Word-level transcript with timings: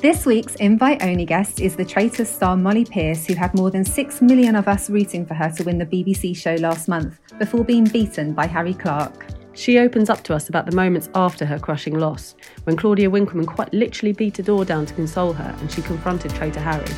This 0.00 0.24
week's 0.24 0.54
invite 0.54 1.02
only 1.02 1.26
guest 1.26 1.60
is 1.60 1.76
the 1.76 1.84
Traitors 1.84 2.30
star 2.30 2.56
Mollie 2.56 2.86
Pearce, 2.86 3.26
who 3.26 3.34
had 3.34 3.52
more 3.52 3.70
than 3.70 3.84
6 3.84 4.22
million 4.22 4.56
of 4.56 4.66
us 4.66 4.88
rooting 4.88 5.26
for 5.26 5.34
her 5.34 5.50
to 5.50 5.62
win 5.62 5.76
the 5.76 5.84
BBC 5.84 6.34
show 6.34 6.54
last 6.54 6.88
month 6.88 7.20
before 7.38 7.64
being 7.64 7.84
beaten 7.84 8.32
by 8.32 8.46
Harry 8.46 8.72
Clark. 8.72 9.26
She 9.52 9.78
opens 9.78 10.08
up 10.08 10.22
to 10.22 10.34
us 10.34 10.48
about 10.48 10.64
the 10.64 10.74
moments 10.74 11.10
after 11.14 11.44
her 11.44 11.58
crushing 11.58 11.98
loss, 11.98 12.34
when 12.64 12.78
Claudia 12.78 13.10
Winkleman 13.10 13.44
quite 13.44 13.74
literally 13.74 14.14
beat 14.14 14.38
a 14.38 14.42
door 14.42 14.64
down 14.64 14.86
to 14.86 14.94
console 14.94 15.34
her 15.34 15.54
and 15.60 15.70
she 15.70 15.82
confronted 15.82 16.30
traitor 16.30 16.60
Harry. 16.60 16.90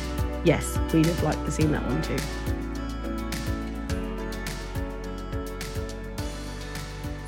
Yes, 0.45 0.79
we'd 0.93 1.05
have 1.05 1.23
liked 1.23 1.43
to 1.43 1.51
see 1.51 1.65
that 1.65 1.85
one 1.85 2.01
too. 2.03 2.15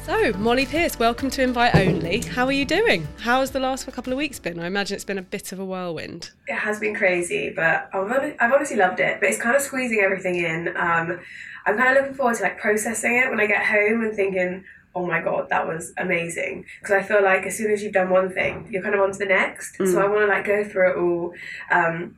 So, 0.06 0.34
Mollie 0.34 0.68
Pearce, 0.68 1.00
welcome 1.00 1.32
to 1.32 1.42
Invite 1.42 1.74
Only. 1.74 2.22
How 2.22 2.46
are 2.46 2.52
you 2.52 2.64
doing? 2.64 3.08
How 3.18 3.40
has 3.40 3.50
the 3.50 3.60
last 3.60 3.92
couple 3.92 4.14
of 4.14 4.18
weeks 4.18 4.38
been? 4.38 4.60
I 4.60 4.68
imagine 4.68 4.94
it's 4.94 5.04
been 5.04 5.18
a 5.18 5.24
bit 5.24 5.52
of 5.52 5.58
a 5.58 5.66
whirlwind. 5.66 6.30
It 6.46 6.54
has 6.54 6.80
been 6.80 6.94
crazy, 6.94 7.50
but 7.50 7.90
I've 7.92 8.52
honestly, 8.54 8.78
loved 8.78 9.00
it. 9.00 9.20
But 9.20 9.30
it's 9.30 9.42
kind 9.42 9.56
of 9.56 9.64
squeezing 9.64 10.02
everything 10.02 10.36
in. 10.36 10.68
Um, 10.78 11.20
I'm 11.66 11.76
kind 11.76 11.98
of 11.98 12.04
looking 12.04 12.14
forward 12.14 12.36
to 12.36 12.44
like 12.44 12.60
processing 12.60 13.16
it 13.16 13.32
when 13.32 13.40
I 13.40 13.48
get 13.48 13.66
home 13.66 14.04
and 14.04 14.16
thinking, 14.16 14.64
oh 14.94 15.08
my 15.08 15.22
god, 15.22 15.50
that 15.50 15.68
was 15.68 15.92
amazing. 15.98 16.66
Because 16.80 16.94
I 16.94 17.02
feel 17.02 17.24
like 17.24 17.48
as 17.48 17.58
soon 17.58 17.72
as 17.72 17.82
you've 17.82 17.94
done 17.94 18.12
one 18.12 18.32
thing, 18.32 18.68
you're 18.70 18.84
kind 18.84 18.94
of 18.94 19.02
on 19.02 19.12
to 19.12 19.18
the 19.18 19.26
next. 19.26 19.80
Mm. 19.80 19.92
So 19.92 20.00
I 20.04 20.08
want 20.08 20.20
to 20.20 20.28
like 20.28 20.46
go 20.46 20.64
through 20.64 20.92
it 20.92 20.98
all. 20.98 21.34
Um, 21.72 22.16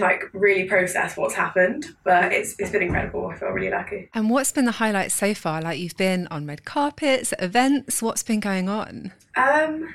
like 0.00 0.24
really 0.32 0.64
process 0.64 1.16
what's 1.16 1.34
happened, 1.34 1.86
but 2.04 2.32
it's 2.32 2.54
it's 2.58 2.70
been 2.70 2.82
incredible. 2.82 3.26
I 3.26 3.36
feel 3.36 3.48
really 3.48 3.70
lucky. 3.70 4.08
And 4.14 4.30
what's 4.30 4.52
been 4.52 4.64
the 4.64 4.72
highlight 4.72 5.12
so 5.12 5.34
far? 5.34 5.60
Like 5.60 5.78
you've 5.78 5.96
been 5.96 6.26
on 6.28 6.46
red 6.46 6.64
carpets, 6.64 7.32
events, 7.38 8.02
what's 8.02 8.22
been 8.22 8.40
going 8.40 8.68
on? 8.68 9.12
Um, 9.36 9.94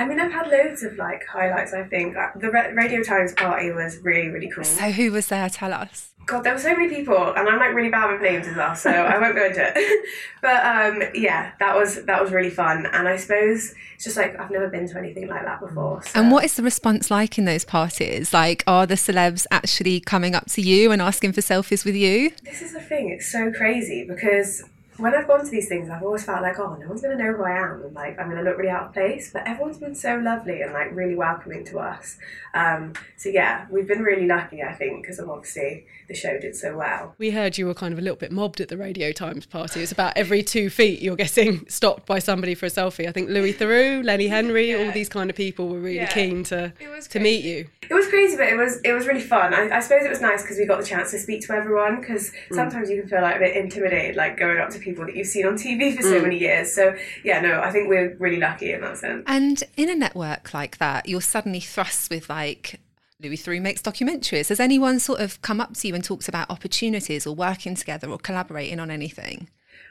I 0.00 0.06
mean, 0.06 0.18
I've 0.18 0.32
had 0.32 0.48
loads 0.48 0.82
of 0.82 0.96
like 0.96 1.26
highlights. 1.26 1.74
I 1.74 1.84
think 1.84 2.16
Uh, 2.16 2.28
the 2.34 2.50
Radio 2.50 3.02
Times 3.02 3.34
party 3.34 3.70
was 3.70 3.98
really 3.98 4.28
really 4.28 4.48
cool. 4.48 4.64
So 4.64 4.90
who 4.90 5.12
was 5.12 5.28
there? 5.28 5.48
Tell 5.50 5.74
us. 5.74 6.06
God, 6.24 6.44
there 6.44 6.54
were 6.54 6.60
so 6.60 6.74
many 6.74 6.88
people, 6.88 7.34
and 7.34 7.48
I'm 7.48 7.58
like 7.58 7.74
really 7.74 7.90
bad 7.90 8.12
with 8.12 8.22
names 8.22 8.46
as 8.46 8.56
well, 8.56 8.74
so 8.74 8.90
I 8.90 9.18
won't 9.18 9.34
go 9.34 9.44
into 9.44 9.62
it. 9.62 10.06
but 10.40 10.64
um, 10.64 11.02
yeah, 11.14 11.52
that 11.58 11.76
was 11.76 12.04
that 12.04 12.22
was 12.22 12.32
really 12.32 12.50
fun, 12.50 12.86
and 12.86 13.06
I 13.08 13.16
suppose 13.18 13.74
it's 13.94 14.04
just 14.04 14.16
like 14.16 14.38
I've 14.40 14.50
never 14.50 14.68
been 14.68 14.88
to 14.88 14.98
anything 14.98 15.28
like 15.28 15.44
that 15.44 15.60
before. 15.60 16.02
So. 16.02 16.18
And 16.18 16.30
what 16.30 16.44
is 16.44 16.54
the 16.54 16.62
response 16.62 17.10
like 17.10 17.36
in 17.36 17.44
those 17.44 17.66
parties? 17.66 18.32
Like, 18.32 18.64
are 18.66 18.86
the 18.86 18.94
celebs 18.94 19.46
actually 19.50 20.00
coming 20.00 20.34
up 20.34 20.46
to 20.52 20.62
you 20.62 20.92
and 20.92 21.02
asking 21.02 21.32
for 21.32 21.42
selfies 21.42 21.84
with 21.84 21.96
you? 21.96 22.30
This 22.42 22.62
is 22.62 22.72
the 22.72 22.80
thing; 22.80 23.10
it's 23.10 23.30
so 23.30 23.52
crazy 23.52 24.06
because 24.08 24.62
when 25.00 25.14
I've 25.14 25.26
gone 25.26 25.44
to 25.44 25.50
these 25.50 25.68
things, 25.68 25.88
I've 25.90 26.02
always 26.02 26.24
felt 26.24 26.42
like, 26.42 26.58
oh, 26.58 26.76
no 26.80 26.86
one's 26.88 27.02
gonna 27.02 27.16
know 27.16 27.32
who 27.32 27.42
I 27.44 27.58
am, 27.58 27.82
and 27.82 27.94
like 27.94 28.18
I'm 28.18 28.28
gonna 28.28 28.42
look 28.42 28.56
really 28.58 28.70
out 28.70 28.88
of 28.88 28.92
place. 28.92 29.30
But 29.32 29.46
everyone's 29.46 29.78
been 29.78 29.94
so 29.94 30.16
lovely 30.16 30.62
and 30.62 30.72
like 30.72 30.94
really 30.94 31.14
welcoming 31.14 31.64
to 31.66 31.78
us. 31.78 32.18
Um, 32.54 32.94
so 33.16 33.28
yeah, 33.28 33.66
we've 33.70 33.86
been 33.88 34.02
really 34.02 34.26
lucky, 34.26 34.62
I 34.62 34.72
think, 34.74 35.02
because 35.02 35.18
of 35.18 35.28
obviously 35.30 35.86
the 36.08 36.14
show 36.14 36.38
did 36.38 36.56
so 36.56 36.76
well. 36.76 37.14
We 37.18 37.30
heard 37.30 37.56
you 37.58 37.66
were 37.66 37.74
kind 37.74 37.92
of 37.92 37.98
a 37.98 38.02
little 38.02 38.16
bit 38.16 38.32
mobbed 38.32 38.60
at 38.60 38.68
the 38.68 38.76
Radio 38.76 39.12
Times 39.12 39.46
party. 39.46 39.80
It's 39.82 39.92
about 39.92 40.16
every 40.16 40.42
two 40.42 40.68
feet 40.70 41.00
you're 41.00 41.16
getting 41.16 41.64
stopped 41.68 42.06
by 42.06 42.18
somebody 42.18 42.54
for 42.54 42.66
a 42.66 42.70
selfie. 42.70 43.08
I 43.08 43.12
think 43.12 43.28
Louis 43.30 43.52
Theroux, 43.52 44.04
Lenny 44.04 44.28
Henry, 44.28 44.74
all 44.74 44.90
these 44.92 45.08
kind 45.08 45.30
of 45.30 45.36
people 45.36 45.68
were 45.68 45.78
really 45.78 45.96
Yeah. 45.96 46.06
keen 46.12 46.42
to 46.44 46.72
to 47.10 47.20
meet 47.20 47.44
you. 47.44 47.66
It 47.88 47.94
was 47.94 48.06
crazy, 48.08 48.36
but 48.36 48.46
it 48.48 48.56
was 48.56 48.80
it 48.84 48.92
was 48.92 49.06
really 49.06 49.20
fun. 49.20 49.54
I, 49.54 49.76
I 49.76 49.80
suppose 49.80 50.04
it 50.04 50.10
was 50.10 50.20
nice 50.20 50.42
because 50.42 50.58
we 50.58 50.64
got 50.66 50.80
the 50.80 50.86
chance 50.86 51.10
to 51.12 51.18
speak 51.18 51.46
to 51.46 51.52
everyone. 51.52 52.00
Because 52.00 52.32
sometimes 52.52 52.90
you 52.90 53.00
can 53.00 53.08
feel 53.08 53.20
like 53.22 53.36
a 53.36 53.38
bit 53.40 53.56
intimidated, 53.56 54.16
like 54.16 54.36
going 54.36 54.58
up 54.58 54.70
to 54.70 54.78
people 54.78 54.89
that 54.94 55.16
you've 55.16 55.26
seen 55.26 55.46
on 55.46 55.54
TV 55.54 55.96
for 55.96 56.02
so 56.02 56.20
many 56.20 56.38
years. 56.38 56.74
So 56.74 56.96
yeah, 57.24 57.40
no, 57.40 57.60
I 57.60 57.70
think 57.70 57.88
we're 57.88 58.16
really 58.18 58.38
lucky 58.38 58.72
in 58.72 58.80
that 58.80 58.98
sense. 58.98 59.24
And 59.26 59.62
in 59.76 59.88
a 59.88 59.94
network 59.94 60.54
like 60.54 60.78
that, 60.78 61.08
you're 61.08 61.20
suddenly 61.20 61.60
thrust 61.60 62.10
with 62.10 62.28
like 62.28 62.80
Louis 63.22 63.36
Theroux 63.36 63.60
makes 63.60 63.82
documentaries. 63.82 64.48
Has 64.48 64.60
anyone 64.60 64.98
sort 64.98 65.20
of 65.20 65.40
come 65.42 65.60
up 65.60 65.74
to 65.74 65.88
you 65.88 65.94
and 65.94 66.02
talked 66.02 66.28
about 66.28 66.50
opportunities 66.50 67.26
or 67.26 67.34
working 67.34 67.74
together 67.74 68.08
or 68.08 68.18
collaborating 68.18 68.80
on 68.80 68.90
anything? 68.90 69.48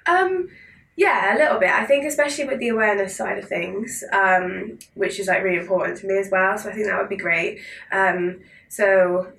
Um, 0.08 0.50
yeah, 0.96 1.36
a 1.36 1.38
little 1.38 1.60
bit. 1.60 1.70
I 1.70 1.86
think 1.86 2.06
especially 2.06 2.46
with 2.46 2.60
the 2.60 2.70
awareness 2.70 3.16
side 3.16 3.38
of 3.38 3.48
things, 3.48 4.04
um, 4.12 4.80
which 4.96 5.20
is 5.20 5.28
like 5.28 5.44
really 5.44 5.60
important 5.60 5.98
to 6.00 6.08
me 6.08 6.18
as 6.18 6.30
well. 6.32 6.58
So 6.58 6.70
I 6.70 6.74
think 6.74 6.88
that 6.88 7.00
would 7.00 7.10
be 7.10 7.18
great. 7.18 7.60
Um, 7.92 8.42
so 8.68 9.32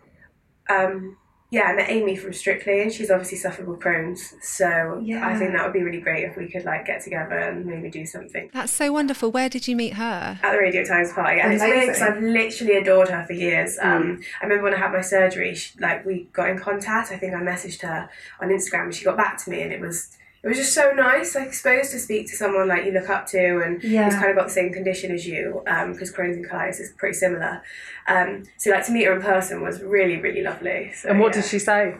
um, 0.70 1.16
yeah, 1.50 1.62
I 1.62 1.74
met 1.74 1.90
Amy 1.90 2.14
from 2.14 2.32
Strictly, 2.32 2.80
and 2.80 2.92
she's 2.92 3.10
obviously 3.10 3.38
suffered 3.38 3.66
with 3.66 3.80
Crohn's. 3.80 4.34
So 4.40 4.66
I 4.66 5.36
think 5.36 5.52
that 5.52 5.64
would 5.64 5.72
be 5.72 5.82
really 5.82 6.00
great 6.00 6.24
if 6.24 6.36
we 6.36 6.48
could 6.48 6.64
like 6.64 6.86
get 6.86 7.02
together 7.02 7.36
and 7.36 7.66
maybe 7.66 7.90
do 7.90 8.06
something. 8.06 8.50
That's 8.52 8.72
so 8.72 8.92
wonderful. 8.92 9.32
Where 9.32 9.48
did 9.48 9.66
you 9.66 9.74
meet 9.74 9.94
her? 9.94 10.38
at 10.40 10.52
the 10.52 10.58
Radio 10.58 10.84
Times 10.84 11.12
party, 11.12 11.40
and 11.40 11.52
it's 11.52 11.62
weird 11.62 11.88
because 11.88 12.02
I've 12.02 12.22
literally 12.22 12.76
adored 12.76 13.08
her 13.08 13.24
for 13.26 13.32
years. 13.32 13.78
Um, 13.80 14.20
I 14.40 14.44
remember 14.44 14.64
when 14.64 14.74
I 14.74 14.78
had 14.78 14.92
my 14.92 15.00
surgery, 15.00 15.54
she, 15.56 15.76
like 15.80 16.06
we 16.06 16.28
got 16.32 16.50
in 16.50 16.58
contact. 16.58 17.10
I 17.10 17.16
think 17.16 17.34
I 17.34 17.40
messaged 17.40 17.82
her 17.82 18.08
on 18.40 18.48
Instagram, 18.48 18.84
and 18.84 18.94
she 18.94 19.04
got 19.04 19.16
back 19.16 19.42
to 19.44 19.50
me, 19.50 19.62
and 19.62 19.72
it 19.72 19.80
was 19.80 20.16
it 20.42 20.48
was 20.48 20.56
just 20.56 20.74
so 20.74 20.92
nice, 20.92 21.36
I 21.36 21.50
suppose, 21.50 21.90
to 21.90 21.98
speak 21.98 22.26
to 22.28 22.36
someone 22.36 22.66
like 22.66 22.86
you 22.86 22.92
look 22.92 23.10
up 23.10 23.26
to, 23.28 23.62
and 23.62 23.82
yeah. 23.82 24.04
who's 24.04 24.14
kind 24.14 24.30
of 24.30 24.36
got 24.36 24.46
the 24.46 24.52
same 24.52 24.72
condition 24.72 25.12
as 25.12 25.26
you, 25.26 25.62
because 25.64 26.12
Crohn's 26.12 26.36
and 26.36 26.48
colitis 26.48 26.80
is 26.80 26.92
pretty 26.96 27.14
similar. 27.14 27.62
Um, 28.08 28.44
so 28.56 28.70
like 28.70 28.86
to 28.86 28.92
meet 28.92 29.04
her 29.04 29.14
in 29.14 29.20
person 29.20 29.62
was 29.62 29.82
really 29.82 30.16
really 30.16 30.42
lovely. 30.42 30.92
So, 30.94 31.10
And 31.10 31.20
what 31.20 31.34
yeah. 31.34 31.42
did 31.42 31.50
she 31.50 31.58
say? 31.58 31.94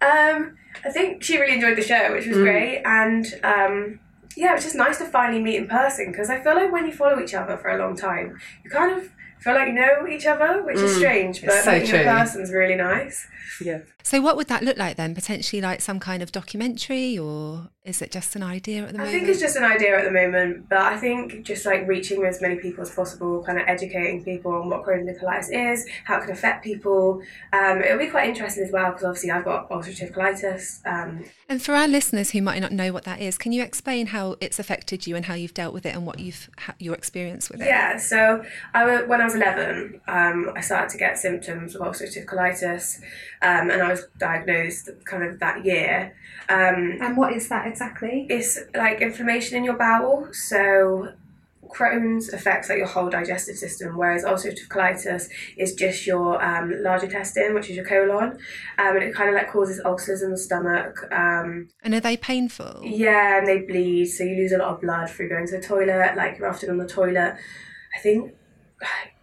Um, 0.00 0.56
I 0.84 0.90
think 0.90 1.22
she 1.22 1.38
really 1.38 1.54
enjoyed 1.54 1.76
the 1.76 1.82
show, 1.82 2.12
which 2.12 2.26
was 2.26 2.38
great, 2.38 2.82
and 2.84 3.26
um, 3.44 4.00
yeah, 4.36 4.52
it 4.52 4.54
was 4.54 4.64
just 4.64 4.76
nice 4.76 4.98
to 4.98 5.04
finally 5.04 5.42
meet 5.42 5.56
in 5.56 5.66
person 5.66 6.10
because 6.10 6.30
I 6.30 6.40
feel 6.40 6.54
like 6.54 6.72
when 6.72 6.86
you 6.86 6.92
follow 6.92 7.20
each 7.20 7.34
other 7.34 7.56
for 7.56 7.68
a 7.70 7.78
long 7.78 7.96
time, 7.96 8.38
you 8.64 8.70
kind 8.70 8.96
of 8.96 9.10
feel 9.40 9.54
like 9.54 9.68
you 9.68 9.74
know 9.74 10.06
each 10.08 10.26
other, 10.26 10.62
which 10.64 10.76
is 10.78 10.96
strange, 10.96 11.44
but 11.44 11.64
so 11.64 11.72
meeting 11.72 11.88
true. 11.88 11.98
in 12.00 12.04
person 12.06 12.42
really 12.50 12.74
nice. 12.76 13.26
Yeah. 13.60 13.80
So, 14.02 14.20
what 14.22 14.36
would 14.36 14.48
that 14.48 14.62
look 14.62 14.78
like 14.78 14.96
then? 14.96 15.14
Potentially, 15.14 15.60
like 15.60 15.80
some 15.80 16.00
kind 16.00 16.22
of 16.22 16.32
documentary, 16.32 17.18
or 17.18 17.68
is 17.84 18.00
it 18.00 18.10
just 18.10 18.36
an 18.36 18.42
idea 18.42 18.82
at 18.82 18.92
the 18.92 18.98
moment? 18.98 19.14
I 19.14 19.18
think 19.18 19.28
it's 19.28 19.40
just 19.40 19.56
an 19.56 19.64
idea 19.64 19.98
at 19.98 20.04
the 20.04 20.10
moment, 20.10 20.68
but 20.68 20.78
I 20.78 20.96
think 20.96 21.42
just 21.42 21.66
like 21.66 21.86
reaching 21.86 22.24
as 22.24 22.40
many 22.40 22.56
people 22.56 22.82
as 22.82 22.90
possible, 22.90 23.42
kind 23.44 23.58
of 23.58 23.66
educating 23.68 24.24
people 24.24 24.52
on 24.52 24.70
what 24.70 24.84
Crohn's 24.84 25.08
and 25.08 25.18
colitis 25.18 25.72
is, 25.72 25.86
how 26.04 26.18
it 26.18 26.22
can 26.22 26.30
affect 26.30 26.64
people. 26.64 27.22
Um, 27.52 27.82
it'll 27.82 27.98
be 27.98 28.06
quite 28.08 28.28
interesting 28.28 28.64
as 28.64 28.72
well 28.72 28.90
because 28.92 29.04
obviously 29.04 29.30
I've 29.30 29.44
got 29.44 29.68
ulcerative 29.70 30.12
colitis. 30.14 30.80
Um, 30.86 31.24
And 31.48 31.62
for 31.62 31.74
our 31.74 31.88
listeners 31.88 32.30
who 32.30 32.40
might 32.40 32.60
not 32.60 32.72
know 32.72 32.92
what 32.92 33.04
that 33.04 33.20
is, 33.20 33.36
can 33.36 33.52
you 33.52 33.62
explain 33.62 34.08
how 34.08 34.36
it's 34.40 34.58
affected 34.58 35.06
you 35.06 35.16
and 35.16 35.26
how 35.26 35.34
you've 35.34 35.54
dealt 35.54 35.74
with 35.74 35.84
it 35.84 35.94
and 35.94 36.06
what 36.06 36.18
you've 36.18 36.48
ha- 36.58 36.74
your 36.78 36.94
experience 36.94 37.50
with 37.50 37.60
it? 37.60 37.66
Yeah, 37.66 37.98
so 37.98 38.42
I, 38.74 38.84
wa- 38.86 39.06
when 39.06 39.20
I 39.20 39.24
was 39.28 39.34
11, 39.36 40.00
um, 40.08 40.50
I 40.56 40.60
started 40.60 40.90
to 40.90 40.98
get 40.98 41.18
symptoms 41.18 41.74
of 41.74 41.80
ulcerative 41.82 42.24
colitis, 42.26 42.98
um, 43.42 43.70
and 43.70 43.82
I 43.82 43.88
was 43.90 44.06
diagnosed 44.18 44.90
kind 45.04 45.22
of 45.24 45.38
that 45.40 45.64
year. 45.64 46.14
Um, 46.48 46.98
And 47.00 47.16
what 47.16 47.32
is 47.34 47.48
that 47.48 47.66
exactly? 47.66 48.26
it's 48.30 48.58
like 48.74 49.00
inflammation 49.00 49.56
in 49.58 49.64
your 49.64 49.76
bowel, 49.76 50.28
so 50.32 51.08
Crohn's 51.76 52.32
affects 52.32 52.70
like 52.70 52.78
your 52.78 52.86
whole 52.86 53.10
digestive 53.10 53.56
system, 53.58 53.94
whereas 53.98 54.24
ulcerative 54.24 54.68
colitis 54.68 55.28
is 55.58 55.74
just 55.74 56.06
your 56.06 56.42
um, 56.42 56.72
large 56.82 57.02
intestine, 57.02 57.52
which 57.52 57.68
is 57.68 57.76
your 57.76 57.84
colon, 57.84 58.38
um, 58.78 58.92
and 58.96 59.02
it 59.02 59.14
kind 59.14 59.28
of 59.28 59.34
like 59.34 59.50
causes 59.52 59.78
ulcers 59.84 60.22
in 60.22 60.30
the 60.30 60.38
stomach. 60.38 60.94
Um, 61.12 61.68
And 61.84 61.92
are 61.92 62.00
they 62.00 62.16
painful? 62.16 62.80
yeah, 62.82 63.36
and 63.38 63.46
they 63.46 63.58
bleed, 63.58 64.06
so 64.06 64.24
you 64.24 64.36
lose 64.36 64.52
a 64.52 64.58
lot 64.58 64.72
of 64.74 64.80
blood 64.80 65.10
through 65.10 65.28
going 65.28 65.46
to 65.48 65.56
the 65.58 65.62
toilet. 65.62 66.16
Like 66.16 66.38
you're 66.38 66.48
often 66.48 66.70
on 66.70 66.78
the 66.78 66.86
toilet. 66.88 67.34
I 67.94 67.98
think 68.02 68.32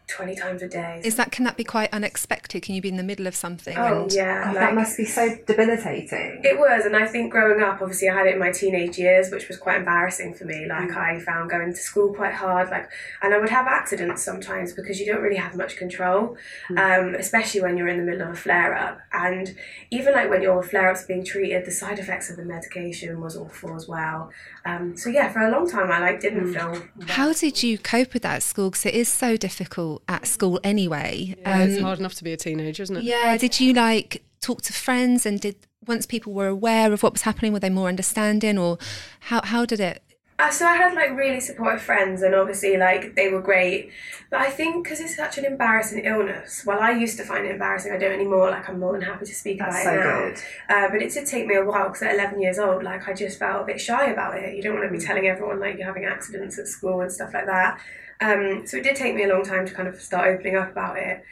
20 0.07 0.35
times 0.35 0.61
a 0.61 0.67
day. 0.67 1.01
Is 1.03 1.15
that 1.15 1.31
can 1.31 1.45
that 1.45 1.57
be 1.57 1.63
quite 1.63 1.91
unexpected? 1.93 2.61
Can 2.63 2.75
you 2.75 2.81
be 2.81 2.89
in 2.89 2.97
the 2.97 3.03
middle 3.03 3.27
of 3.27 3.35
something? 3.35 3.75
Oh, 3.77 4.03
and 4.03 4.13
yeah. 4.13 4.43
Oh, 4.43 4.47
like- 4.47 4.55
that 4.55 4.75
must 4.75 4.97
be 4.97 5.05
so 5.05 5.35
debilitating. 5.47 6.41
It 6.43 6.59
was, 6.59 6.85
and 6.85 6.95
I 6.95 7.07
think 7.07 7.31
growing 7.31 7.61
up, 7.61 7.81
obviously, 7.81 8.09
I 8.09 8.15
had 8.15 8.27
it 8.27 8.33
in 8.33 8.39
my 8.39 8.51
teenage 8.51 8.97
years, 8.97 9.31
which 9.31 9.47
was 9.47 9.57
quite 9.57 9.77
embarrassing 9.77 10.33
for 10.35 10.45
me. 10.45 10.65
Like, 10.67 10.95
I 10.95 11.19
found 11.19 11.49
going 11.49 11.71
to 11.71 11.79
school 11.79 12.13
quite 12.13 12.33
hard, 12.33 12.69
like, 12.69 12.89
and 13.21 13.33
I 13.33 13.39
would 13.39 13.49
have 13.49 13.67
accidents 13.67 14.23
sometimes 14.23 14.73
because 14.73 14.99
you 14.99 15.05
don't 15.05 15.21
really 15.21 15.35
have 15.37 15.55
much 15.55 15.77
control, 15.77 16.37
um, 16.77 17.15
especially 17.15 17.61
when 17.61 17.77
you're 17.77 17.87
in 17.87 17.97
the 17.97 18.03
middle 18.03 18.27
of 18.27 18.33
a 18.33 18.35
flare 18.35 18.75
up. 18.75 18.99
And 19.11 19.55
even 19.91 20.13
like 20.13 20.29
when 20.29 20.41
your 20.41 20.61
flare 20.63 20.89
up's 20.89 21.05
being 21.05 21.23
treated, 21.25 21.65
the 21.65 21.71
side 21.71 21.99
effects 21.99 22.29
of 22.29 22.37
the 22.37 22.45
medication 22.45 23.21
was 23.21 23.35
awful 23.35 23.75
as 23.75 23.87
well. 23.87 24.31
Um, 24.65 24.97
so 24.97 25.09
yeah, 25.09 25.31
for 25.31 25.39
a 25.41 25.51
long 25.51 25.69
time, 25.69 25.91
I 25.91 25.99
like 25.99 26.19
didn't 26.19 26.53
feel. 26.53 26.81
how 27.07 27.33
did 27.33 27.61
you 27.61 27.77
cope 27.77 28.13
with 28.13 28.23
that 28.23 28.37
at 28.37 28.43
school? 28.43 28.71
Because 28.71 28.85
it 28.87 28.95
is 28.95 29.07
so 29.07 29.37
difficult 29.37 30.01
at 30.07 30.25
school 30.25 30.59
anyway. 30.63 31.35
Yeah, 31.39 31.59
it's 31.63 31.77
Um, 31.77 31.83
hard 31.83 31.99
enough 31.99 32.15
to 32.15 32.23
be 32.23 32.33
a 32.33 32.37
teenager, 32.37 32.81
isn't 32.83 32.97
it? 32.97 33.03
Yeah. 33.03 33.37
Did 33.37 33.59
you 33.59 33.73
like 33.73 34.23
talk 34.41 34.61
to 34.63 34.73
friends 34.73 35.25
and 35.25 35.39
did 35.39 35.55
once 35.87 36.07
people 36.07 36.33
were 36.33 36.47
aware 36.47 36.91
of 36.93 37.03
what 37.03 37.13
was 37.13 37.21
happening, 37.21 37.53
were 37.53 37.59
they 37.59 37.69
more 37.69 37.87
understanding 37.89 38.57
or 38.57 38.77
how 39.21 39.41
how 39.43 39.65
did 39.65 39.79
it? 39.79 40.01
Uh, 40.37 40.51
so 40.51 40.65
I 40.65 40.75
had 40.75 40.93
like 40.93 41.11
really 41.11 41.39
supportive 41.39 41.81
friends, 41.81 42.21
and 42.21 42.35
obviously 42.35 42.75
like 42.75 43.15
they 43.15 43.29
were 43.29 43.41
great. 43.41 43.91
But 44.29 44.41
I 44.41 44.49
think 44.49 44.83
because 44.83 44.99
it's 44.99 45.15
such 45.15 45.37
an 45.37 45.45
embarrassing 45.45 46.03
illness, 46.03 46.63
well, 46.65 46.79
I 46.81 46.91
used 46.91 47.17
to 47.17 47.23
find 47.23 47.45
it 47.45 47.51
embarrassing. 47.51 47.93
I 47.93 47.97
don't 47.97 48.11
anymore. 48.11 48.49
Like 48.49 48.67
I'm 48.67 48.79
more 48.79 48.91
than 48.91 49.01
happy 49.01 49.25
to 49.25 49.33
speak 49.33 49.59
That's 49.59 49.81
about 49.81 49.83
so 49.83 50.27
it 50.27 50.43
now. 50.69 50.85
Uh, 50.85 50.89
but 50.89 51.01
it 51.01 51.13
did 51.13 51.25
take 51.25 51.47
me 51.47 51.55
a 51.55 51.63
while 51.63 51.87
because 51.87 52.01
at 52.01 52.15
11 52.15 52.41
years 52.41 52.59
old, 52.59 52.83
like 52.83 53.07
I 53.07 53.13
just 53.13 53.39
felt 53.39 53.63
a 53.63 53.65
bit 53.65 53.79
shy 53.79 54.11
about 54.11 54.37
it. 54.37 54.55
You 54.55 54.61
don't 54.61 54.75
want 54.75 54.91
to 54.91 54.97
be 54.97 55.03
telling 55.03 55.27
everyone 55.27 55.61
like 55.61 55.77
you're 55.77 55.87
having 55.87 56.03
accidents 56.03 56.59
at 56.59 56.67
school 56.67 56.99
and 56.99 57.11
stuff 57.11 57.33
like 57.33 57.45
that. 57.45 57.79
Um, 58.19 58.63
so 58.65 58.77
it 58.77 58.83
did 58.83 58.97
take 58.97 59.15
me 59.15 59.23
a 59.23 59.29
long 59.29 59.43
time 59.43 59.65
to 59.65 59.73
kind 59.73 59.87
of 59.87 60.01
start 60.01 60.27
opening 60.27 60.57
up 60.57 60.71
about 60.71 60.97
it. 60.97 61.23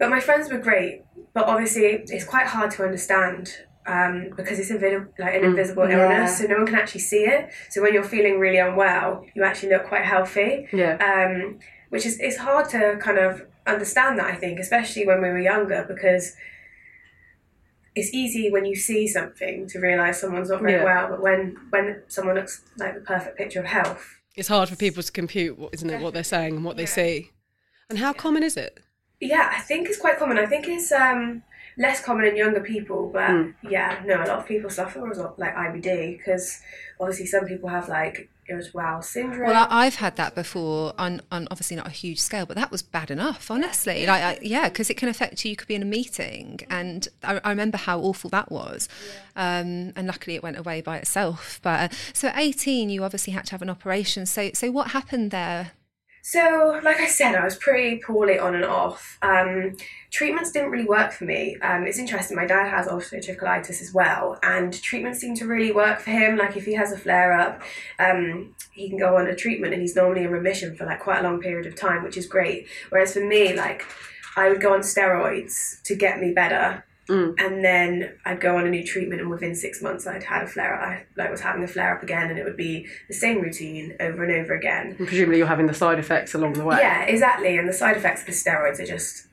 But 0.00 0.10
my 0.10 0.20
friends 0.20 0.50
were 0.50 0.58
great. 0.58 1.04
But 1.32 1.44
obviously, 1.44 1.84
it's 1.84 2.24
quite 2.24 2.46
hard 2.46 2.72
to 2.72 2.84
understand 2.84 3.52
um, 3.88 4.30
because 4.36 4.58
it's 4.60 4.70
invi- 4.70 5.08
like 5.18 5.34
an 5.34 5.44
invisible 5.44 5.88
yeah. 5.88 5.98
illness, 6.02 6.38
so 6.38 6.44
no 6.46 6.56
one 6.58 6.66
can 6.66 6.76
actually 6.76 7.00
see 7.12 7.24
it. 7.24 7.50
So 7.70 7.82
when 7.82 7.92
you're 7.94 8.04
feeling 8.16 8.38
really 8.38 8.58
unwell, 8.58 9.24
you 9.34 9.42
actually 9.44 9.70
look 9.74 9.84
quite 9.86 10.04
healthy 10.04 10.68
Yeah. 10.72 10.94
um, 11.10 11.58
which 11.88 12.04
is 12.06 12.20
it's 12.20 12.36
hard 12.36 12.68
to 12.74 12.98
kind 13.00 13.18
of 13.18 13.30
understand 13.66 14.18
that 14.18 14.26
I 14.26 14.36
think, 14.36 14.58
especially 14.60 15.06
when 15.06 15.22
we 15.22 15.28
were 15.28 15.40
younger, 15.40 15.84
because 15.88 16.36
it's 17.94 18.12
easy 18.14 18.50
when 18.50 18.64
you 18.64 18.76
see 18.76 19.06
something 19.08 19.66
to 19.68 19.78
realize 19.80 20.20
someone's 20.20 20.50
not 20.50 20.60
very 20.62 20.74
Yeah. 20.74 20.84
well, 20.84 21.08
but 21.10 21.20
when 21.22 21.56
when 21.70 22.02
someone 22.08 22.36
looks 22.36 22.62
like 22.78 22.94
the 22.94 23.00
perfect 23.00 23.36
picture 23.36 23.60
of 23.60 23.66
health, 23.66 24.04
It's 24.36 24.48
hard 24.48 24.68
for 24.68 24.76
people 24.76 25.02
to 25.02 25.10
compute, 25.10 25.58
what- 25.58 25.74
isn't 25.74 25.90
it, 25.90 26.00
what 26.00 26.14
they're 26.14 26.22
saying 26.36 26.54
and 26.56 26.64
what 26.64 26.76
they 26.76 26.86
see. 26.86 27.30
And 27.90 27.98
how 27.98 28.12
common 28.12 28.42
is 28.42 28.56
it? 28.56 28.78
yeah, 29.20 29.50
I 29.58 29.60
think 29.68 29.88
it's 29.88 29.98
quite 29.98 30.16
common. 30.18 30.38
I 30.38 30.46
think 30.46 30.68
it's 30.68 30.92
um, 30.92 31.42
less 31.78 32.02
common 32.02 32.26
in 32.26 32.36
younger 32.36 32.60
people, 32.60 33.08
but 33.12 33.30
Mm. 33.30 33.54
yeah, 33.62 34.02
no, 34.04 34.16
a 34.16 34.26
lot 34.26 34.38
of 34.40 34.46
people 34.46 34.68
suffer 34.68 35.00
with 35.00 35.18
like 35.38 35.54
IBD 35.54 36.18
because 36.18 36.60
obviously 37.00 37.26
some 37.26 37.46
people 37.46 37.68
have 37.68 37.88
like 37.88 38.28
irritable 38.48 39.02
syndrome. 39.02 39.50
Well, 39.50 39.66
I've 39.70 39.96
had 39.96 40.16
that 40.16 40.34
before 40.34 40.92
on, 40.98 41.20
on 41.30 41.46
obviously 41.50 41.76
not 41.76 41.86
a 41.86 41.90
huge 41.90 42.18
scale, 42.18 42.46
but 42.46 42.56
that 42.56 42.70
was 42.70 42.82
bad 42.82 43.10
enough, 43.10 43.50
honestly. 43.50 44.06
Like, 44.06 44.22
I, 44.22 44.38
yeah, 44.42 44.68
because 44.68 44.90
it 44.90 44.96
can 44.96 45.08
affect 45.08 45.44
you. 45.44 45.50
You 45.50 45.56
could 45.56 45.68
be 45.68 45.74
in 45.74 45.82
a 45.82 45.86
meeting, 45.86 46.60
and 46.70 47.06
I, 47.22 47.40
I 47.44 47.50
remember 47.50 47.76
how 47.76 48.00
awful 48.00 48.30
that 48.30 48.50
was. 48.50 48.88
Um, 49.36 49.92
and 49.96 50.06
luckily, 50.06 50.34
it 50.34 50.42
went 50.42 50.58
away 50.58 50.80
by 50.80 50.96
itself. 50.96 51.60
But 51.62 51.92
uh, 51.92 51.96
so 52.12 52.28
at 52.28 52.38
18, 52.38 52.90
you 52.90 53.04
obviously 53.04 53.34
had 53.34 53.44
to 53.46 53.50
have 53.52 53.62
an 53.62 53.70
operation. 53.70 54.26
So, 54.26 54.50
so 54.54 54.70
what 54.70 54.88
happened 54.88 55.30
there? 55.30 55.72
So, 56.30 56.78
like 56.84 57.00
I 57.00 57.06
said, 57.06 57.34
I 57.36 57.42
was 57.42 57.56
pretty 57.56 58.00
poorly 58.00 58.38
on 58.38 58.54
and 58.54 58.62
off. 58.62 59.16
Um, 59.22 59.78
treatments 60.10 60.52
didn't 60.52 60.70
really 60.70 60.84
work 60.84 61.10
for 61.10 61.24
me. 61.24 61.56
Um, 61.62 61.86
it's 61.86 61.98
interesting, 61.98 62.36
my 62.36 62.44
dad 62.44 62.68
has 62.68 62.86
ulcerative 62.86 63.38
colitis 63.38 63.80
as 63.80 63.94
well, 63.94 64.38
and 64.42 64.74
treatments 64.82 65.20
seem 65.20 65.34
to 65.36 65.46
really 65.46 65.72
work 65.72 66.00
for 66.00 66.10
him. 66.10 66.36
Like, 66.36 66.54
if 66.54 66.66
he 66.66 66.74
has 66.74 66.92
a 66.92 66.98
flare 66.98 67.32
up, 67.32 67.62
um, 67.98 68.54
he 68.72 68.90
can 68.90 68.98
go 68.98 69.16
on 69.16 69.26
a 69.26 69.34
treatment 69.34 69.72
and 69.72 69.80
he's 69.80 69.96
normally 69.96 70.24
in 70.24 70.30
remission 70.30 70.76
for 70.76 70.84
like 70.84 71.00
quite 71.00 71.20
a 71.20 71.22
long 71.22 71.40
period 71.40 71.66
of 71.66 71.74
time, 71.74 72.04
which 72.04 72.18
is 72.18 72.26
great. 72.26 72.66
Whereas 72.90 73.14
for 73.14 73.24
me, 73.24 73.56
like, 73.56 73.86
I 74.36 74.50
would 74.50 74.60
go 74.60 74.74
on 74.74 74.80
steroids 74.80 75.80
to 75.84 75.96
get 75.96 76.20
me 76.20 76.34
better. 76.34 76.84
And 77.08 77.64
then 77.64 78.18
I'd 78.26 78.40
go 78.40 78.56
on 78.56 78.66
a 78.66 78.70
new 78.70 78.84
treatment, 78.84 79.20
and 79.20 79.30
within 79.30 79.54
six 79.54 79.80
months, 79.80 80.06
I'd 80.06 80.22
had 80.24 80.42
a 80.42 80.46
flare 80.46 80.74
up. 80.74 80.82
I 80.82 81.06
like 81.16 81.30
was 81.30 81.40
having 81.40 81.64
a 81.64 81.68
flare 81.68 81.96
up 81.96 82.02
again, 82.02 82.30
and 82.30 82.38
it 82.38 82.44
would 82.44 82.56
be 82.56 82.86
the 83.08 83.14
same 83.14 83.40
routine 83.40 83.96
over 84.00 84.22
and 84.24 84.32
over 84.32 84.54
again. 84.54 84.94
And 84.98 85.06
presumably 85.06 85.38
you're 85.38 85.46
having 85.46 85.66
the 85.66 85.74
side 85.74 85.98
effects 85.98 86.34
along 86.34 86.52
the 86.54 86.64
way. 86.64 86.76
Yeah, 86.80 87.02
exactly. 87.04 87.56
And 87.56 87.68
the 87.68 87.72
side 87.72 87.96
effects 87.96 88.20
of 88.20 88.26
the 88.26 88.32
steroids 88.32 88.78
are 88.78 88.86
just 88.86 89.26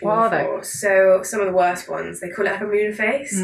What 0.00 0.12
are 0.12 0.30
they? 0.30 0.42
awful. 0.44 0.62
So 0.62 1.22
some 1.22 1.40
of 1.40 1.46
the 1.46 1.52
worst 1.54 1.88
ones, 1.88 2.20
they 2.20 2.28
call 2.28 2.46
it 2.46 2.50
like 2.52 2.60
a 2.60 2.64
moon 2.66 2.92
face. 2.92 3.42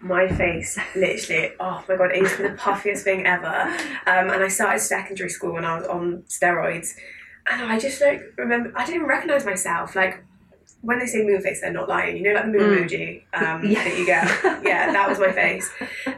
My 0.00 0.26
face, 0.28 0.78
literally, 0.96 1.52
oh 1.60 1.84
my 1.86 1.96
god, 1.96 2.12
it 2.12 2.16
used 2.22 2.36
to 2.38 2.42
be 2.44 2.48
the 2.48 2.54
puffiest 2.54 3.04
thing 3.04 3.26
ever. 3.26 3.46
Um, 4.06 4.30
and 4.30 4.42
I 4.42 4.48
started 4.48 4.80
secondary 4.80 5.28
school 5.28 5.52
when 5.52 5.64
I 5.66 5.78
was 5.78 5.86
on 5.86 6.22
steroids, 6.26 6.94
and 7.50 7.70
I 7.70 7.78
just 7.78 8.00
like 8.00 8.22
remember 8.38 8.72
I 8.74 8.86
didn't 8.86 9.06
recognize 9.06 9.44
myself. 9.44 9.94
Like 9.94 10.24
when 10.82 10.98
they 10.98 11.06
say 11.06 11.22
moon 11.22 11.40
face, 11.42 11.60
they're 11.60 11.72
not 11.72 11.88
lying. 11.88 12.16
You 12.16 12.22
know, 12.24 12.32
like 12.32 12.44
the 12.44 12.50
moon 12.50 12.78
emoji 12.78 13.22
um, 13.34 13.64
Yeah. 13.64 13.84
that 13.84 13.98
you 13.98 14.06
get. 14.06 14.64
Yeah, 14.64 14.92
that 14.92 15.08
was 15.08 15.18
my 15.18 15.32
face. 15.32 15.70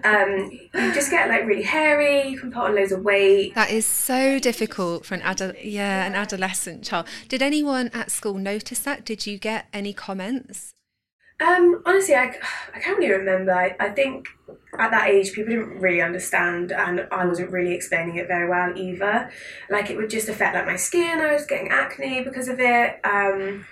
Um, 0.05 0.51
you 0.75 0.95
just 0.95 1.11
get 1.11 1.29
like 1.29 1.47
really 1.47 1.63
hairy. 1.63 2.29
You 2.29 2.39
can 2.39 2.53
put 2.53 2.63
on 2.65 2.75
loads 2.75 2.93
of 2.93 3.03
weight. 3.03 3.55
That 3.55 3.71
is 3.71 3.87
so 3.87 4.39
difficult 4.39 5.05
for 5.05 5.15
an 5.15 5.23
adult, 5.23 5.63
yeah, 5.63 6.05
an 6.05 6.15
adolescent 6.15 6.85
child. 6.85 7.07
Did 7.29 7.43
anyone 7.43 7.89
at 7.93 8.11
school 8.11 8.35
notice 8.35 8.81
that? 8.81 9.05
Did 9.05 9.27
you 9.27 9.39
get 9.39 9.67
any 9.73 9.93
comments? 9.93 10.75
Um, 11.41 11.83
honestly, 11.87 12.15
I, 12.15 12.35
I 12.75 12.79
can't 12.79 12.99
really 12.99 13.13
remember. 13.13 13.53
I, 13.53 13.75
I 13.81 13.89
think 13.91 14.29
at 14.79 14.91
that 14.91 15.09
age, 15.09 15.33
people 15.33 15.53
didn't 15.53 15.81
really 15.81 16.01
understand, 16.01 16.71
and 16.71 17.07
I 17.11 17.27
wasn't 17.27 17.51
really 17.51 17.75
explaining 17.75 18.17
it 18.17 18.29
very 18.29 18.49
well 18.49 18.73
either. 18.77 19.31
Like, 19.69 19.91
it 19.91 19.97
would 19.97 20.11
just 20.11 20.29
affect 20.29 20.55
like 20.55 20.67
my 20.67 20.77
skin. 20.77 21.21
I 21.21 21.33
was 21.33 21.47
getting 21.47 21.69
acne 21.69 22.23
because 22.23 22.49
of 22.49 22.61
it. 22.61 23.01
Um, 23.05 23.65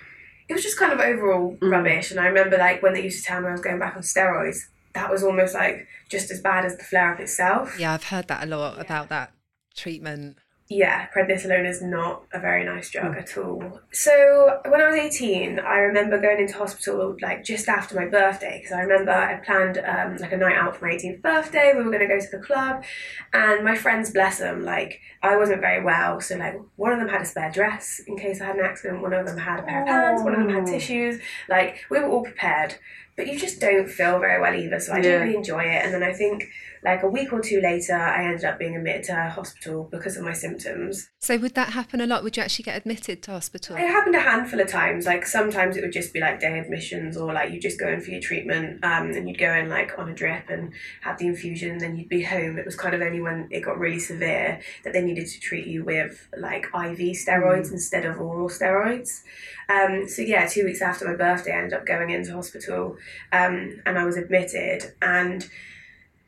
it 0.50 0.54
was 0.54 0.64
just 0.64 0.78
kind 0.78 0.92
of 0.92 0.98
overall 0.98 1.56
mm. 1.56 1.70
rubbish. 1.70 2.10
And 2.10 2.18
I 2.18 2.26
remember 2.26 2.58
like 2.58 2.82
when 2.82 2.92
they 2.92 3.04
used 3.04 3.20
to 3.20 3.24
tell 3.24 3.40
me 3.40 3.46
I 3.46 3.52
was 3.52 3.60
going 3.60 3.78
back 3.78 3.94
on 3.96 4.02
steroids, 4.02 4.58
that 4.94 5.08
was 5.08 5.22
almost 5.22 5.54
like 5.54 5.86
just 6.08 6.30
as 6.32 6.40
bad 6.40 6.64
as 6.64 6.76
the 6.76 6.82
flare 6.82 7.14
up 7.14 7.20
itself. 7.20 7.78
Yeah, 7.78 7.94
I've 7.94 8.04
heard 8.04 8.26
that 8.28 8.42
a 8.42 8.46
lot 8.46 8.80
about 8.80 9.08
that 9.10 9.32
treatment. 9.76 10.38
Yeah, 10.72 11.08
prednisolone 11.08 11.68
is 11.68 11.82
not 11.82 12.22
a 12.32 12.38
very 12.38 12.64
nice 12.64 12.90
drug 12.90 13.16
at 13.16 13.36
all. 13.36 13.80
So 13.92 14.60
when 14.68 14.80
I 14.80 14.86
was 14.86 14.94
18, 14.94 15.58
I 15.58 15.78
remember 15.78 16.20
going 16.20 16.38
into 16.38 16.54
hospital 16.56 17.16
like 17.20 17.42
just 17.42 17.68
after 17.68 17.96
my 17.96 18.06
birthday 18.06 18.60
because 18.62 18.72
I 18.72 18.82
remember 18.82 19.10
I 19.10 19.34
planned 19.44 19.78
um, 19.78 20.16
like 20.18 20.30
a 20.30 20.36
night 20.36 20.54
out 20.56 20.76
for 20.76 20.86
my 20.86 20.92
18th 20.94 21.22
birthday. 21.22 21.72
We 21.74 21.82
were 21.82 21.90
going 21.90 22.06
to 22.08 22.14
go 22.14 22.20
to 22.20 22.30
the 22.30 22.38
club, 22.38 22.84
and 23.32 23.64
my 23.64 23.76
friends, 23.76 24.10
bless 24.12 24.38
them, 24.38 24.64
like 24.64 25.00
I 25.24 25.36
wasn't 25.36 25.60
very 25.60 25.82
well, 25.82 26.20
so 26.20 26.36
like 26.36 26.54
one 26.76 26.92
of 26.92 27.00
them 27.00 27.08
had 27.08 27.22
a 27.22 27.26
spare 27.26 27.50
dress 27.50 28.00
in 28.06 28.16
case 28.16 28.40
I 28.40 28.44
had 28.46 28.56
an 28.56 28.64
accident. 28.64 29.02
One 29.02 29.12
of 29.12 29.26
them 29.26 29.38
had 29.38 29.58
a 29.58 29.62
pair 29.64 29.80
of 29.82 29.88
pants. 29.88 30.22
One 30.22 30.34
of 30.34 30.38
them 30.46 30.50
had 30.54 30.66
tissues. 30.66 31.20
Like 31.48 31.78
we 31.90 31.98
were 31.98 32.08
all 32.08 32.22
prepared. 32.22 32.76
But 33.16 33.26
you 33.26 33.38
just 33.38 33.60
don't 33.60 33.86
feel 33.90 34.18
very 34.18 34.40
well 34.40 34.54
either, 34.54 34.80
so 34.80 34.92
I 34.92 34.96
Yeah. 34.96 35.02
didn't 35.02 35.20
really 35.22 35.36
enjoy 35.36 35.62
it. 35.64 35.84
And 35.84 35.92
then 35.92 36.02
I 36.02 36.12
think, 36.12 36.44
like 36.82 37.02
a 37.02 37.08
week 37.08 37.32
or 37.32 37.40
two 37.40 37.60
later, 37.60 37.94
I 37.94 38.24
ended 38.24 38.44
up 38.44 38.58
being 38.58 38.74
admitted 38.74 39.04
to 39.04 39.14
hospital 39.14 39.88
because 39.90 40.16
of 40.16 40.24
my 40.24 40.32
symptoms. 40.32 41.10
So 41.18 41.36
would 41.36 41.54
that 41.54 41.70
happen 41.70 42.00
a 42.00 42.06
lot? 42.06 42.22
Would 42.22 42.38
you 42.38 42.42
actually 42.42 42.62
get 42.62 42.76
admitted 42.76 43.22
to 43.24 43.32
hospital? 43.32 43.76
It 43.76 43.80
happened 43.80 44.14
a 44.14 44.20
handful 44.20 44.60
of 44.60 44.68
times. 44.68 45.04
Like 45.04 45.26
sometimes 45.26 45.76
it 45.76 45.82
would 45.82 45.92
just 45.92 46.14
be 46.14 46.20
like 46.20 46.40
day 46.40 46.58
admissions, 46.58 47.18
or 47.18 47.32
like 47.34 47.52
you 47.52 47.60
just 47.60 47.78
go 47.78 47.88
in 47.88 48.00
for 48.00 48.10
your 48.10 48.20
treatment, 48.20 48.82
um, 48.82 49.10
and 49.10 49.28
you'd 49.28 49.38
go 49.38 49.52
in 49.52 49.68
like 49.68 49.98
on 49.98 50.08
a 50.08 50.14
drip 50.14 50.48
and 50.48 50.72
have 51.02 51.18
the 51.18 51.26
infusion, 51.26 51.72
and 51.72 51.80
then 51.80 51.96
you'd 51.96 52.08
be 52.08 52.22
home. 52.22 52.58
It 52.58 52.64
was 52.64 52.76
kind 52.76 52.94
of 52.94 53.02
only 53.02 53.20
when 53.20 53.48
it 53.50 53.60
got 53.60 53.78
really 53.78 53.98
severe 53.98 54.60
that 54.84 54.94
they 54.94 55.02
needed 55.02 55.26
to 55.26 55.40
treat 55.40 55.66
you 55.66 55.84
with 55.84 56.28
like 56.36 56.64
IV 56.66 56.98
steroids 57.16 57.70
instead 57.70 58.06
of 58.06 58.20
oral 58.20 58.48
steroids. 58.48 59.22
Um, 59.68 60.08
so 60.08 60.22
yeah, 60.22 60.46
two 60.46 60.64
weeks 60.64 60.80
after 60.80 61.06
my 61.06 61.14
birthday, 61.14 61.52
I 61.52 61.58
ended 61.58 61.74
up 61.74 61.84
going 61.84 62.08
into 62.10 62.32
hospital, 62.32 62.96
um, 63.32 63.82
and 63.84 63.98
I 63.98 64.04
was 64.04 64.16
admitted 64.16 64.94
and. 65.02 65.46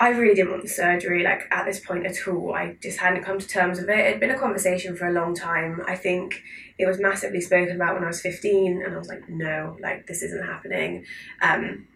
I 0.03 0.09
really 0.09 0.35
didn't 0.35 0.51
want 0.51 0.65
the 0.65 0.69
surgery, 0.69 1.23
like 1.23 1.47
at 1.53 1.65
this 1.65 1.79
point 1.79 2.07
at 2.07 2.27
all. 2.27 2.53
I 2.55 2.77
just 2.83 2.99
hadn't 2.99 3.23
come 3.23 3.39
to 3.39 3.47
terms 3.47 3.79
with 3.79 3.89
it. 3.89 3.99
It'd 3.99 4.19
been 4.19 4.33
a 4.33 4.39
conversation 4.39 4.97
for 4.97 5.07
a 5.07 5.13
long 5.13 5.33
time. 5.33 5.81
I 5.87 5.95
think 5.95 6.43
it 6.77 6.87
was 6.87 6.99
massively 6.99 7.41
spoken 7.41 7.77
about 7.77 7.95
when 7.95 8.03
I 8.03 8.09
was 8.09 8.21
15, 8.21 8.83
and 8.83 8.97
I 8.97 8.99
was 8.99 9.07
like, 9.07 9.29
no, 9.29 9.77
like 9.81 10.09
this 10.09 10.25
isn't 10.25 10.45
happening. 10.45 11.07
Um, 11.41 11.87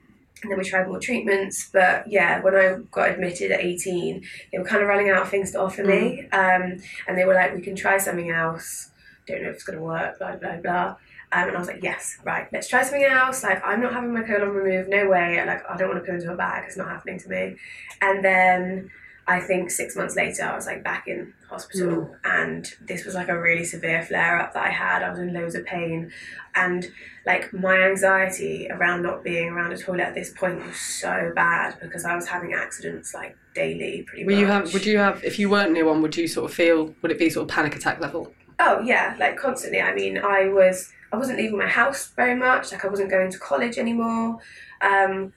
and 0.40 0.52
then 0.52 0.56
we 0.56 0.62
tried 0.62 0.86
more 0.86 1.00
treatments, 1.00 1.68
but 1.72 2.08
yeah, 2.08 2.40
when 2.42 2.54
I 2.54 2.76
got 2.92 3.10
admitted 3.10 3.50
at 3.50 3.58
18, 3.58 4.22
they 4.52 4.58
were 4.58 4.64
kind 4.64 4.82
of 4.82 4.88
running 4.88 5.10
out 5.10 5.22
of 5.22 5.28
things 5.28 5.50
to 5.50 5.60
offer 5.60 5.82
me. 5.82 6.28
Um, 6.30 6.76
and 7.08 7.18
they 7.18 7.24
were 7.24 7.34
like, 7.34 7.56
we 7.56 7.60
can 7.60 7.74
try 7.74 7.98
something 7.98 8.30
else. 8.30 8.92
Don't 9.26 9.42
know 9.42 9.48
if 9.48 9.56
it's 9.56 9.64
going 9.64 9.78
to 9.78 9.84
work, 9.84 10.20
blah, 10.20 10.36
blah, 10.36 10.58
blah. 10.58 10.94
Um, 11.36 11.48
and 11.48 11.56
I 11.56 11.58
was 11.58 11.68
like, 11.68 11.82
yes, 11.82 12.18
right, 12.24 12.48
let's 12.52 12.66
try 12.66 12.82
something 12.82 13.04
else. 13.04 13.42
Like, 13.42 13.62
I'm 13.62 13.82
not 13.82 13.92
having 13.92 14.14
my 14.14 14.22
colon 14.22 14.48
removed, 14.50 14.88
no 14.88 15.08
way. 15.08 15.44
Like, 15.44 15.68
I 15.68 15.76
don't 15.76 15.88
want 15.88 16.02
to 16.02 16.06
put 16.10 16.18
into 16.18 16.32
a 16.32 16.36
bag, 16.36 16.64
it's 16.66 16.78
not 16.78 16.88
happening 16.88 17.18
to 17.20 17.28
me. 17.28 17.56
And 18.00 18.24
then 18.24 18.90
I 19.28 19.40
think 19.40 19.70
six 19.70 19.96
months 19.96 20.16
later, 20.16 20.44
I 20.44 20.54
was 20.54 20.66
like 20.66 20.82
back 20.82 21.08
in 21.08 21.34
hospital, 21.50 22.16
and 22.24 22.66
this 22.80 23.04
was 23.04 23.14
like 23.14 23.28
a 23.28 23.38
really 23.38 23.64
severe 23.64 24.02
flare 24.02 24.38
up 24.40 24.54
that 24.54 24.64
I 24.64 24.70
had. 24.70 25.02
I 25.02 25.10
was 25.10 25.18
in 25.18 25.34
loads 25.34 25.54
of 25.56 25.66
pain, 25.66 26.12
and 26.54 26.90
like 27.26 27.52
my 27.52 27.76
anxiety 27.82 28.68
around 28.70 29.02
not 29.02 29.24
being 29.24 29.48
around 29.48 29.72
a 29.72 29.78
toilet 29.78 30.04
at 30.04 30.14
this 30.14 30.32
point 30.32 30.64
was 30.64 30.76
so 30.76 31.32
bad 31.34 31.76
because 31.82 32.04
I 32.04 32.14
was 32.14 32.28
having 32.28 32.54
accidents 32.54 33.12
like 33.14 33.36
daily, 33.54 34.04
pretty 34.06 34.24
Were 34.24 34.30
much. 34.30 34.40
you 34.40 34.46
have? 34.46 34.72
Would 34.72 34.86
you 34.86 34.98
have? 34.98 35.24
If 35.24 35.38
you 35.38 35.50
weren't 35.50 35.72
near 35.72 35.84
one, 35.84 36.02
would 36.02 36.16
you 36.16 36.28
sort 36.28 36.48
of 36.48 36.56
feel? 36.56 36.94
Would 37.02 37.10
it 37.10 37.18
be 37.18 37.28
sort 37.28 37.50
of 37.50 37.54
panic 37.54 37.74
attack 37.74 38.00
level? 38.00 38.32
Oh 38.60 38.80
yeah, 38.80 39.16
like 39.18 39.36
constantly. 39.36 39.80
I 39.80 39.92
mean, 39.92 40.18
I 40.18 40.48
was 40.48 40.92
I 41.12 41.16
wasn't 41.16 41.38
leaving 41.38 41.58
my 41.58 41.68
house 41.68 42.08
very 42.16 42.34
much. 42.34 42.72
Like 42.72 42.84
I 42.84 42.88
wasn't 42.88 43.10
going 43.10 43.30
to 43.30 43.38
college 43.38 43.78
anymore. 43.78 44.38
Um, 44.80 45.32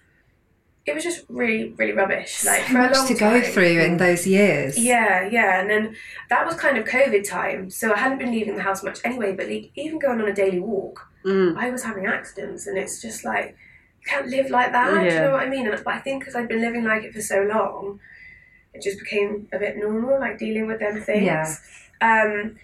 it 0.85 0.95
was 0.95 1.03
just 1.03 1.25
really, 1.29 1.69
really 1.77 1.93
rubbish. 1.93 2.43
Like 2.43 2.61
so 2.61 2.73
for 2.73 2.79
a 2.79 2.89
much 2.89 3.07
to 3.07 3.13
go 3.13 3.39
time. 3.41 3.51
through 3.51 3.79
in 3.81 3.97
those 3.97 4.25
years. 4.25 4.77
Yeah, 4.77 5.27
yeah, 5.29 5.61
and 5.61 5.69
then 5.69 5.95
that 6.29 6.45
was 6.45 6.55
kind 6.55 6.77
of 6.77 6.85
COVID 6.85 7.27
time, 7.29 7.69
so 7.69 7.93
I 7.93 7.97
hadn't 7.99 8.17
been 8.17 8.31
leaving 8.31 8.55
the 8.55 8.63
house 8.63 8.83
much 8.83 8.99
anyway. 9.03 9.33
But 9.35 9.49
like, 9.49 9.71
even 9.75 9.99
going 9.99 10.19
on 10.21 10.27
a 10.27 10.33
daily 10.33 10.59
walk, 10.59 11.05
Mm. 11.25 11.57
I 11.57 11.69
was 11.69 11.83
having 11.83 12.05
accidents, 12.05 12.65
and 12.65 12.77
it's 12.77 13.01
just 13.01 13.25
like 13.25 13.49
you 14.01 14.05
can't 14.07 14.27
live 14.27 14.49
like 14.49 14.71
that. 14.71 14.93
Do 14.93 15.03
you 15.13 15.21
know 15.21 15.31
what 15.31 15.41
I 15.41 15.49
mean? 15.49 15.67
And 15.67 15.83
but 15.83 15.93
I 15.93 15.99
think 15.99 16.21
because 16.21 16.35
I'd 16.35 16.47
been 16.47 16.61
living 16.61 16.85
like 16.85 17.03
it 17.03 17.13
for 17.13 17.21
so 17.21 17.41
long, 17.43 17.99
it 18.73 18.81
just 18.81 18.99
became 18.99 19.47
a 19.51 19.59
bit 19.59 19.77
normal, 19.77 20.19
like 20.19 20.37
dealing 20.37 20.65
with 20.65 20.79
them 20.79 21.01
things. 21.01 21.25
Yeah. 21.25 21.55
Um, 22.01 22.55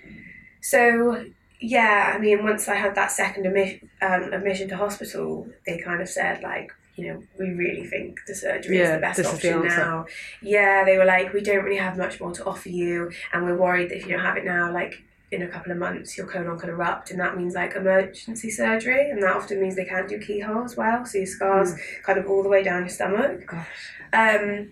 so 0.61 1.25
yeah, 1.59 2.13
I 2.15 2.19
mean, 2.19 2.43
once 2.43 2.67
I 2.67 2.75
had 2.75 2.95
that 2.95 3.11
second 3.11 3.45
admission, 3.45 3.89
um, 4.01 4.33
admission 4.33 4.67
to 4.69 4.77
hospital, 4.77 5.47
they 5.65 5.77
kind 5.77 6.01
of 6.01 6.09
said 6.09 6.43
like, 6.43 6.71
you 6.95 7.07
know, 7.07 7.23
we 7.37 7.49
really 7.49 7.85
think 7.85 8.19
the 8.25 8.35
surgery 8.35 8.77
is 8.79 8.89
the 8.89 8.99
best 8.99 9.19
is 9.19 9.25
the 9.25 9.33
option 9.33 9.67
now. 9.67 10.05
Yeah, 10.41 10.85
they 10.85 10.97
were 10.97 11.05
like, 11.05 11.33
we 11.33 11.41
don't 11.41 11.63
really 11.63 11.77
have 11.77 11.97
much 11.97 12.21
more 12.21 12.31
to 12.33 12.45
offer 12.45 12.69
you, 12.69 13.11
and 13.33 13.43
we're 13.43 13.57
worried 13.57 13.89
that 13.89 13.97
if 13.97 14.05
you 14.05 14.13
don't 14.13 14.25
have 14.25 14.37
it 14.37 14.45
now, 14.45 14.71
like 14.73 15.03
in 15.31 15.41
a 15.41 15.47
couple 15.47 15.71
of 15.71 15.77
months, 15.77 16.17
your 16.17 16.27
colon 16.27 16.57
could 16.57 16.69
erupt, 16.69 17.11
and 17.11 17.19
that 17.19 17.35
means 17.37 17.55
like 17.55 17.75
emergency 17.75 18.49
surgery, 18.49 19.09
and 19.09 19.21
that 19.21 19.35
often 19.35 19.61
means 19.61 19.75
they 19.75 19.85
can't 19.85 20.07
do 20.07 20.19
keyhole 20.19 20.63
as 20.63 20.77
well, 20.77 21.05
so 21.05 21.17
your 21.17 21.27
scars 21.27 21.73
kind 22.03 22.17
of 22.17 22.27
all 22.27 22.43
the 22.43 22.49
way 22.49 22.63
down 22.63 22.81
your 22.81 22.89
stomach. 22.89 23.45
Gosh. 23.47 23.67
Um, 24.13 24.71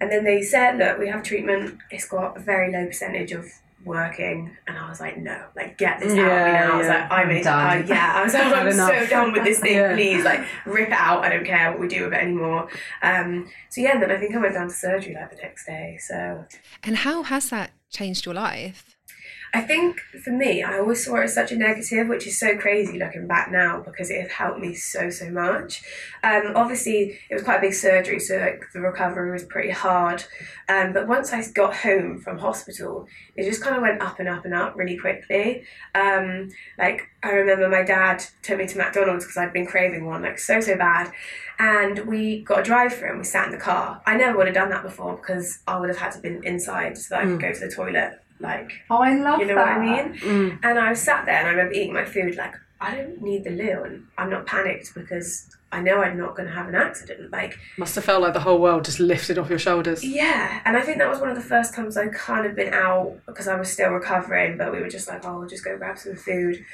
and 0.00 0.12
then 0.12 0.24
they 0.24 0.42
said, 0.42 0.78
look, 0.78 0.98
we 0.98 1.08
have 1.08 1.22
treatment. 1.22 1.78
It's 1.90 2.06
got 2.06 2.36
a 2.36 2.40
very 2.40 2.70
low 2.70 2.86
percentage 2.86 3.32
of 3.32 3.46
working, 3.84 4.56
and 4.66 4.78
I 4.78 4.88
was 4.88 5.00
like, 5.00 5.16
no, 5.18 5.46
like 5.56 5.78
get 5.78 6.00
this 6.00 6.12
out 6.12 6.18
of 6.18 6.24
me 6.24 6.30
Yeah, 6.30 6.52
now. 6.66 6.72
I 6.72 6.76
was 6.76 6.86
yeah. 6.86 6.94
like, 6.94 7.10
I'm, 7.12 7.28
I'm 7.30 7.42
done. 7.42 7.82
uh, 7.82 7.86
yeah, 7.86 8.12
I 8.16 8.24
was 8.24 8.34
like, 8.34 8.44
I'm 8.54 8.72
so 8.72 9.06
done 9.06 9.32
with 9.32 9.44
this 9.44 9.60
thing. 9.60 9.74
Yeah. 9.74 9.94
Please, 9.94 10.24
like 10.24 10.44
rip 10.66 10.88
it 10.88 10.92
out. 10.94 11.24
I 11.24 11.28
don't 11.30 11.44
care 11.44 11.70
what 11.70 11.80
we 11.80 11.88
do 11.88 12.04
with 12.04 12.12
it 12.14 12.20
anymore. 12.20 12.68
Um, 13.02 13.48
so 13.70 13.80
yeah, 13.80 13.98
then 13.98 14.10
I 14.10 14.18
think 14.18 14.34
I 14.34 14.38
went 14.38 14.54
down 14.54 14.68
to 14.68 14.74
surgery 14.74 15.14
like 15.14 15.30
the 15.30 15.36
next 15.36 15.66
day. 15.66 15.98
So 16.00 16.44
And 16.82 16.96
how 16.98 17.22
has 17.24 17.50
that 17.50 17.70
changed 17.90 18.24
your 18.26 18.34
life? 18.34 18.93
I 19.54 19.60
think 19.60 20.00
for 20.24 20.32
me, 20.32 20.64
I 20.64 20.80
always 20.80 21.04
saw 21.04 21.14
it 21.14 21.24
as 21.24 21.34
such 21.34 21.52
a 21.52 21.56
negative, 21.56 22.08
which 22.08 22.26
is 22.26 22.40
so 22.40 22.56
crazy 22.56 22.98
looking 22.98 23.28
back 23.28 23.52
now 23.52 23.80
because 23.80 24.10
it 24.10 24.20
has 24.20 24.30
helped 24.32 24.58
me 24.58 24.74
so 24.74 25.10
so 25.10 25.30
much. 25.30 25.80
Um, 26.24 26.54
obviously, 26.56 27.20
it 27.30 27.34
was 27.34 27.44
quite 27.44 27.58
a 27.58 27.60
big 27.60 27.72
surgery, 27.72 28.18
so 28.18 28.36
like 28.36 28.64
the 28.72 28.80
recovery 28.80 29.30
was 29.30 29.44
pretty 29.44 29.70
hard. 29.70 30.24
Um, 30.68 30.92
but 30.92 31.06
once 31.06 31.32
I 31.32 31.40
got 31.52 31.76
home 31.76 32.18
from 32.18 32.38
hospital, 32.38 33.06
it 33.36 33.44
just 33.44 33.62
kind 33.62 33.76
of 33.76 33.82
went 33.82 34.02
up 34.02 34.18
and 34.18 34.28
up 34.28 34.44
and 34.44 34.54
up 34.54 34.74
really 34.74 34.98
quickly. 34.98 35.62
Um, 35.94 36.50
like 36.76 37.02
I 37.22 37.30
remember 37.30 37.68
my 37.68 37.84
dad 37.84 38.24
took 38.42 38.58
me 38.58 38.66
to 38.66 38.76
McDonald's 38.76 39.24
because 39.24 39.36
I'd 39.36 39.52
been 39.52 39.66
craving 39.66 40.04
one 40.04 40.22
like 40.22 40.40
so 40.40 40.60
so 40.60 40.76
bad, 40.76 41.12
and 41.60 42.00
we 42.06 42.42
got 42.42 42.58
a 42.58 42.62
drive-through 42.64 43.10
and 43.10 43.18
we 43.18 43.24
sat 43.24 43.46
in 43.46 43.52
the 43.52 43.58
car. 43.58 44.02
I 44.04 44.16
never 44.16 44.36
would 44.36 44.48
have 44.48 44.56
done 44.56 44.70
that 44.70 44.82
before 44.82 45.14
because 45.14 45.60
I 45.68 45.78
would 45.78 45.90
have 45.90 45.98
had 45.98 46.10
to 46.10 46.14
have 46.14 46.22
been 46.24 46.42
inside 46.42 46.98
so 46.98 47.14
that 47.14 47.22
I 47.22 47.26
could 47.26 47.40
go 47.40 47.52
to 47.52 47.60
the 47.60 47.70
toilet. 47.70 48.18
Like 48.40 48.70
Oh, 48.90 48.98
I 48.98 49.14
love 49.16 49.40
you 49.40 49.46
know 49.46 49.54
that. 49.54 49.78
what 49.78 49.88
I 49.88 50.02
mean? 50.04 50.14
Mm. 50.20 50.58
And 50.62 50.78
I 50.78 50.90
was 50.90 51.00
sat 51.00 51.24
there 51.26 51.36
and 51.36 51.46
I 51.46 51.50
remember 51.50 51.72
eating 51.72 51.92
my 51.94 52.04
food 52.04 52.36
like, 52.36 52.54
I 52.80 52.94
don't 52.96 53.22
need 53.22 53.44
the 53.44 53.50
loo 53.50 53.82
and 53.84 54.06
I'm 54.18 54.28
not 54.30 54.46
panicked 54.46 54.94
because 54.94 55.48
I 55.72 55.80
know 55.80 56.02
I'm 56.02 56.18
not 56.18 56.36
going 56.36 56.48
to 56.48 56.54
have 56.54 56.68
an 56.68 56.74
accident. 56.74 57.32
Like, 57.32 57.58
Must 57.78 57.94
have 57.94 58.04
felt 58.04 58.22
like 58.22 58.34
the 58.34 58.40
whole 58.40 58.60
world 58.60 58.84
just 58.84 59.00
lifted 59.00 59.38
off 59.38 59.48
your 59.50 59.58
shoulders. 59.58 60.04
yeah. 60.04 60.60
And 60.64 60.76
I 60.76 60.82
think 60.82 60.98
that 60.98 61.08
was 61.08 61.18
one 61.20 61.30
of 61.30 61.36
the 61.36 61.42
first 61.42 61.74
times 61.74 61.96
I 61.96 62.08
kind 62.08 62.46
of 62.46 62.54
been 62.54 62.74
out 62.74 63.18
because 63.26 63.48
I 63.48 63.56
was 63.56 63.72
still 63.72 63.90
recovering, 63.90 64.58
but 64.58 64.72
we 64.72 64.80
were 64.80 64.88
just 64.88 65.08
like, 65.08 65.24
oh, 65.24 65.38
we'll 65.38 65.48
just 65.48 65.64
go 65.64 65.76
grab 65.78 65.98
some 65.98 66.14
food. 66.16 66.64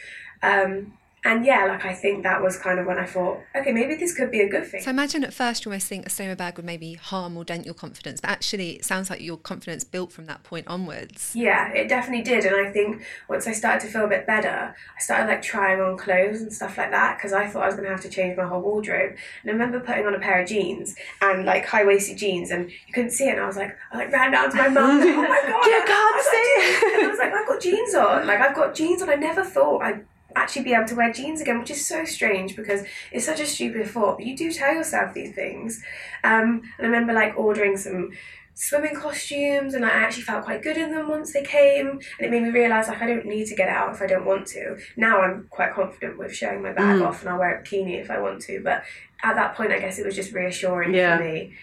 Um, 0.43 0.95
and 1.24 1.44
yeah, 1.44 1.66
like 1.66 1.84
I 1.84 1.92
think 1.92 2.22
that 2.22 2.42
was 2.42 2.56
kind 2.58 2.78
of 2.78 2.86
when 2.86 2.98
I 2.98 3.04
thought, 3.04 3.40
okay, 3.54 3.72
maybe 3.72 3.94
this 3.94 4.14
could 4.14 4.30
be 4.30 4.40
a 4.40 4.48
good 4.48 4.66
thing. 4.66 4.82
So 4.82 4.90
imagine 4.90 5.22
at 5.22 5.34
first 5.34 5.64
you 5.64 5.70
almost 5.70 5.86
think 5.86 6.06
a 6.06 6.08
stoma 6.08 6.36
bag 6.36 6.56
would 6.56 6.64
maybe 6.64 6.94
harm 6.94 7.36
or 7.36 7.44
dent 7.44 7.66
your 7.66 7.74
confidence, 7.74 8.20
but 8.20 8.30
actually 8.30 8.76
it 8.76 8.84
sounds 8.84 9.10
like 9.10 9.20
your 9.20 9.36
confidence 9.36 9.84
built 9.84 10.12
from 10.12 10.24
that 10.26 10.42
point 10.44 10.66
onwards. 10.66 11.32
Yeah, 11.34 11.70
it 11.72 11.88
definitely 11.88 12.22
did. 12.24 12.44
And 12.46 12.56
I 12.56 12.70
think 12.70 13.02
once 13.28 13.46
I 13.46 13.52
started 13.52 13.86
to 13.86 13.92
feel 13.92 14.04
a 14.04 14.08
bit 14.08 14.26
better, 14.26 14.74
I 14.96 15.00
started 15.00 15.26
like 15.26 15.42
trying 15.42 15.80
on 15.80 15.98
clothes 15.98 16.40
and 16.40 16.52
stuff 16.52 16.78
like 16.78 16.90
that 16.90 17.18
because 17.18 17.32
I 17.32 17.46
thought 17.46 17.64
I 17.64 17.66
was 17.66 17.74
going 17.74 17.84
to 17.86 17.90
have 17.90 18.02
to 18.02 18.08
change 18.08 18.36
my 18.36 18.46
whole 18.46 18.62
wardrobe. 18.62 19.16
And 19.42 19.50
I 19.50 19.52
remember 19.52 19.80
putting 19.80 20.06
on 20.06 20.14
a 20.14 20.18
pair 20.20 20.40
of 20.42 20.48
jeans 20.48 20.94
and 21.20 21.44
like 21.44 21.66
high 21.66 21.84
waisted 21.84 22.16
jeans, 22.16 22.50
and 22.50 22.70
you 22.70 22.92
couldn't 22.94 23.10
see 23.10 23.24
it. 23.28 23.32
And 23.32 23.40
I 23.40 23.46
was 23.46 23.56
like, 23.56 23.76
I 23.92 23.98
like 23.98 24.12
ran 24.12 24.32
down 24.32 24.50
to 24.50 24.56
my 24.56 24.68
mum. 24.68 25.00
Like, 25.00 25.08
oh 25.14 25.22
my 25.22 25.42
god, 25.46 25.66
You 25.66 25.82
can't 25.86 26.16
I've 26.16 26.24
see 26.24 26.54
jeans." 26.56 26.94
And 26.94 27.04
I 27.04 27.08
was 27.08 27.18
like, 27.18 27.32
I've 27.34 27.46
got 27.48 27.60
jeans 27.60 27.94
on. 27.94 28.26
Like 28.26 28.40
I've 28.40 28.54
got 28.56 28.74
jeans 28.74 29.02
on. 29.02 29.10
I 29.10 29.14
never 29.16 29.44
thought 29.44 29.82
I'd 29.82 30.04
actually 30.37 30.62
be 30.64 30.75
able 30.75 30.87
to 30.88 30.94
wear 30.94 31.12
jeans 31.12 31.40
again, 31.40 31.58
which 31.58 31.70
is 31.70 31.84
so 31.87 32.04
strange 32.04 32.56
because 32.56 32.84
it's 33.12 33.26
such 33.26 33.40
a 33.40 33.46
stupid 33.46 33.87
thought. 33.88 34.18
But 34.18 34.26
you 34.26 34.37
do 34.37 34.52
tell 34.52 34.75
yourself 34.75 35.14
these 35.14 35.34
things. 35.34 35.82
Um, 36.25 36.62
and 36.78 36.80
I 36.80 36.90
remember 36.90 37.12
like 37.12 37.34
ordering 37.37 37.76
some 37.76 38.10
swimming 38.54 38.94
costumes 38.94 39.72
and 39.72 39.82
like, 39.82 39.92
I 39.92 40.00
actually 40.02 40.25
felt 40.25 40.44
quite 40.44 40.62
good 40.62 40.76
in 40.76 40.90
them 40.92 41.08
once 41.08 41.32
they 41.32 41.42
came 41.42 41.88
and 41.88 42.00
it 42.20 42.30
made 42.30 42.42
me 42.42 42.50
realise 42.50 42.88
like 42.88 43.00
I 43.00 43.06
don't 43.06 43.25
need 43.25 43.46
to 43.46 43.54
get 43.54 43.68
it 43.68 43.75
out 43.75 43.94
if 43.94 44.02
I 44.02 44.06
don't 44.06 44.26
want 44.26 44.46
to. 44.49 44.76
Now 44.96 45.22
I'm 45.22 45.46
quite 45.49 45.72
confident 45.72 46.18
with 46.18 46.34
showing 46.34 46.60
my 46.62 46.72
bag 46.72 47.00
Mm. 47.00 47.06
off 47.06 47.20
and 47.22 47.30
I'll 47.30 47.38
wear 47.38 47.58
a 47.58 47.62
bikini 47.62 47.99
if 48.00 48.10
I 48.10 48.20
want 48.20 48.42
to 48.42 48.60
but 48.62 48.82
at 49.22 49.37
that 49.37 49.54
point 49.56 49.72
I 49.72 49.78
guess 49.78 49.99
it 49.99 50.04
was 50.04 50.14
just 50.14 50.32
reassuring 50.34 50.92
Yeah. 50.92 51.16
for 51.16 51.25
me 51.25 51.54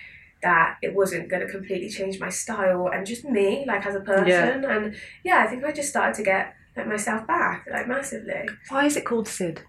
that 0.41 0.77
it 0.81 0.95
wasn't 0.95 1.29
going 1.29 1.45
to 1.45 1.51
completely 1.51 1.89
change 1.89 2.19
my 2.19 2.29
style 2.29 2.89
and 2.91 3.05
just 3.05 3.25
me 3.25 3.63
like 3.67 3.86
as 3.86 3.93
a 3.95 4.00
person 4.01 4.65
and 4.65 4.95
yeah 5.24 5.43
I 5.43 5.47
think 5.47 5.63
I 5.65 5.71
just 5.71 5.89
started 5.89 6.15
to 6.15 6.24
get 6.24 6.55
like 6.77 6.88
myself 6.88 7.25
back 7.27 7.67
like 7.72 7.88
massively. 7.88 8.48
Why 8.69 8.86
is 8.86 8.96
it 8.96 9.05
called 9.05 9.27
Sid? 9.27 9.62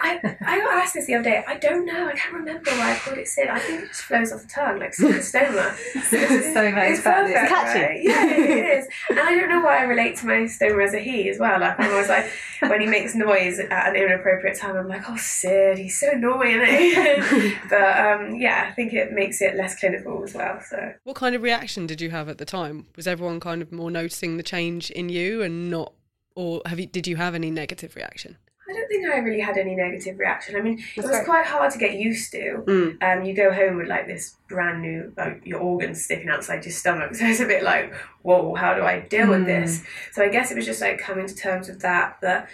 I, 0.00 0.18
I 0.40 0.58
got 0.60 0.74
asked 0.82 0.94
this 0.94 1.04
the 1.06 1.14
other 1.14 1.24
day. 1.24 1.44
I 1.46 1.58
don't 1.58 1.84
know. 1.84 2.08
I 2.08 2.14
can't 2.14 2.32
remember 2.34 2.70
why 2.70 2.92
I 2.94 2.96
called 2.96 3.18
it 3.18 3.28
Sid. 3.28 3.48
I 3.48 3.58
think 3.58 3.82
it 3.82 3.88
just 3.88 4.00
flows 4.00 4.32
off 4.32 4.40
the 4.40 4.48
tongue 4.48 4.78
like 4.78 4.92
stoma. 4.96 5.74
Stoma 5.74 6.90
is 6.90 6.98
it's 6.98 7.04
better. 7.04 7.32
perfect, 7.32 7.48
catchy. 7.48 7.80
right? 7.80 8.00
Yeah, 8.02 8.26
it 8.30 8.78
is. 8.78 8.88
And 9.10 9.20
I 9.20 9.34
don't 9.34 9.50
know 9.50 9.60
why 9.60 9.80
I 9.80 9.82
relate 9.82 10.16
to 10.16 10.26
my 10.26 10.36
stoma 10.44 10.84
as 10.86 10.94
a 10.94 11.00
he 11.00 11.28
as 11.28 11.38
well. 11.38 11.60
Like 11.60 11.78
I'm 11.78 11.90
always 11.90 12.08
like 12.08 12.30
when 12.60 12.80
he 12.80 12.86
makes 12.86 13.14
noise 13.14 13.58
at 13.58 13.88
an 13.90 13.96
inappropriate 13.96 14.58
time, 14.58 14.74
I'm 14.76 14.88
like, 14.88 15.02
oh 15.06 15.16
Sid, 15.18 15.76
he's 15.76 16.00
so 16.00 16.12
annoying. 16.12 16.60
eh?" 16.66 17.54
but 17.68 17.98
um, 18.06 18.36
yeah, 18.36 18.66
I 18.70 18.72
think 18.72 18.94
it 18.94 19.12
makes 19.12 19.42
it 19.42 19.54
less 19.54 19.78
clinical 19.78 20.24
as 20.24 20.32
well. 20.32 20.62
So 20.66 20.94
What 21.04 21.16
kind 21.16 21.34
of 21.34 21.42
reaction 21.42 21.86
did 21.86 22.00
you 22.00 22.08
have 22.08 22.30
at 22.30 22.38
the 22.38 22.46
time? 22.46 22.86
Was 22.96 23.06
everyone 23.06 23.38
kind 23.38 23.60
of 23.60 23.70
more 23.70 23.90
noticing 23.90 24.38
the 24.38 24.42
change 24.42 24.90
in 24.90 25.10
you 25.10 25.42
and 25.42 25.70
not, 25.70 25.92
or 26.34 26.62
have 26.66 26.78
you? 26.80 26.86
Did 26.86 27.06
you 27.06 27.16
have 27.16 27.34
any 27.34 27.50
negative 27.50 27.96
reaction? 27.96 28.36
I 28.68 28.72
don't 28.72 28.88
think 28.88 29.06
I 29.06 29.18
really 29.18 29.40
had 29.40 29.58
any 29.58 29.76
negative 29.76 30.18
reaction. 30.18 30.56
I 30.56 30.62
mean, 30.62 30.82
it 30.96 31.02
was 31.02 31.10
great. 31.10 31.26
quite 31.26 31.46
hard 31.46 31.70
to 31.72 31.78
get 31.78 31.94
used 31.96 32.32
to. 32.32 32.62
Mm. 32.66 33.02
Um, 33.02 33.24
you 33.24 33.34
go 33.36 33.52
home 33.52 33.76
with 33.76 33.88
like 33.88 34.06
this 34.06 34.36
brand 34.48 34.80
new, 34.80 35.12
like 35.18 35.42
your 35.44 35.60
organs 35.60 36.02
sticking 36.02 36.30
outside 36.30 36.64
your 36.64 36.72
stomach. 36.72 37.10
So 37.14 37.26
it's 37.26 37.40
a 37.40 37.46
bit 37.46 37.62
like, 37.62 37.92
whoa, 38.22 38.54
how 38.54 38.72
do 38.74 38.82
I 38.82 39.00
deal 39.00 39.28
with 39.28 39.44
this? 39.44 39.84
So 40.12 40.22
I 40.24 40.28
guess 40.28 40.50
it 40.50 40.56
was 40.56 40.64
just 40.64 40.80
like 40.80 40.98
coming 40.98 41.26
to 41.26 41.34
terms 41.34 41.68
with 41.68 41.80
that. 41.82 42.16
But 42.22 42.48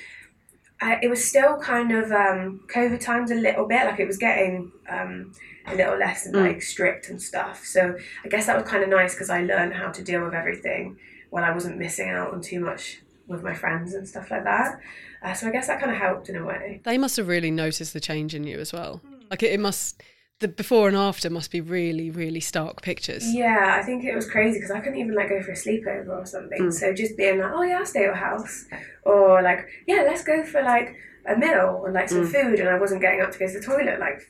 I, 0.81 0.99
it 1.01 1.09
was 1.09 1.25
still 1.25 1.59
kind 1.59 1.93
of 1.93 2.11
um, 2.11 2.65
COVID 2.75 3.01
times 3.01 3.31
a 3.31 3.37
little 3.37 3.69
bit. 3.69 3.85
Like 3.85 4.01
it 4.01 4.07
was 4.09 4.19
getting 4.19 4.73
um, 4.89 5.33
a 5.67 5.77
little 5.77 5.97
less 5.97 6.27
Mm. 6.27 6.35
like 6.35 6.61
strict 6.63 7.09
and 7.09 7.23
stuff. 7.23 7.65
So 7.65 7.97
I 8.25 8.29
guess 8.29 8.47
that 8.47 8.57
was 8.61 8.69
kind 8.69 8.83
of 8.83 8.89
nice 8.89 9.15
because 9.15 9.31
I 9.31 9.43
learned 9.43 9.75
how 9.75 9.91
to 9.93 10.03
deal 10.03 10.25
with 10.25 10.35
everything 10.35 10.97
while 11.31 11.45
I 11.45 11.53
wasn't 11.53 11.79
missing 11.79 12.09
out 12.09 12.33
on 12.35 12.41
too 12.43 12.59
much 12.61 13.01
with 13.31 13.43
my 13.43 13.55
friends 13.55 13.95
and 13.95 14.07
stuff 14.07 14.31
like 14.31 14.45
that. 14.45 14.79
Uh, 15.23 15.33
so 15.33 15.47
I 15.49 15.51
guess 15.51 15.67
that 15.69 15.81
kind 15.81 15.93
of 15.93 15.99
helped 15.99 16.29
in 16.29 16.37
a 16.37 16.45
way. 16.45 16.81
They 16.85 16.99
must 16.99 17.17
have 17.17 17.29
really 17.29 17.51
noticed 17.51 17.93
the 17.93 18.01
change 18.01 18.35
in 18.35 18.45
you 18.45 18.59
as 18.59 18.73
well. 18.73 19.01
Like 19.31 19.43
it, 19.43 19.53
it 19.53 19.61
must, 19.61 20.03
the 20.41 20.49
before 20.49 20.89
and 20.89 20.97
after 20.97 21.31
must 21.31 21.51
be 21.51 21.61
really, 21.61 22.11
really 22.11 22.41
stark 22.41 22.83
pictures. 22.83 23.33
Yeah, 23.33 23.79
I 23.81 23.85
think 23.85 24.05
it 24.05 24.15
was 24.15 24.29
crazy 24.29 24.59
because 24.59 24.71
I 24.71 24.81
couldn't 24.81 24.99
even 24.99 25.15
like 25.15 25.29
go 25.29 25.41
for 25.43 25.53
a 25.53 25.55
sleepover 25.55 26.09
or 26.09 26.27
something. 26.27 26.61
Mm. 26.63 26.73
So 26.73 26.93
just 26.93 27.17
being 27.17 27.39
like, 27.39 27.53
oh 27.55 27.63
yeah, 27.63 27.79
I'll 27.79 27.87
stay 27.87 28.01
at 28.01 28.05
your 28.07 28.15
house, 28.15 28.67
or 29.05 29.43
like, 29.43 29.67
yeah, 29.87 30.03
let's 30.07 30.25
go 30.25 30.45
for 30.45 30.63
like 30.63 30.95
a 31.27 31.37
meal 31.37 31.81
or 31.85 31.93
like 31.93 32.09
some 32.09 32.27
Mm. 32.27 32.33
food, 32.33 32.61
and 32.61 32.69
I 32.69 32.79
wasn't 32.79 33.03
getting 33.03 33.21
up 33.21 33.31
to 33.33 33.39
go 33.39 33.47
to 33.47 33.53
the 33.53 33.65
toilet 33.65 34.01
like 34.01 34.21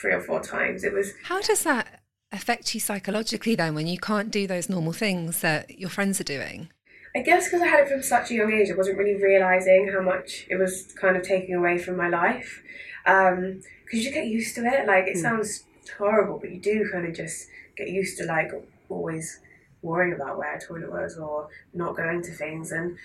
three 0.00 0.12
or 0.12 0.20
four 0.20 0.40
times. 0.40 0.84
It 0.84 0.92
was 0.92 1.12
How 1.24 1.40
does 1.40 1.62
that 1.62 2.02
affect 2.32 2.74
you 2.74 2.80
psychologically 2.80 3.54
then 3.54 3.74
when 3.74 3.86
you 3.86 3.98
can't 3.98 4.30
do 4.30 4.46
those 4.46 4.68
normal 4.68 4.92
things 4.92 5.40
that 5.40 5.78
your 5.78 5.90
friends 5.90 6.20
are 6.20 6.24
doing? 6.24 6.68
I 7.14 7.20
guess 7.22 7.46
because 7.46 7.62
I 7.62 7.66
had 7.66 7.80
it 7.80 7.88
from 7.88 8.02
such 8.02 8.30
a 8.30 8.34
young 8.34 8.52
age, 8.52 8.70
I 8.70 8.74
wasn't 8.76 8.98
really 8.98 9.20
realizing 9.20 9.90
how 9.92 10.00
much 10.00 10.46
it 10.48 10.56
was 10.56 10.92
kind 11.00 11.16
of 11.16 11.22
taking 11.22 11.54
away 11.54 11.76
from 11.78 11.96
my 11.96 12.08
life. 12.08 12.62
Because 13.04 13.64
you 13.92 14.02
just 14.02 14.14
get 14.14 14.26
used 14.26 14.54
to 14.56 14.64
it. 14.64 14.86
Like, 14.86 15.06
it 15.08 15.16
Mm. 15.16 15.22
sounds 15.22 15.64
horrible, 15.98 16.38
but 16.38 16.50
you 16.50 16.60
do 16.60 16.88
kind 16.92 17.06
of 17.06 17.14
just 17.14 17.48
get 17.76 17.88
used 17.88 18.16
to, 18.18 18.24
like, 18.26 18.52
always 18.88 19.40
worrying 19.82 20.12
about 20.14 20.38
where 20.38 20.54
a 20.54 20.60
toilet 20.60 20.90
was 20.92 21.16
or 21.18 21.48
not 21.74 21.96
going 21.96 22.22
to 22.22 22.30
things 22.32 22.70
and 22.70 22.96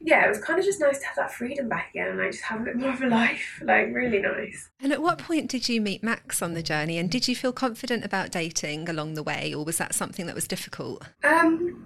yeah, 0.00 0.24
it 0.24 0.28
was 0.28 0.38
kind 0.38 0.58
of 0.60 0.64
just 0.64 0.78
nice 0.80 1.00
to 1.00 1.06
have 1.06 1.16
that 1.16 1.32
freedom 1.32 1.68
back 1.68 1.90
again 1.90 2.08
and 2.08 2.18
like 2.18 2.30
just 2.30 2.44
have 2.44 2.60
a 2.60 2.64
bit 2.64 2.76
more 2.76 2.90
of 2.90 3.00
a 3.02 3.08
life. 3.08 3.60
Like 3.64 3.92
really 3.92 4.20
nice. 4.20 4.70
And 4.80 4.92
at 4.92 5.02
what 5.02 5.18
point 5.18 5.50
did 5.50 5.68
you 5.68 5.80
meet 5.80 6.04
Max 6.04 6.40
on 6.40 6.54
the 6.54 6.62
journey? 6.62 6.98
And 6.98 7.10
did 7.10 7.26
you 7.26 7.34
feel 7.34 7.52
confident 7.52 8.04
about 8.04 8.30
dating 8.30 8.88
along 8.88 9.14
the 9.14 9.24
way, 9.24 9.52
or 9.52 9.64
was 9.64 9.78
that 9.78 9.94
something 9.94 10.26
that 10.26 10.36
was 10.36 10.46
difficult? 10.46 11.04
Um, 11.24 11.84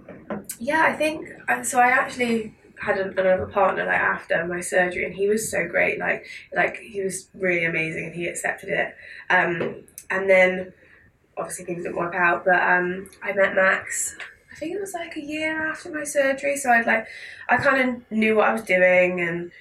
yeah, 0.59 0.83
I 0.85 0.93
think 0.93 1.29
so. 1.63 1.79
I 1.79 1.89
actually 1.89 2.55
had 2.79 2.97
an, 2.97 3.17
another 3.17 3.45
partner 3.45 3.85
like 3.85 3.99
after 3.99 4.45
my 4.45 4.59
surgery, 4.59 5.05
and 5.05 5.13
he 5.13 5.27
was 5.27 5.49
so 5.49 5.67
great. 5.67 5.99
Like, 5.99 6.25
like 6.55 6.77
he 6.77 7.01
was 7.01 7.29
really 7.33 7.65
amazing, 7.65 8.05
and 8.05 8.15
he 8.15 8.27
accepted 8.27 8.69
it. 8.69 8.95
Um, 9.29 9.83
and 10.09 10.29
then 10.29 10.73
obviously 11.37 11.65
things 11.65 11.83
didn't 11.83 11.97
work 11.97 12.15
out, 12.15 12.45
but 12.45 12.61
um, 12.61 13.09
I 13.21 13.33
met 13.33 13.55
Max. 13.55 14.15
I 14.51 14.55
think 14.55 14.75
it 14.75 14.81
was 14.81 14.93
like 14.93 15.15
a 15.15 15.21
year 15.21 15.67
after 15.67 15.91
my 15.91 16.03
surgery, 16.03 16.55
so 16.57 16.69
I'd 16.69 16.85
like 16.85 17.07
I 17.49 17.57
kind 17.57 17.89
of 17.89 18.11
knew 18.11 18.35
what 18.35 18.47
I 18.47 18.53
was 18.53 18.63
doing, 18.63 19.19
and 19.19 19.51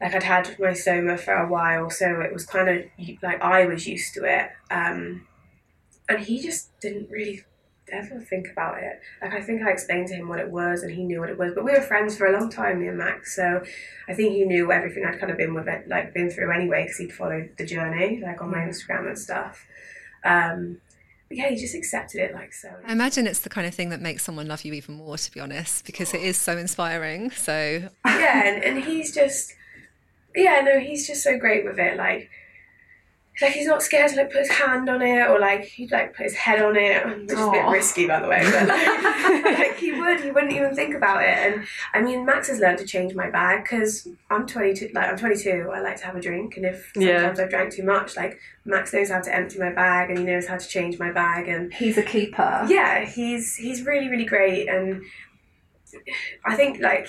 like 0.00 0.14
I'd 0.14 0.22
had 0.22 0.58
my 0.58 0.68
stoma 0.68 1.18
for 1.18 1.34
a 1.34 1.48
while, 1.48 1.90
so 1.90 2.20
it 2.20 2.32
was 2.32 2.46
kind 2.46 2.68
of 2.68 2.84
like 3.22 3.42
I 3.42 3.66
was 3.66 3.86
used 3.86 4.14
to 4.14 4.24
it. 4.24 4.50
Um, 4.70 5.26
and 6.08 6.20
he 6.20 6.42
just 6.42 6.78
didn't 6.80 7.10
really 7.10 7.44
ever 7.92 8.20
think 8.20 8.48
about 8.50 8.78
it. 8.82 9.00
Like 9.20 9.32
I 9.32 9.40
think 9.40 9.62
I 9.62 9.70
explained 9.70 10.08
to 10.08 10.14
him 10.14 10.28
what 10.28 10.38
it 10.38 10.50
was, 10.50 10.82
and 10.82 10.92
he 10.92 11.04
knew 11.04 11.20
what 11.20 11.30
it 11.30 11.38
was. 11.38 11.52
But 11.54 11.64
we 11.64 11.72
were 11.72 11.80
friends 11.80 12.16
for 12.16 12.26
a 12.26 12.38
long 12.38 12.50
time, 12.50 12.80
me 12.80 12.88
and 12.88 12.98
Max. 12.98 13.36
So 13.36 13.62
I 14.08 14.14
think 14.14 14.32
he 14.32 14.44
knew 14.44 14.72
everything 14.72 15.04
I'd 15.04 15.20
kind 15.20 15.30
of 15.30 15.38
been 15.38 15.54
with 15.54 15.68
it, 15.68 15.88
like 15.88 16.14
been 16.14 16.30
through 16.30 16.52
anyway, 16.52 16.84
because 16.84 16.98
he'd 16.98 17.12
followed 17.12 17.50
the 17.58 17.66
journey, 17.66 18.20
like 18.22 18.40
on 18.42 18.50
my 18.50 18.58
Instagram 18.58 19.06
and 19.06 19.18
stuff. 19.18 19.66
Um, 20.24 20.80
but 21.28 21.38
yeah, 21.38 21.48
he 21.48 21.56
just 21.56 21.74
accepted 21.74 22.20
it 22.20 22.34
like 22.34 22.52
so. 22.52 22.70
I 22.86 22.92
imagine 22.92 23.26
it's 23.26 23.40
the 23.40 23.48
kind 23.48 23.66
of 23.66 23.74
thing 23.74 23.88
that 23.90 24.00
makes 24.00 24.22
someone 24.22 24.48
love 24.48 24.64
you 24.64 24.72
even 24.74 24.96
more, 24.96 25.16
to 25.16 25.32
be 25.32 25.40
honest, 25.40 25.86
because 25.86 26.12
it 26.14 26.22
is 26.22 26.36
so 26.36 26.58
inspiring. 26.58 27.30
So 27.30 27.88
yeah, 28.04 28.46
and, 28.46 28.62
and 28.64 28.84
he's 28.84 29.14
just 29.14 29.54
yeah, 30.34 30.60
no, 30.64 30.78
he's 30.78 31.06
just 31.06 31.22
so 31.22 31.38
great 31.38 31.64
with 31.64 31.78
it. 31.78 31.96
Like 31.96 32.30
like 33.40 33.52
he's 33.52 33.66
not 33.66 33.82
scared 33.82 34.10
to 34.10 34.16
like 34.16 34.30
put 34.30 34.40
his 34.42 34.50
hand 34.50 34.88
on 34.90 35.00
it 35.00 35.26
or 35.28 35.38
like 35.40 35.64
he'd 35.64 35.90
like 35.90 36.14
put 36.14 36.24
his 36.24 36.34
head 36.34 36.62
on 36.62 36.76
it, 36.76 37.04
which 37.06 37.32
is 37.32 37.38
a 37.40 37.50
bit 37.50 37.66
risky 37.66 38.06
by 38.06 38.20
the 38.20 38.28
way. 38.28 38.42
But 38.44 38.68
like, 38.68 39.44
like 39.58 39.76
he 39.78 39.92
would, 39.92 40.20
he 40.20 40.30
wouldn't 40.30 40.52
even 40.52 40.74
think 40.74 40.94
about 40.94 41.22
it. 41.22 41.28
And 41.28 41.64
I 41.94 42.02
mean, 42.02 42.26
Max 42.26 42.48
has 42.48 42.58
learned 42.60 42.78
to 42.80 42.84
change 42.84 43.14
my 43.14 43.30
bag 43.30 43.64
because 43.64 44.06
I'm 44.30 44.46
22. 44.46 44.90
Like 44.94 45.08
I'm 45.08 45.16
22, 45.16 45.70
I 45.74 45.80
like 45.80 45.96
to 45.96 46.04
have 46.06 46.14
a 46.16 46.20
drink, 46.20 46.56
and 46.58 46.66
if 46.66 46.92
Yeah. 46.94 47.18
sometimes 47.20 47.40
I've 47.40 47.50
drank 47.50 47.72
too 47.72 47.84
much, 47.84 48.16
like 48.16 48.38
Max 48.66 48.92
knows 48.92 49.08
how 49.10 49.20
to 49.20 49.34
empty 49.34 49.58
my 49.58 49.70
bag 49.72 50.10
and 50.10 50.18
he 50.18 50.24
knows 50.24 50.46
how 50.46 50.58
to 50.58 50.68
change 50.68 50.98
my 50.98 51.10
bag 51.10 51.48
and 51.48 51.72
He's 51.72 51.96
a 51.96 52.02
keeper. 52.02 52.66
yeah, 52.68 53.04
he's 53.06 53.56
he's 53.56 53.82
really 53.82 54.08
really 54.10 54.26
great, 54.26 54.68
and 54.68 55.02
I 56.44 56.54
think 56.56 56.80
like 56.80 57.08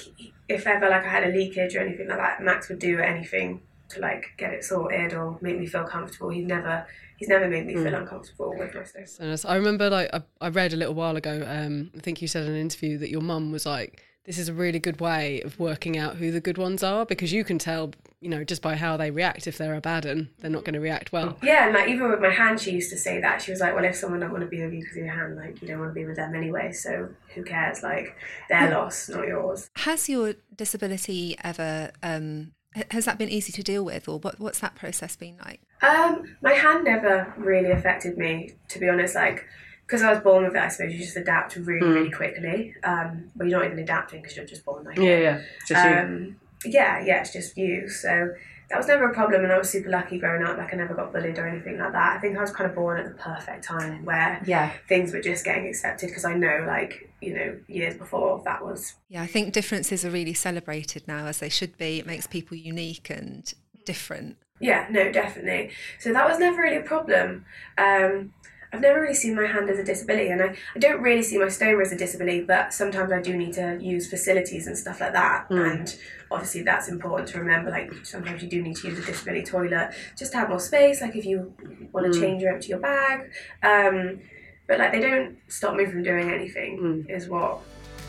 if 0.50 0.68
ever 0.68 0.90
like 0.90 1.06
I 1.06 1.10
had 1.10 1.24
a 1.24 1.28
leakage 1.32 1.76
or 1.76 1.80
anything 1.80 2.08
like 2.08 2.18
that, 2.18 2.42
Max 2.44 2.70
would 2.70 2.80
do 2.80 3.00
anything 3.00 3.62
to 3.94 4.00
like 4.00 4.34
get 4.38 4.54
it 4.54 4.64
sorted 4.64 5.14
or 5.14 5.38
make 5.42 5.58
me 5.60 5.66
feel 5.66 5.86
comfortable. 5.86 6.30
He's 6.30 6.46
never 6.46 6.86
he's 7.18 7.30
never 7.30 7.48
made 7.48 7.66
me 7.66 7.74
feel 7.76 7.94
uncomfortable 7.94 8.54
with 8.58 8.74
my 8.76 8.84
stuff. 8.84 9.38
So. 9.38 9.50
I 9.50 9.56
remember, 9.56 9.90
like, 9.90 10.10
I, 10.14 10.22
I 10.42 10.50
read 10.50 10.74
a 10.74 10.76
little 10.76 10.94
while 10.94 11.16
ago. 11.16 11.44
Um, 11.48 11.92
I 11.96 12.00
think 12.00 12.22
you 12.22 12.28
said 12.28 12.46
in 12.46 12.52
an 12.52 12.60
interview 12.60 12.98
that 12.98 13.10
your 13.10 13.22
mum 13.22 13.52
was 13.52 13.66
like, 13.66 14.04
"This 14.26 14.38
is 14.38 14.50
a 14.50 14.54
really 14.54 14.80
good 14.80 15.00
way 15.00 15.42
of 15.42 15.60
working 15.60 15.98
out 15.98 16.16
who 16.18 16.32
the 16.32 16.42
good 16.42 16.58
ones 16.58 16.84
are 16.84 17.06
because 17.06 17.32
you 17.32 17.44
can 17.44 17.58
tell, 17.60 17.94
you 18.20 18.30
know, 18.30 18.44
just 18.44 18.62
by 18.62 18.76
how 18.76 18.98
they 18.98 19.12
react 19.12 19.48
if 19.48 19.58
they're 19.58 19.76
a 19.76 19.82
bad 19.82 20.06
and 20.06 20.30
they're 20.40 20.52
not 20.52 20.66
going 20.66 20.74
to 20.74 20.80
react 20.80 21.12
well." 21.14 21.38
Yeah, 21.42 21.66
and 21.66 21.74
like 21.74 21.88
even 21.88 22.10
with 22.10 22.20
my 22.20 22.30
hand, 22.30 22.60
she 22.60 22.72
used 22.72 22.90
to 22.92 22.98
say 22.98 23.22
that 23.22 23.42
she 23.42 23.52
was 23.52 23.62
like, 23.62 23.74
"Well, 23.74 23.86
if 23.86 23.96
someone 23.96 24.20
don't 24.20 24.32
want 24.32 24.44
to 24.44 24.50
be 24.50 24.62
with 24.64 24.74
you 24.74 24.82
because 24.82 24.98
of 24.98 25.06
your 25.06 25.14
hand, 25.14 25.38
like 25.38 25.62
you 25.62 25.68
don't 25.68 25.80
want 25.80 25.92
to 25.92 25.96
be 25.96 26.06
with 26.06 26.18
them 26.18 26.36
anyway, 26.36 26.72
so 26.74 27.10
who 27.36 27.44
cares? 27.44 27.84
Like 27.84 28.16
their 28.50 28.72
loss, 28.72 29.08
not 29.08 29.28
yours." 29.28 29.70
has 29.78 30.10
your 30.10 30.34
disability 30.56 31.38
ever 31.44 31.92
um, 32.02 32.40
h- 32.42 32.48
has 32.92 33.06
that 33.06 33.18
been 33.18 33.30
easy 33.30 33.52
to 33.54 33.64
deal 33.64 33.84
with, 33.86 34.08
or 34.08 34.20
what, 34.20 34.40
what's 34.40 34.60
that 34.60 34.76
process 34.76 35.16
been 35.16 35.38
like? 35.46 35.62
Um, 35.82 36.36
my 36.42 36.54
hand 36.54 36.84
never 36.86 37.34
really 37.38 37.72
affected 37.72 38.18
me, 38.18 38.52
to 38.70 38.80
be 38.80 38.88
honest. 38.90 39.16
Like, 39.16 39.46
because 39.86 40.02
I 40.02 40.12
was 40.12 40.22
born 40.22 40.44
with 40.46 40.56
it, 40.56 40.60
I 40.62 40.70
suppose 40.70 40.94
you 40.94 41.00
just 41.00 41.18
adapt 41.18 41.56
really, 41.56 41.86
really 41.88 42.12
quickly. 42.12 42.74
Um, 42.84 43.32
but 43.36 43.48
you're 43.48 43.60
not 43.60 43.66
even 43.66 43.80
adapting 43.80 44.22
because 44.22 44.38
you're 44.38 44.46
just 44.46 44.64
born 44.66 44.86
like 44.86 44.98
Yeah, 44.98 45.04
it. 45.04 45.22
yeah. 45.24 45.42
Just 45.68 45.86
you. 45.86 45.92
Um, 45.92 46.36
yeah, 46.66 47.04
yeah, 47.06 47.20
it's 47.22 47.34
just 47.34 47.58
you. 47.58 47.90
So 47.90 48.34
that 48.74 48.80
was 48.80 48.88
never 48.88 49.08
a 49.08 49.14
problem, 49.14 49.44
and 49.44 49.54
I 49.54 49.60
was 49.60 49.70
super 49.70 49.88
lucky 49.92 50.18
growing 50.18 50.42
up. 50.44 50.58
Like, 50.58 50.74
I 50.74 50.78
never 50.78 50.96
got 50.96 51.14
bullied 51.14 51.38
or 51.38 51.48
anything 51.48 51.78
like 51.78 51.92
that. 51.92 52.18
I 52.18 52.20
think 52.20 52.36
I 52.36 52.42
was 52.42 52.50
kind 52.50 52.68
of 52.68 52.76
born 52.76 52.98
at 53.00 53.06
the 53.06 53.14
perfect 53.14 53.64
time 53.64 54.04
where 54.04 54.42
Yeah. 54.48 54.72
things 54.90 55.14
were 55.14 55.22
just 55.22 55.46
getting 55.46 55.68
accepted 55.68 56.08
because 56.08 56.26
I 56.26 56.34
know, 56.34 56.64
like, 56.66 57.08
you 57.22 57.36
know, 57.36 57.56
years 57.68 57.96
before 57.96 58.42
that 58.46 58.66
was 58.66 58.96
Yeah, 59.10 59.22
I 59.22 59.28
think 59.28 59.54
differences 59.54 60.04
are 60.04 60.10
really 60.10 60.34
celebrated 60.34 61.08
now 61.08 61.28
as 61.28 61.38
they 61.38 61.50
should 61.50 61.78
be. 61.78 62.00
It 62.00 62.08
makes 62.08 62.26
people 62.26 62.58
unique 62.58 63.12
and 63.12 63.54
different. 63.86 64.38
Yeah, 64.60 64.88
no, 64.90 65.12
definitely. 65.12 65.70
So 66.00 66.12
that 66.12 66.28
was 66.28 66.40
never 66.40 66.64
really 66.64 66.78
a 66.78 66.82
problem. 66.82 67.46
Um, 67.78 68.34
I've 68.72 68.82
never 68.82 69.00
really 69.02 69.14
seen 69.14 69.36
my 69.36 69.46
hand 69.46 69.70
as 69.70 69.78
a 69.78 69.84
disability, 69.84 70.30
and 70.30 70.42
I, 70.42 70.56
I 70.76 70.80
don't 70.80 71.00
really 71.00 71.22
see 71.22 71.38
my 71.38 71.46
stoma 71.46 71.84
as 71.84 71.92
a 71.92 71.96
disability, 71.96 72.42
but 72.42 72.74
sometimes 72.74 73.12
I 73.12 73.22
do 73.22 73.38
need 73.38 73.54
to 73.54 73.78
use 73.80 74.10
facilities 74.10 74.66
and 74.66 74.76
stuff 74.76 75.00
like 75.00 75.14
that. 75.14 75.46
And 75.52 75.96
obviously, 76.34 76.64
that's 76.64 76.88
important 76.90 77.30
to 77.30 77.40
remember. 77.40 77.70
Like, 77.72 77.94
sometimes 78.04 78.42
you 78.44 78.50
do 78.50 78.62
need 78.62 78.76
to 78.78 78.90
use 78.90 79.00
a 79.00 79.06
disability 79.06 79.44
toilet 79.46 79.92
just 80.18 80.32
to 80.34 80.38
have 80.40 80.50
more 80.50 80.60
space, 80.60 81.02
like 81.02 81.16
if 81.16 81.26
you 81.26 81.54
want 81.92 82.12
to 82.12 82.20
change 82.20 82.44
or 82.44 82.50
empty 82.50 82.70
your 82.70 82.80
bag. 82.80 83.32
Um, 83.62 84.20
but, 84.68 84.80
like, 84.80 84.92
they 84.92 85.00
don't 85.00 85.38
stop 85.48 85.76
me 85.76 85.86
from 85.86 86.04
doing 86.04 86.32
anything, 86.32 87.06
is 87.10 87.28
what 87.30 87.60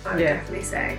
I 0.06 0.14
would 0.14 0.22
Yeah. 0.22 0.34
definitely 0.34 0.64
say. 0.64 0.98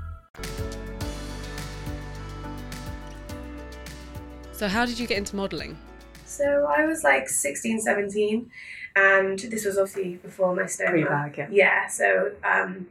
So, 4.61 4.67
how 4.67 4.85
did 4.85 4.99
you 4.99 5.07
get 5.07 5.17
into 5.17 5.35
modelling? 5.35 5.75
So 6.23 6.67
I 6.69 6.85
was 6.85 7.03
like 7.03 7.27
16, 7.27 7.81
17, 7.81 8.51
and 8.95 9.39
this 9.39 9.65
was 9.65 9.75
obviously 9.79 10.17
before 10.17 10.55
my 10.55 10.65
stoma. 10.65 10.91
Pre-bag, 10.91 11.35
yeah. 11.35 11.47
Yeah, 11.49 11.87
so 11.87 12.33
um, 12.43 12.85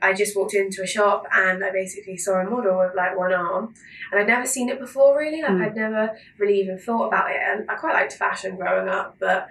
I 0.00 0.14
just 0.14 0.34
walked 0.34 0.54
into 0.54 0.82
a 0.82 0.86
shop 0.86 1.26
and 1.30 1.62
I 1.62 1.72
basically 1.72 2.16
saw 2.16 2.40
a 2.40 2.48
model 2.48 2.78
with 2.78 2.94
like 2.96 3.18
one 3.18 3.34
arm, 3.34 3.74
and 4.10 4.18
I'd 4.18 4.28
never 4.28 4.46
seen 4.46 4.70
it 4.70 4.80
before 4.80 5.14
really. 5.18 5.42
Like 5.42 5.50
Mm. 5.50 5.66
I'd 5.66 5.76
never 5.76 6.16
really 6.38 6.58
even 6.58 6.78
thought 6.78 7.08
about 7.08 7.30
it, 7.30 7.36
and 7.46 7.70
I 7.70 7.74
quite 7.74 7.92
liked 7.92 8.14
fashion 8.14 8.56
growing 8.56 8.88
up, 8.88 9.16
but 9.20 9.48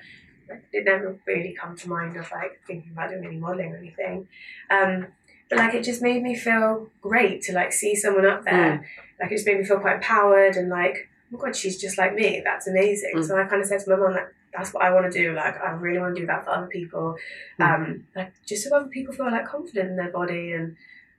it 0.73 0.85
never 0.85 1.19
really 1.27 1.53
come 1.53 1.77
to 1.77 1.87
mind 1.87 2.17
of 2.17 2.31
like 2.31 2.61
thinking 2.65 2.93
about 2.93 3.11
doing 3.11 3.23
any 3.23 3.37
modelling 3.37 3.73
or 3.73 3.77
anything. 3.77 4.27
Um, 4.71 5.05
but 5.51 5.59
like 5.59 5.75
it 5.75 5.83
just 5.83 6.01
made 6.01 6.23
me 6.23 6.33
feel 6.35 6.87
great 6.99 7.43
to 7.43 7.53
like 7.53 7.73
see 7.73 7.93
someone 7.95 8.25
up 8.25 8.43
there. 8.43 8.87
Like 9.21 9.31
it 9.31 9.35
just 9.35 9.45
made 9.45 9.59
me 9.59 9.65
feel 9.65 9.79
quite 9.79 9.97
empowered 9.97 10.55
and 10.55 10.69
like, 10.69 11.05
oh 11.33 11.37
my 11.37 11.39
god, 11.45 11.55
she's 11.55 11.79
just 11.79 11.97
like 11.97 12.13
me. 12.15 12.41
That's 12.43 12.67
amazing. 12.67 13.11
Mm. 13.15 13.25
So 13.25 13.37
I 13.37 13.45
kind 13.45 13.61
of 13.61 13.67
said 13.67 13.79
to 13.81 13.89
my 13.91 13.95
mum 13.97 14.13
like, 14.13 14.33
that's 14.53 14.73
what 14.73 14.83
I 14.83 14.91
want 14.91 15.11
to 15.11 15.17
do. 15.17 15.33
Like 15.33 15.59
I 15.61 15.71
really 15.71 15.99
want 15.99 16.15
to 16.15 16.21
do 16.21 16.27
that 16.27 16.43
for 16.45 16.51
other 16.51 16.67
people. 16.67 17.15
Um, 17.59 18.05
like 18.15 18.33
just 18.45 18.63
so 18.67 18.75
other 18.75 18.87
people 18.87 19.13
feel 19.13 19.31
like 19.31 19.45
confident 19.45 19.89
in 19.91 19.95
their 19.95 20.11
body 20.11 20.53
and 20.53 20.75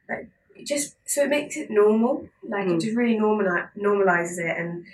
like 0.08 0.28
just 0.64 0.96
so 1.08 1.22
it 1.24 1.30
makes 1.30 1.56
it 1.56 1.70
normal. 1.70 2.28
Like 2.42 2.66
it 2.66 2.70
Mm. 2.72 2.80
just 2.80 2.96
really 2.96 3.16
normali- 3.16 3.68
normalizes 3.78 4.38
it 4.38 4.56
and 4.58 4.84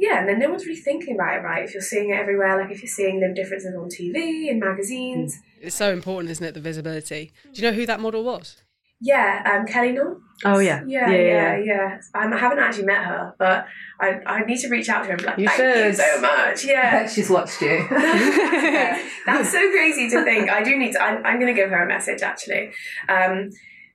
yeah, 0.00 0.20
and 0.20 0.28
then 0.28 0.38
no 0.38 0.48
one's 0.50 0.64
really 0.64 0.80
thinking 0.80 1.16
about 1.16 1.38
it, 1.38 1.42
right? 1.42 1.64
If 1.64 1.74
you're 1.74 1.82
seeing 1.82 2.10
it 2.10 2.14
everywhere, 2.14 2.56
like 2.62 2.70
if 2.70 2.80
you're 2.80 2.88
seeing 2.88 3.18
them 3.18 3.34
differences 3.34 3.74
on 3.74 3.88
TV 3.88 4.48
and 4.48 4.60
magazines. 4.60 5.40
It's 5.60 5.74
so 5.74 5.92
important, 5.92 6.30
isn't 6.30 6.46
it, 6.46 6.54
the 6.54 6.60
visibility? 6.60 7.32
Do 7.52 7.60
you 7.60 7.68
know 7.68 7.74
who 7.76 7.84
that 7.86 7.98
model 7.98 8.22
was? 8.22 8.62
Yeah, 9.00 9.42
um, 9.60 9.66
Kelly 9.66 9.92
Knox. 9.92 10.20
Oh, 10.44 10.58
yeah. 10.60 10.82
Yeah, 10.86 11.10
yeah, 11.10 11.56
yeah. 11.56 12.00
Um, 12.14 12.32
I 12.32 12.38
haven't 12.38 12.60
actually 12.60 12.84
met 12.86 13.04
her, 13.04 13.34
but 13.38 13.66
I, 14.00 14.20
I 14.24 14.44
need 14.44 14.58
to 14.60 14.68
reach 14.68 14.88
out 14.88 15.02
to 15.04 15.10
her 15.10 15.18
like, 15.18 15.36
You 15.38 15.48
thank 15.48 15.86
you 15.86 15.92
so 15.94 16.20
much. 16.20 16.64
I 16.64 16.68
Yeah. 16.70 16.90
bet 17.02 17.10
she's 17.10 17.28
watched 17.28 17.60
you. 17.60 17.84
That's 17.90 19.50
so 19.50 19.58
crazy 19.70 20.08
to 20.10 20.22
think. 20.24 20.48
I 20.50 20.62
do 20.62 20.76
need 20.76 20.92
to, 20.92 21.02
I'm, 21.02 21.24
I'm 21.26 21.40
going 21.40 21.52
to 21.54 21.60
give 21.60 21.70
her 21.70 21.82
a 21.82 21.88
message 21.88 22.22
actually. 22.22 22.70
Um, 23.08 23.50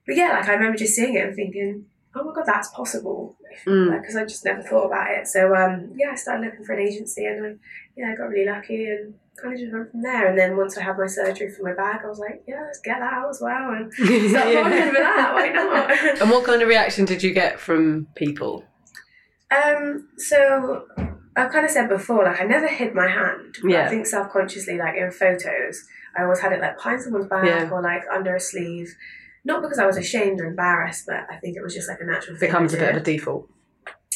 but 0.06 0.16
yeah, 0.16 0.32
like 0.34 0.50
I 0.50 0.54
remember 0.54 0.78
just 0.78 0.96
seeing 0.96 1.16
it 1.16 1.26
and 1.28 1.36
thinking, 1.36 1.86
oh 2.16 2.24
my 2.26 2.34
God, 2.34 2.44
that's 2.46 2.68
possible. 2.70 3.38
life 3.50 3.64
Mm. 3.66 4.00
because 4.02 4.16
I 4.16 4.24
just 4.26 4.44
never 4.46 4.62
thought 4.62 4.88
about 4.88 5.12
it. 5.12 5.28
So 5.28 5.56
um, 5.56 5.94
yeah, 5.96 6.12
I 6.12 6.16
started 6.16 6.46
looking 6.46 6.66
for 6.66 6.74
an 6.74 6.86
agency, 6.88 7.26
and 7.26 7.46
I 7.46 7.50
yeah 7.96 8.12
I 8.12 8.16
got 8.16 8.26
really 8.30 8.50
lucky 8.50 8.86
and 8.86 9.14
kind 9.42 9.54
of 9.54 9.60
just 9.60 9.74
went 9.74 9.92
from 9.92 10.02
there. 10.02 10.28
And 10.30 10.38
then 10.38 10.56
once 10.58 10.78
I 10.78 10.84
had 10.84 10.98
my 10.98 11.08
surgery 11.08 11.50
for 11.52 11.64
my 11.64 11.74
bag, 11.74 12.02
I 12.04 12.08
was 12.08 12.20
like, 12.20 12.44
yeah, 12.48 12.62
let's 12.66 12.80
get 12.80 13.00
that 13.00 13.14
out 13.14 13.30
as 13.30 13.40
well 13.42 13.72
and 13.72 13.92
start 13.94 14.10
Yeah. 14.54 14.64
for 14.64 14.94
that. 14.94 15.32
Why 15.34 15.50
not? 15.50 16.22
And 16.22 16.30
what 16.30 16.46
kind 16.46 16.62
of 16.62 16.68
reaction 16.68 17.06
did 17.06 17.24
you 17.24 17.34
get 17.34 17.60
from 17.60 18.08
people? 18.16 18.64
Um, 19.52 20.08
so 20.18 20.86
I've 21.36 21.52
kind 21.52 21.66
of 21.66 21.72
said 21.72 21.90
before, 21.90 22.24
like 22.24 22.42
I 22.42 22.46
never 22.46 22.68
hid 22.68 22.94
my 22.96 23.08
hand. 23.08 23.56
Yeah. 23.64 23.86
I 23.86 23.90
think 23.90 24.06
self 24.08 24.32
consciously, 24.32 24.78
like 24.78 24.96
in 24.96 25.12
photos, 25.12 25.84
I 26.18 26.24
always 26.24 26.40
had 26.40 26.54
it 26.54 26.62
like 26.62 26.76
behind 26.78 27.02
someone's 27.02 27.28
back 27.28 27.46
Yeah. 27.46 27.70
or 27.72 27.82
like 27.82 28.04
under 28.14 28.36
a 28.36 28.40
sleeve. 28.40 28.96
Not 29.46 29.62
because 29.62 29.78
I 29.78 29.86
was 29.86 29.98
ashamed 29.98 30.40
or 30.40 30.46
embarrassed, 30.46 31.06
but 31.06 31.26
I 31.30 31.36
think 31.38 31.58
it 31.58 31.62
was 31.64 31.74
just 31.74 31.90
like 31.90 32.00
a 32.00 32.06
natural 32.06 32.38
thing. 32.38 32.50
I 32.50 32.52
Becomes 32.54 32.74
a 32.74 32.78
bit 32.78 32.90
of 32.96 33.02
a 33.02 33.04
default. 33.04 33.50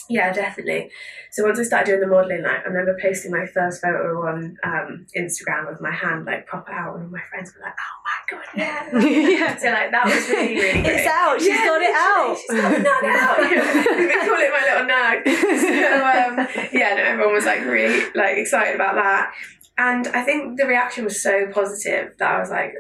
Yeah, 0.10 0.32
definitely. 0.32 0.90
So 1.32 1.44
once 1.44 1.60
I 1.60 1.64
started 1.64 1.86
doing 1.88 2.02
the 2.02 2.08
modelling, 2.08 2.44
like 2.44 2.62
I 2.64 2.70
remember 2.70 2.98
posting 3.02 3.32
my 3.32 3.46
first 3.46 3.82
photo 3.82 4.26
on 4.26 4.58
um, 4.64 5.06
Instagram 5.18 5.70
with 5.70 5.82
my 5.82 5.92
hand 5.92 6.26
like 6.26 6.46
proper 6.46 6.72
out, 6.72 6.96
and 6.96 7.04
all 7.04 7.10
my 7.10 7.22
friends 7.30 7.54
were 7.54 7.62
like, 7.62 7.74
"Oh 7.76 7.98
my 8.08 8.38
god, 8.38 8.46
yeah!" 8.56 9.00
yeah. 9.00 9.58
So 9.58 9.68
like 9.70 9.92
that 9.92 10.06
was 10.06 10.30
really 10.30 10.56
really 10.56 10.82
great. 10.82 11.00
It's 11.00 11.08
out. 11.08 11.40
She's 11.40 11.50
Yeah, 11.50 11.66
got 11.66 11.82
it 11.82 11.96
out. 11.96 12.38
She's 12.38 12.62
got 12.62 12.74
nug 12.74 13.04
out. 13.20 13.38
we 13.98 14.08
call 14.26 14.40
it 14.40 14.52
my 14.56 14.64
little 14.64 14.88
nug. 14.88 15.18
So 15.62 15.96
um, 16.08 16.70
yeah, 16.72 16.96
no, 16.96 17.04
everyone 17.04 17.34
was 17.34 17.46
like 17.46 17.62
really 17.62 18.06
like 18.16 18.38
excited 18.38 18.76
about 18.76 18.96
that, 18.96 19.34
and 19.78 20.08
I 20.08 20.24
think 20.24 20.58
the 20.58 20.66
reaction 20.66 21.04
was 21.04 21.22
so 21.22 21.48
positive 21.52 22.14
that 22.20 22.32
I 22.32 22.40
was 22.40 22.50
like, 22.50 22.74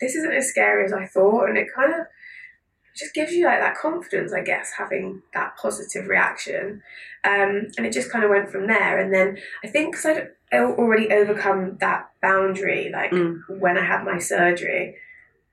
"This 0.00 0.14
isn't 0.14 0.32
as 0.32 0.48
scary 0.48 0.86
as 0.86 0.92
I 0.92 1.06
thought," 1.06 1.48
and 1.48 1.58
it 1.58 1.66
kind 1.74 1.92
of 1.92 2.06
just 2.96 3.14
gives 3.14 3.32
you 3.32 3.44
like 3.44 3.60
that 3.60 3.76
confidence, 3.76 4.32
I 4.32 4.40
guess, 4.42 4.72
having 4.78 5.22
that 5.34 5.56
positive 5.56 6.06
reaction. 6.08 6.82
Um, 7.24 7.68
and 7.76 7.86
it 7.86 7.92
just 7.92 8.10
kind 8.10 8.24
of 8.24 8.30
went 8.30 8.50
from 8.50 8.66
there. 8.66 8.98
And 8.98 9.12
then 9.12 9.38
I 9.64 9.68
think 9.68 9.94
because 9.94 10.06
I'd 10.06 10.60
already 10.60 11.12
overcome 11.12 11.76
that 11.80 12.08
boundary, 12.22 12.90
like 12.92 13.10
Mm. 13.10 13.40
when 13.60 13.76
I 13.76 13.84
had 13.84 14.04
my 14.04 14.18
surgery, 14.18 14.96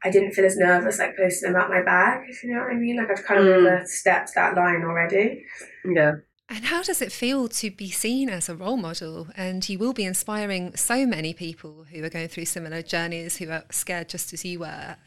I 0.04 0.10
didn't 0.12 0.34
feel 0.34 0.46
as 0.46 0.58
nervous 0.58 1.00
like 1.00 1.18
posting 1.18 1.50
about 1.50 1.70
my 1.70 1.82
bag, 1.82 2.30
if 2.30 2.44
you 2.44 2.54
know 2.54 2.62
what 2.62 2.72
I 2.72 2.76
mean. 2.76 2.98
Like 2.98 3.10
I'd 3.12 3.24
kind 3.26 3.40
of 3.40 3.48
Mm. 3.48 3.58
overstepped 3.58 4.36
that 4.36 4.56
line 4.56 4.84
already. 4.84 5.46
Yeah. 5.86 6.14
And 6.50 6.66
how 6.66 6.84
does 6.84 7.02
it 7.02 7.12
feel 7.12 7.48
to 7.48 7.72
be 7.72 7.90
seen 7.90 8.30
as 8.30 8.50
a 8.50 8.56
role 8.56 8.78
model? 8.78 9.30
And 9.36 9.68
you 9.68 9.80
will 9.80 9.94
be 9.94 10.04
inspiring 10.04 10.76
so 10.76 11.06
many 11.06 11.34
people 11.34 11.86
who 11.92 12.04
are 12.04 12.10
going 12.10 12.28
through 12.28 12.46
similar 12.46 12.82
journeys, 12.82 13.38
who 13.38 13.50
are 13.50 13.64
scared 13.72 14.10
just 14.10 14.34
as 14.34 14.44
you 14.46 14.60
were. 14.60 14.98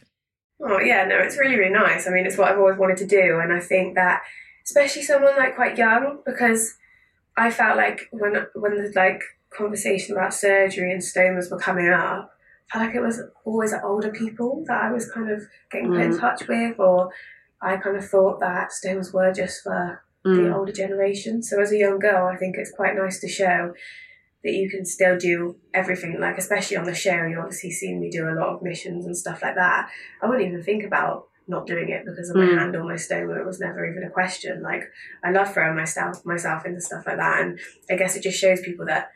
Oh 0.61 0.81
yeah, 0.81 1.05
no, 1.05 1.19
it's 1.19 1.39
really 1.39 1.57
really 1.57 1.73
nice. 1.73 2.07
I 2.07 2.11
mean, 2.11 2.27
it's 2.27 2.39
what 2.39 2.51
I've 2.51 2.59
always 2.59 2.79
wanted 2.79 2.97
to 2.99 3.07
do, 3.07 3.41
and 3.41 3.53
I 3.53 3.61
think 3.61 3.95
that 3.95 4.23
especially 4.65 5.03
someone 5.03 5.37
like 5.37 5.55
quite 5.55 5.77
young, 5.79 6.21
because 6.25 6.77
I 7.37 7.51
felt 7.51 7.77
like 7.77 8.09
when 8.11 8.47
when 8.55 8.77
the 8.77 8.93
like 8.95 9.21
conversation 9.51 10.17
about 10.17 10.35
surgery 10.35 10.91
and 10.93 11.01
stomas 11.03 11.51
were 11.51 11.59
coming 11.59 11.89
up, 11.89 12.31
I 12.73 12.79
felt 12.79 12.87
like 12.87 12.95
it 12.97 13.01
was 13.01 13.21
always 13.45 13.75
older 13.85 14.11
people 14.11 14.65
that 14.67 14.83
I 14.83 14.91
was 14.93 15.11
kind 15.11 15.31
of 15.31 15.43
getting 15.71 15.93
put 15.93 16.01
in 16.03 16.13
Mm. 16.13 16.21
touch 16.21 16.49
with, 16.49 16.79
or 16.81 17.11
I 17.61 17.77
kind 17.77 17.97
of 17.97 18.09
thought 18.09 18.41
that 18.41 18.71
stomas 18.71 19.13
were 19.13 19.33
just 19.33 19.63
for 19.63 20.03
the 20.25 20.31
Mm. 20.31 20.55
older 20.57 20.73
generation. 20.73 21.43
So 21.43 21.61
as 21.61 21.71
a 21.71 21.77
young 21.77 21.99
girl, 22.01 22.27
I 22.27 22.37
think 22.37 22.57
it's 22.59 22.73
quite 22.73 22.97
nice 22.97 23.21
to 23.21 23.29
show 23.29 23.75
that 24.47 24.55
you 24.55 24.71
can 24.71 24.85
still 24.87 25.19
do 25.19 25.57
everything. 25.75 26.19
Like 26.19 26.39
especially 26.39 26.77
on 26.79 26.85
the 26.85 26.95
show, 26.95 27.25
you 27.27 27.39
obviously 27.39 27.71
seen 27.71 28.01
me 28.01 28.09
do 28.11 28.29
a 28.29 28.39
lot 28.41 28.49
of 28.55 28.63
missions 28.63 29.05
and 29.05 29.17
stuff 29.17 29.43
like 29.43 29.57
that. 29.57 29.91
I 30.23 30.27
wouldn't 30.27 30.49
even 30.49 30.63
think 30.63 30.85
about 30.85 31.29
not 31.49 31.67
doing 31.67 31.89
it 31.91 32.05
because 32.05 32.29
of 32.31 32.37
my 32.37 32.43
Mm. 32.47 32.59
hand 32.59 32.75
or 32.77 32.83
my 32.85 32.95
stoma. 32.95 33.39
It 33.39 33.47
was 33.47 33.61
never 33.61 33.85
even 33.89 34.03
a 34.03 34.11
question. 34.11 34.63
Like 34.63 34.83
I 35.23 35.31
love 35.31 35.53
throwing 35.53 35.77
myself 35.77 36.25
myself 36.25 36.65
into 36.67 36.81
stuff 36.81 37.05
like 37.07 37.19
that, 37.19 37.41
and 37.43 37.59
I 37.91 37.97
guess 37.97 38.17
it 38.17 38.23
just 38.23 38.41
shows 38.41 38.61
people 38.63 38.87
that 38.87 39.11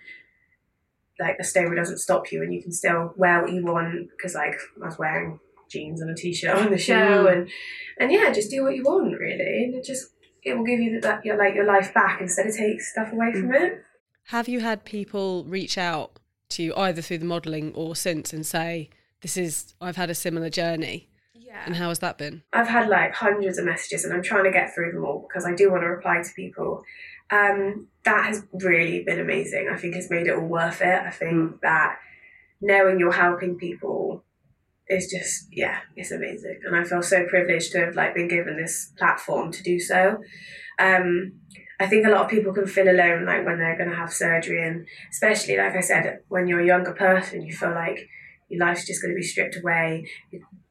like 1.18 1.36
a 1.38 1.42
stoma 1.42 1.76
doesn't 1.76 1.98
stop 1.98 2.30
you, 2.32 2.42
and 2.42 2.52
you 2.54 2.62
can 2.62 2.72
still 2.72 3.12
wear 3.16 3.42
what 3.42 3.52
you 3.52 3.64
want. 3.64 4.10
Because 4.10 4.34
like 4.34 4.54
I 4.82 4.86
was 4.86 4.98
wearing 4.98 5.38
jeans 5.68 6.00
and 6.00 6.10
a 6.10 6.14
t-shirt 6.14 6.56
on 6.56 6.70
the 6.70 6.78
show, 6.78 7.24
Mm. 7.24 7.32
and 7.32 7.50
and 7.98 8.12
yeah, 8.12 8.30
just 8.32 8.50
do 8.50 8.62
what 8.64 8.74
you 8.76 8.82
want 8.84 9.18
really, 9.18 9.64
and 9.64 9.74
it 9.74 9.84
just 9.84 10.12
it 10.42 10.56
will 10.56 10.64
give 10.64 10.80
you 10.80 11.00
that 11.00 11.24
your 11.24 11.36
like 11.36 11.54
your 11.54 11.66
life 11.66 11.92
back 11.92 12.20
instead 12.20 12.46
of 12.46 12.56
take 12.56 12.80
stuff 12.80 13.12
away 13.12 13.32
from 13.32 13.52
it. 13.54 13.82
Have 14.30 14.48
you 14.48 14.60
had 14.60 14.84
people 14.84 15.42
reach 15.42 15.76
out 15.76 16.20
to 16.50 16.62
you 16.62 16.72
either 16.76 17.02
through 17.02 17.18
the 17.18 17.24
modelling 17.24 17.74
or 17.74 17.96
since 17.96 18.32
and 18.32 18.46
say, 18.46 18.88
This 19.22 19.36
is, 19.36 19.74
I've 19.80 19.96
had 19.96 20.08
a 20.08 20.14
similar 20.14 20.48
journey? 20.48 21.08
Yeah. 21.34 21.64
And 21.66 21.74
how 21.74 21.88
has 21.88 21.98
that 21.98 22.16
been? 22.16 22.44
I've 22.52 22.68
had 22.68 22.88
like 22.88 23.12
hundreds 23.12 23.58
of 23.58 23.64
messages 23.64 24.04
and 24.04 24.14
I'm 24.14 24.22
trying 24.22 24.44
to 24.44 24.52
get 24.52 24.72
through 24.72 24.92
them 24.92 25.04
all 25.04 25.26
because 25.26 25.44
I 25.44 25.52
do 25.56 25.72
want 25.72 25.82
to 25.82 25.88
reply 25.88 26.22
to 26.22 26.30
people. 26.36 26.84
Um, 27.32 27.88
that 28.04 28.26
has 28.26 28.44
really 28.52 29.02
been 29.02 29.18
amazing. 29.18 29.68
I 29.68 29.76
think 29.76 29.96
it's 29.96 30.10
made 30.10 30.28
it 30.28 30.36
all 30.36 30.46
worth 30.46 30.80
it. 30.80 31.02
I 31.02 31.10
think 31.10 31.60
that 31.62 31.98
knowing 32.60 33.00
you're 33.00 33.10
helping 33.10 33.56
people 33.56 34.22
is 34.86 35.10
just 35.10 35.48
yeah, 35.50 35.80
it's 35.96 36.12
amazing. 36.12 36.60
And 36.64 36.76
I 36.76 36.84
feel 36.84 37.02
so 37.02 37.26
privileged 37.26 37.72
to 37.72 37.84
have 37.84 37.96
like 37.96 38.14
been 38.14 38.28
given 38.28 38.56
this 38.56 38.92
platform 38.96 39.50
to 39.50 39.62
do 39.64 39.80
so. 39.80 40.22
Um, 40.78 41.32
I 41.80 41.86
think 41.86 42.06
a 42.06 42.10
lot 42.10 42.26
of 42.26 42.30
people 42.30 42.52
can 42.52 42.66
feel 42.66 42.88
alone 42.88 43.24
like 43.24 43.44
when 43.46 43.58
they're 43.58 43.78
gonna 43.78 43.96
have 43.96 44.12
surgery 44.12 44.66
and 44.66 44.86
especially 45.10 45.56
like 45.56 45.74
I 45.74 45.80
said, 45.80 46.20
when 46.28 46.46
you're 46.46 46.60
a 46.60 46.66
younger 46.66 46.92
person 46.92 47.42
you 47.42 47.54
feel 47.54 47.70
like 47.70 48.06
your 48.50 48.60
life's 48.64 48.86
just 48.86 49.00
gonna 49.00 49.14
be 49.14 49.22
stripped 49.22 49.56
away. 49.56 50.06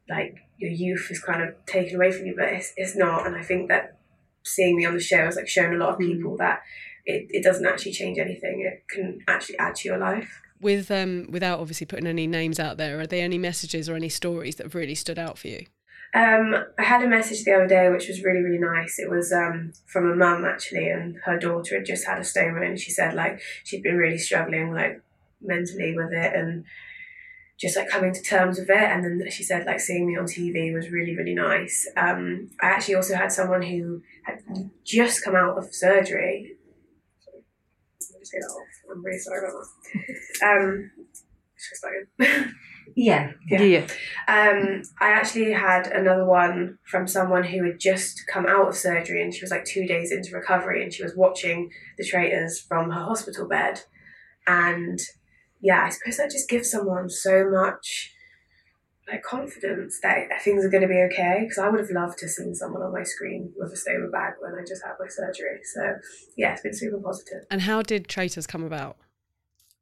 Like 0.08 0.36
your 0.58 0.70
youth 0.70 1.08
is 1.10 1.20
kind 1.20 1.42
of 1.42 1.54
taken 1.66 1.96
away 1.96 2.12
from 2.12 2.26
you, 2.26 2.34
but 2.36 2.48
it's, 2.48 2.72
it's 2.76 2.96
not. 2.96 3.26
And 3.26 3.36
I 3.36 3.42
think 3.42 3.68
that 3.68 3.98
seeing 4.44 4.76
me 4.76 4.86
on 4.86 4.94
the 4.94 5.00
show 5.00 5.24
has 5.24 5.36
like 5.36 5.48
shown 5.48 5.74
a 5.74 5.78
lot 5.78 5.90
of 5.90 5.98
people 5.98 6.36
that 6.36 6.60
it, 7.04 7.26
it 7.30 7.42
doesn't 7.42 7.66
actually 7.66 7.92
change 7.92 8.18
anything. 8.18 8.60
It 8.60 8.84
can 8.88 9.18
actually 9.26 9.58
add 9.58 9.74
to 9.76 9.88
your 9.88 9.98
life. 9.98 10.40
With 10.60 10.90
um, 10.90 11.26
without 11.30 11.58
obviously 11.58 11.86
putting 11.86 12.06
any 12.06 12.26
names 12.26 12.60
out 12.60 12.76
there, 12.76 13.00
are 13.00 13.06
there 13.06 13.24
any 13.24 13.38
messages 13.38 13.88
or 13.88 13.96
any 13.96 14.10
stories 14.10 14.56
that 14.56 14.64
have 14.64 14.74
really 14.74 14.94
stood 14.94 15.18
out 15.18 15.38
for 15.38 15.48
you? 15.48 15.66
Um, 16.12 16.56
I 16.76 16.82
had 16.82 17.04
a 17.04 17.08
message 17.08 17.44
the 17.44 17.54
other 17.54 17.68
day 17.68 17.88
which 17.88 18.08
was 18.08 18.24
really, 18.24 18.40
really 18.40 18.58
nice. 18.58 18.98
It 18.98 19.08
was 19.08 19.32
um, 19.32 19.72
from 19.86 20.10
a 20.10 20.16
mum 20.16 20.44
actually, 20.44 20.88
and 20.88 21.16
her 21.24 21.38
daughter 21.38 21.76
had 21.76 21.86
just 21.86 22.06
had 22.06 22.18
a 22.18 22.22
stoma, 22.22 22.66
and 22.66 22.78
she 22.78 22.90
said 22.90 23.14
like 23.14 23.40
she'd 23.64 23.82
been 23.82 23.96
really 23.96 24.18
struggling 24.18 24.72
like 24.74 25.02
mentally 25.40 25.94
with 25.96 26.12
it 26.12 26.34
and 26.34 26.64
just 27.60 27.76
like 27.76 27.88
coming 27.88 28.12
to 28.12 28.22
terms 28.22 28.58
with 28.58 28.70
it. 28.70 28.76
And 28.76 29.04
then 29.04 29.30
she 29.30 29.44
said 29.44 29.66
like 29.66 29.80
seeing 29.80 30.06
me 30.06 30.16
on 30.16 30.24
TV 30.24 30.74
was 30.74 30.90
really, 30.90 31.16
really 31.16 31.34
nice. 31.34 31.86
Um, 31.96 32.50
I 32.60 32.66
actually 32.66 32.96
also 32.96 33.14
had 33.14 33.30
someone 33.30 33.62
who 33.62 34.02
had 34.24 34.40
just 34.84 35.24
come 35.24 35.36
out 35.36 35.58
of 35.58 35.72
surgery. 35.72 36.56
I'm 38.90 39.04
really 39.04 39.18
sorry 39.18 39.38
about 39.38 39.64
that. 40.42 40.58
Um, 40.58 40.90
start 41.56 42.08
again? 42.18 42.54
Yeah. 43.00 43.32
Yeah. 43.48 43.62
Yeah. 43.62 43.86
Um, 44.28 44.82
I 45.00 45.12
actually 45.12 45.52
had 45.52 45.86
another 45.86 46.26
one 46.26 46.76
from 46.84 47.06
someone 47.06 47.44
who 47.44 47.64
had 47.64 47.80
just 47.80 48.26
come 48.30 48.44
out 48.46 48.68
of 48.68 48.76
surgery 48.76 49.22
and 49.22 49.32
she 49.32 49.42
was 49.42 49.50
like 49.50 49.64
two 49.64 49.86
days 49.86 50.12
into 50.12 50.36
recovery 50.36 50.82
and 50.82 50.92
she 50.92 51.02
was 51.02 51.16
watching 51.16 51.70
the 51.96 52.04
traitors 52.04 52.60
from 52.60 52.90
her 52.90 53.02
hospital 53.02 53.48
bed. 53.48 53.80
And 54.46 54.98
yeah, 55.62 55.84
I 55.86 55.88
suppose 55.88 56.18
that 56.18 56.30
just 56.30 56.50
gives 56.50 56.70
someone 56.70 57.08
so 57.08 57.48
much 57.50 58.12
like 59.10 59.22
confidence 59.22 59.98
that 60.02 60.28
things 60.42 60.62
are 60.62 60.70
going 60.70 60.82
to 60.82 60.86
be 60.86 61.08
okay. 61.10 61.38
Because 61.40 61.56
I 61.56 61.70
would 61.70 61.80
have 61.80 61.88
loved 61.90 62.18
to 62.18 62.26
have 62.26 62.32
seen 62.32 62.54
someone 62.54 62.82
on 62.82 62.92
my 62.92 63.02
screen 63.02 63.50
with 63.56 63.72
a 63.72 63.76
stoma 63.76 64.12
bag 64.12 64.34
when 64.40 64.52
I 64.52 64.62
just 64.68 64.84
had 64.84 64.92
my 65.00 65.08
surgery. 65.08 65.60
So 65.74 65.94
yeah, 66.36 66.52
it's 66.52 66.60
been 66.60 66.74
super 66.74 67.00
positive. 67.00 67.46
And 67.50 67.62
how 67.62 67.80
did 67.80 68.08
Traitors 68.08 68.46
come 68.46 68.62
about? 68.62 68.98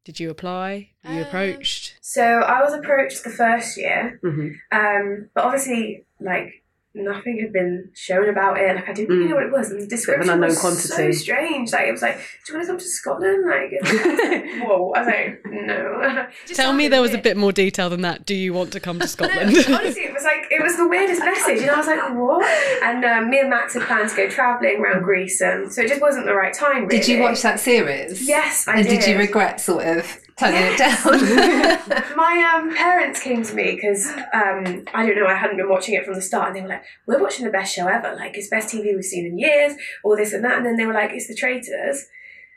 Did 0.09 0.19
you 0.21 0.31
apply? 0.31 0.89
Were 1.05 1.11
you 1.13 1.21
Um, 1.21 1.27
approached? 1.27 1.97
So 2.01 2.23
I 2.25 2.63
was 2.63 2.73
approached 2.73 3.25
the 3.25 3.29
first 3.31 3.77
year 3.77 4.19
Mhm. 4.25 4.55
Um, 4.73 5.29
but 5.35 5.45
obviously, 5.45 6.07
like 6.19 6.63
nothing 6.95 7.39
had 7.41 7.53
been 7.53 7.91
shown 7.95 8.27
about 8.31 8.59
it. 8.59 8.75
Like 8.75 8.89
I 8.89 8.95
didn't 8.95 9.11
really 9.15 9.27
Mm. 9.27 9.29
know 9.29 9.35
what 9.37 9.45
it 9.45 9.53
was, 9.53 9.71
and 9.71 9.83
the 9.83 9.87
description 9.87 10.31
unknown 10.31 10.49
was 10.49 10.59
quantity. 10.59 10.89
so 10.89 11.11
strange. 11.11 11.73
Like 11.75 11.89
it 11.89 11.93
was 11.93 12.01
like, 12.01 12.17
"Do 12.17 12.53
you 12.53 12.55
want 12.55 12.65
to 12.67 12.73
come 12.73 12.79
to 12.79 12.85
Scotland?" 12.87 13.45
Like, 13.47 13.71
it 13.71 13.83
was 13.83 13.93
like, 13.93 14.67
whoa! 14.67 14.93
I 14.97 14.99
was 15.01 15.07
like, 15.07 15.41
"No." 15.45 16.27
Tell 16.55 16.73
me 16.73 16.89
there 16.89 17.03
was 17.03 17.11
a 17.11 17.15
weird. 17.15 17.25
bit 17.25 17.37
more 17.37 17.53
detail 17.53 17.91
than 17.91 18.01
that. 18.01 18.25
Do 18.25 18.35
you 18.35 18.55
want 18.55 18.73
to 18.73 18.81
come 18.81 18.99
to 18.99 19.05
No, 19.05 19.07
Scotland? 19.07 19.51
honestly, 19.69 20.05
it 20.05 20.08
was 20.08 20.08
like 20.29 20.47
it 20.51 20.63
was 20.63 20.77
the 20.77 20.87
weirdest 20.87 21.21
message, 21.25 21.61
and 21.63 21.71
I 21.71 21.77
was 21.77 21.87
like, 21.87 22.15
"What?" 22.15 22.45
And 22.83 23.05
um, 23.05 23.31
me 23.31 23.41
and 23.41 23.51
Max 23.51 23.75
had 23.75 23.83
planned 23.83 24.11
to 24.11 24.17
go 24.17 24.29
travelling 24.29 24.81
around 24.81 25.03
Greece, 25.03 25.41
and 25.41 25.73
so 25.73 25.83
it 25.83 25.89
just 25.89 26.01
wasn't 26.01 26.27
the 26.27 26.35
right 26.35 26.53
time. 26.53 26.87
Really. 26.87 26.99
Did 26.99 27.09
you 27.09 27.21
watch 27.21 27.43
that 27.43 27.61
series? 27.61 28.27
Yes, 28.27 28.69
I 28.69 28.77
did. 28.77 28.87
and 28.87 29.01
did. 29.01 29.09
you 29.09 29.19
regret 29.19 29.61
sort 29.61 29.87
of 29.87 30.21
turning 30.37 30.63
it 30.63 30.79
down? 30.79 32.07
My 32.17 32.55
um, 32.55 32.75
parents 32.75 33.23
came 33.23 33.43
to 33.43 33.55
me 33.55 33.75
because 33.75 34.07
um, 34.33 34.85
I 34.95 35.07
don't 35.07 35.17
know, 35.17 35.27
I 35.27 35.35
hadn't 35.35 35.57
been 35.57 35.69
watching 35.69 35.95
it 35.95 36.05
from 36.05 36.15
the 36.15 36.23
start, 36.23 36.49
and 36.49 36.57
they 36.57 36.63
were 36.63 36.69
like, 36.69 36.85
"We're 37.07 37.23
watching 37.23 37.45
the 37.45 37.53
best 37.53 37.75
show 37.75 37.87
ever! 37.87 38.15
Like 38.15 38.37
it's 38.37 38.49
best 38.49 38.75
TV 38.75 38.95
we've 38.95 39.05
seen 39.05 39.27
in 39.27 39.39
years, 39.39 39.75
all 40.05 40.17
this 40.17 40.33
and 40.33 40.45
that." 40.45 40.59
And 40.59 40.67
then 40.67 40.77
they 40.77 40.87
were 40.87 40.95
like, 40.95 41.11
"It's 41.13 41.29
the 41.29 41.35
Traitors," 41.35 42.07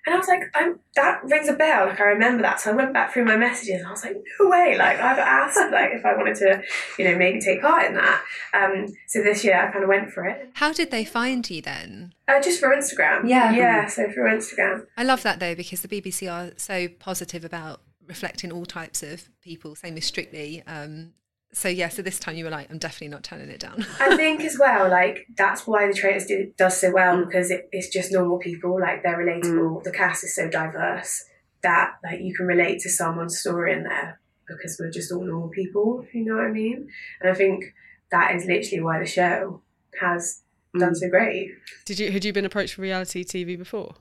And 0.06 0.16
I 0.16 0.18
was 0.18 0.28
like, 0.28 0.44
I'm, 0.56 0.80
that 0.96 1.24
rings 1.24 1.48
a 1.48 1.54
bell. 1.54 1.86
Like 1.88 2.00
I 2.00 2.06
remember 2.06 2.42
that. 2.42 2.60
So 2.60 2.72
I 2.72 2.76
went 2.76 2.94
back 2.94 3.14
through 3.14 3.26
my 3.26 3.38
messages 3.38 3.80
and 3.80 3.88
I 3.88 3.92
was 3.92 4.04
like, 4.04 4.16
no 4.40 4.50
way. 4.50 4.76
Like 4.78 5.00
I've 5.00 5.20
asked 5.20 5.58
like 5.72 5.92
if 5.94 6.04
I 6.06 6.16
wanted 6.16 6.36
to, 6.38 6.62
you 6.98 7.06
know, 7.06 7.18
maybe 7.18 7.40
take 7.40 7.62
part 7.62 7.86
in 7.86 7.96
that. 7.96 8.24
Um, 8.54 8.88
so 9.08 9.22
this 9.22 9.44
year 9.44 9.56
I 9.56 9.72
kind 9.72 9.84
of 9.84 9.90
went 9.90 10.12
for 10.12 10.26
it. 10.26 10.50
How 10.54 10.74
did 10.74 10.90
they 10.90 11.06
find 11.06 11.48
you 11.50 11.62
then? 11.62 12.14
Uh, 12.28 12.42
just 12.42 12.60
for 12.60 12.70
Instagram. 12.70 13.30
Yeah. 13.30 13.52
Yeah. 13.52 13.88
So 13.88 14.10
through 14.12 14.32
Instagram. 14.32 14.88
I 14.98 15.04
love 15.04 15.22
that 15.24 15.40
though 15.40 15.56
because 15.56 15.82
the 15.82 15.88
BBC 15.88 16.32
are 16.32 16.52
so 16.58 16.88
positive 16.88 17.46
about 17.46 17.82
reflecting 18.08 18.52
all 18.52 18.66
types 18.66 19.04
of 19.04 19.30
people. 19.42 19.76
Same 19.76 19.94
with 19.94 20.04
Strictly. 20.04 20.64
Um, 20.66 21.14
so 21.54 21.68
yeah, 21.68 21.90
so 21.90 22.02
this 22.02 22.18
time 22.18 22.36
you 22.36 22.46
were 22.46 22.50
like, 22.50 22.72
I'm 22.72 22.78
definitely 22.78 23.10
not 23.10 23.24
turning 23.24 23.50
it 23.50 23.60
down. 23.60 23.86
I 24.00 24.16
think 24.16 24.42
as 24.46 24.58
well, 24.58 24.90
like 24.90 25.28
that's 25.36 25.68
why 25.68 25.88
the 25.88 25.94
traitors 25.94 26.26
do 26.26 26.52
does 26.58 26.80
so 26.80 26.92
well 26.92 27.18
mm. 27.18 27.26
because 27.26 27.52
it, 27.52 27.68
it's 27.72 27.90
just 27.90 28.12
normal 28.12 28.38
people. 28.38 28.80
Like 28.80 29.04
they're 29.04 29.18
relatable. 29.18 29.80
Mm. 29.80 29.84
The 29.84 29.92
cast 29.92 30.24
is 30.24 30.36
so 30.36 30.50
diverse 30.50 31.24
that 31.62 31.96
like 32.04 32.22
you 32.22 32.34
can 32.36 32.46
relate 32.46 32.80
to 32.80 32.90
someone's 32.90 33.38
story 33.40 33.74
in 33.74 33.84
there 33.84 34.20
because 34.48 34.78
we're 34.80 34.92
just 34.92 35.12
all 35.12 35.26
normal 35.26 35.50
people. 35.50 36.06
You 36.14 36.26
know 36.26 36.36
what 36.36 36.46
I 36.46 36.52
mean. 36.52 36.88
And 37.20 37.30
I 37.30 37.34
think 37.34 37.74
that 38.12 38.34
is 38.36 38.46
literally 38.46 38.82
why 38.82 39.00
the 39.00 39.06
show 39.06 39.62
has 40.00 40.42
done 40.78 40.94
mm. 40.94 40.96
so 40.96 41.10
great. 41.10 41.52
Did 41.86 42.00
you 42.00 42.12
had 42.12 42.24
you 42.24 42.32
been 42.32 42.46
approached 42.46 42.76
for 42.76 42.82
reality 42.82 43.26
TV 43.26 43.58
before? 43.58 43.96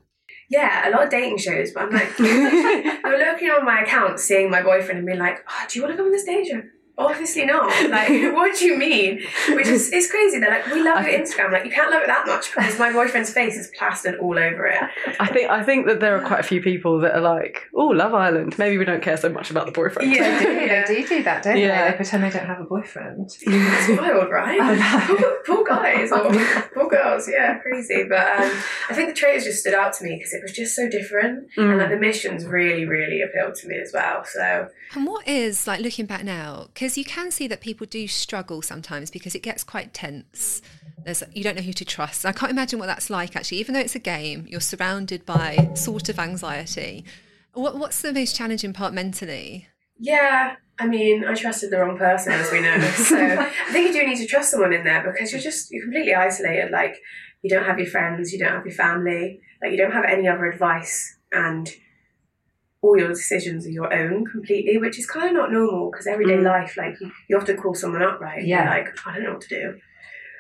Yeah, 0.49 0.89
a 0.89 0.91
lot 0.91 1.05
of 1.05 1.11
dating 1.11 1.39
shows, 1.39 1.73
but 1.73 1.85
I'm 1.85 1.91
like, 1.91 2.13
I'm 2.19 3.19
looking 3.19 3.51
on 3.51 3.65
my 3.65 3.83
account, 3.83 4.19
seeing 4.21 4.51
my 4.51 4.63
boyfriend, 4.63 4.99
and 4.99 5.07
being 5.07 5.19
like, 5.19 5.45
oh, 5.49 5.67
"Do 5.69 5.79
you 5.79 5.85
want 5.85 5.97
to 5.97 5.99
go 5.99 6.05
on 6.05 6.13
this 6.13 6.25
dating 6.25 6.51
show?" 6.51 6.63
Obviously 7.01 7.45
not. 7.47 7.69
Like, 7.91 8.09
what 8.35 8.57
do 8.59 8.65
you 8.67 8.77
mean? 8.77 9.21
Which 9.51 9.67
is 9.67 9.93
it's 9.93 10.11
crazy. 10.11 10.39
They're 10.39 10.51
like, 10.51 10.67
we 10.67 10.83
love 10.83 11.07
your 11.07 11.19
Instagram. 11.19 11.53
Like, 11.53 11.65
you 11.65 11.71
can't 11.71 11.91
love 11.91 12.03
it 12.03 12.07
that 12.07 12.27
much 12.27 12.55
because 12.55 12.79
my 12.79 12.93
boyfriend's 12.93 13.33
face 13.33 13.57
is 13.57 13.71
plastered 13.77 14.19
all 14.21 14.39
over 14.39 14.67
it. 14.67 14.81
I 15.19 15.27
think 15.27 15.51
I 15.51 15.63
think 15.63 15.87
that 15.87 16.01
there 16.01 16.17
are 16.17 16.21
quite 16.27 16.41
a 16.41 16.45
few 16.45 16.61
people 16.63 17.01
that 17.01 17.15
are 17.15 17.21
like, 17.21 17.69
oh, 17.75 17.87
Love 17.89 18.15
Island. 18.15 18.59
Maybe 18.59 18.79
we 18.79 18.85
don't 18.85 19.03
care 19.03 19.17
so 19.17 19.29
much 19.29 19.51
about 19.51 19.67
the 19.67 19.73
boyfriend. 19.73 20.13
Yeah, 20.15 20.85
They 20.87 21.03
do 21.03 21.09
do 21.09 21.23
that, 21.25 21.43
don't 21.43 21.57
Yeah. 21.57 21.85
they? 21.85 21.91
They 21.91 21.97
pretend 21.97 22.23
they 22.25 22.31
don't 22.31 22.47
have 22.47 22.61
a 22.61 22.65
boyfriend. 22.65 23.31
It's 23.47 23.89
wild, 24.01 24.31
right? 24.31 24.61
I 24.61 24.75
know. 25.09 25.17
poor, 25.47 25.57
poor 25.57 25.65
guys 25.65 26.13
or 26.13 26.31
poor 26.75 26.89
girls. 26.89 27.29
Yeah, 27.29 27.59
crazy. 27.59 28.05
But 28.09 28.21
um, 28.41 28.51
I 28.89 28.95
think 28.95 29.09
the 29.09 29.15
traitors 29.15 29.45
just 29.45 29.61
stood 29.61 29.75
out 29.75 29.93
to 29.95 30.05
me 30.05 30.17
because 30.17 30.33
it 30.33 30.43
was 30.43 30.53
just 30.53 30.75
so 30.77 30.89
different, 30.89 31.49
and 31.57 31.79
like 31.79 31.91
the 31.91 31.97
missions 31.97 32.45
really, 32.47 32.85
really 32.87 33.23
appealed 33.23 33.55
to 33.57 33.69
me 33.69 33.77
as 33.79 33.91
well. 33.93 34.25
So 34.25 34.69
And 34.95 35.07
what 35.07 35.27
is 35.27 35.67
like 35.67 35.81
looking 35.81 36.07
back 36.07 36.25
now? 36.25 36.69
Because 36.73 36.90
you 36.97 37.05
can 37.05 37.31
see 37.31 37.47
that 37.49 37.61
people 37.61 37.87
do 37.87 38.07
struggle 38.09 38.63
sometimes 38.63 39.11
because 39.11 39.35
it 39.35 39.43
gets 39.43 39.65
quite 39.65 39.93
tense. 39.93 40.63
There's 41.05 41.23
you 41.33 41.43
don't 41.43 41.57
know 41.57 41.63
who 41.63 41.73
to 41.73 41.85
trust. 41.85 42.27
I 42.27 42.33
can't 42.33 42.53
imagine 42.53 42.79
what 42.79 42.87
that's 42.87 43.11
like 43.11 43.37
actually. 43.37 43.59
Even 43.59 43.75
though 43.75 43.81
it's 43.81 43.95
a 43.95 44.01
game, 44.01 44.47
you're 44.49 44.61
surrounded 44.61 45.25
by 45.27 45.71
sort 45.75 46.09
of 46.09 46.19
anxiety. 46.19 47.05
What, 47.53 47.77
what's 47.79 48.03
the 48.03 48.13
most 48.13 48.37
challenging 48.37 48.73
part 48.73 48.93
mentally? 48.93 49.69
Yeah, 49.99 50.57
I 50.79 50.87
mean, 50.87 51.25
I 51.25 51.35
trusted 51.35 51.71
the 51.71 51.79
wrong 51.79 51.99
person, 51.99 52.33
as 52.33 52.51
we 52.51 52.61
know. 52.61 52.79
So 52.97 53.19
I 53.19 53.73
think 53.73 53.89
you 53.89 54.01
do 54.01 54.07
need 54.07 54.17
to 54.17 54.27
trust 54.27 54.51
someone 54.51 54.73
in 54.73 54.85
there 54.85 55.03
because 55.05 55.33
you're 55.33 55.41
just 55.41 55.71
you're 55.71 55.85
completely 55.85 56.15
isolated. 56.15 56.71
Like 56.71 56.97
you 57.43 57.51
don't 57.51 57.65
have 57.65 57.79
your 57.79 57.89
friends, 57.89 58.33
you 58.33 58.39
don't 58.39 58.53
have 58.53 58.65
your 58.65 58.75
family, 58.75 59.41
like 59.63 59.73
you 59.73 59.77
don't 59.77 59.93
have 59.93 60.05
any 60.05 60.27
other 60.27 60.47
advice, 60.47 61.19
and 61.33 61.69
all 62.83 62.97
your 62.97 63.09
decisions 63.09 63.67
are 63.67 63.71
your 63.71 63.93
own 63.93 64.25
completely, 64.25 64.79
which 64.79 64.99
is 64.99 65.07
kind 65.07 65.29
of 65.29 65.35
not 65.35 65.53
normal 65.53 65.91
because 65.91 66.07
everyday 66.07 66.37
Mm. 66.39 66.45
life, 66.45 66.77
like 66.77 66.99
you, 67.01 67.11
you 67.29 67.37
have 67.37 67.47
to 67.47 67.55
call 67.55 67.75
someone 67.75 68.03
up, 68.03 68.21
right? 68.21 68.39
You're 68.45 68.59
Yeah. 68.61 68.71
like 68.71 68.89
I 69.07 69.15
don't 69.15 69.25
know 69.25 69.33
what 69.33 69.43
to 69.43 69.49
do. 69.49 69.81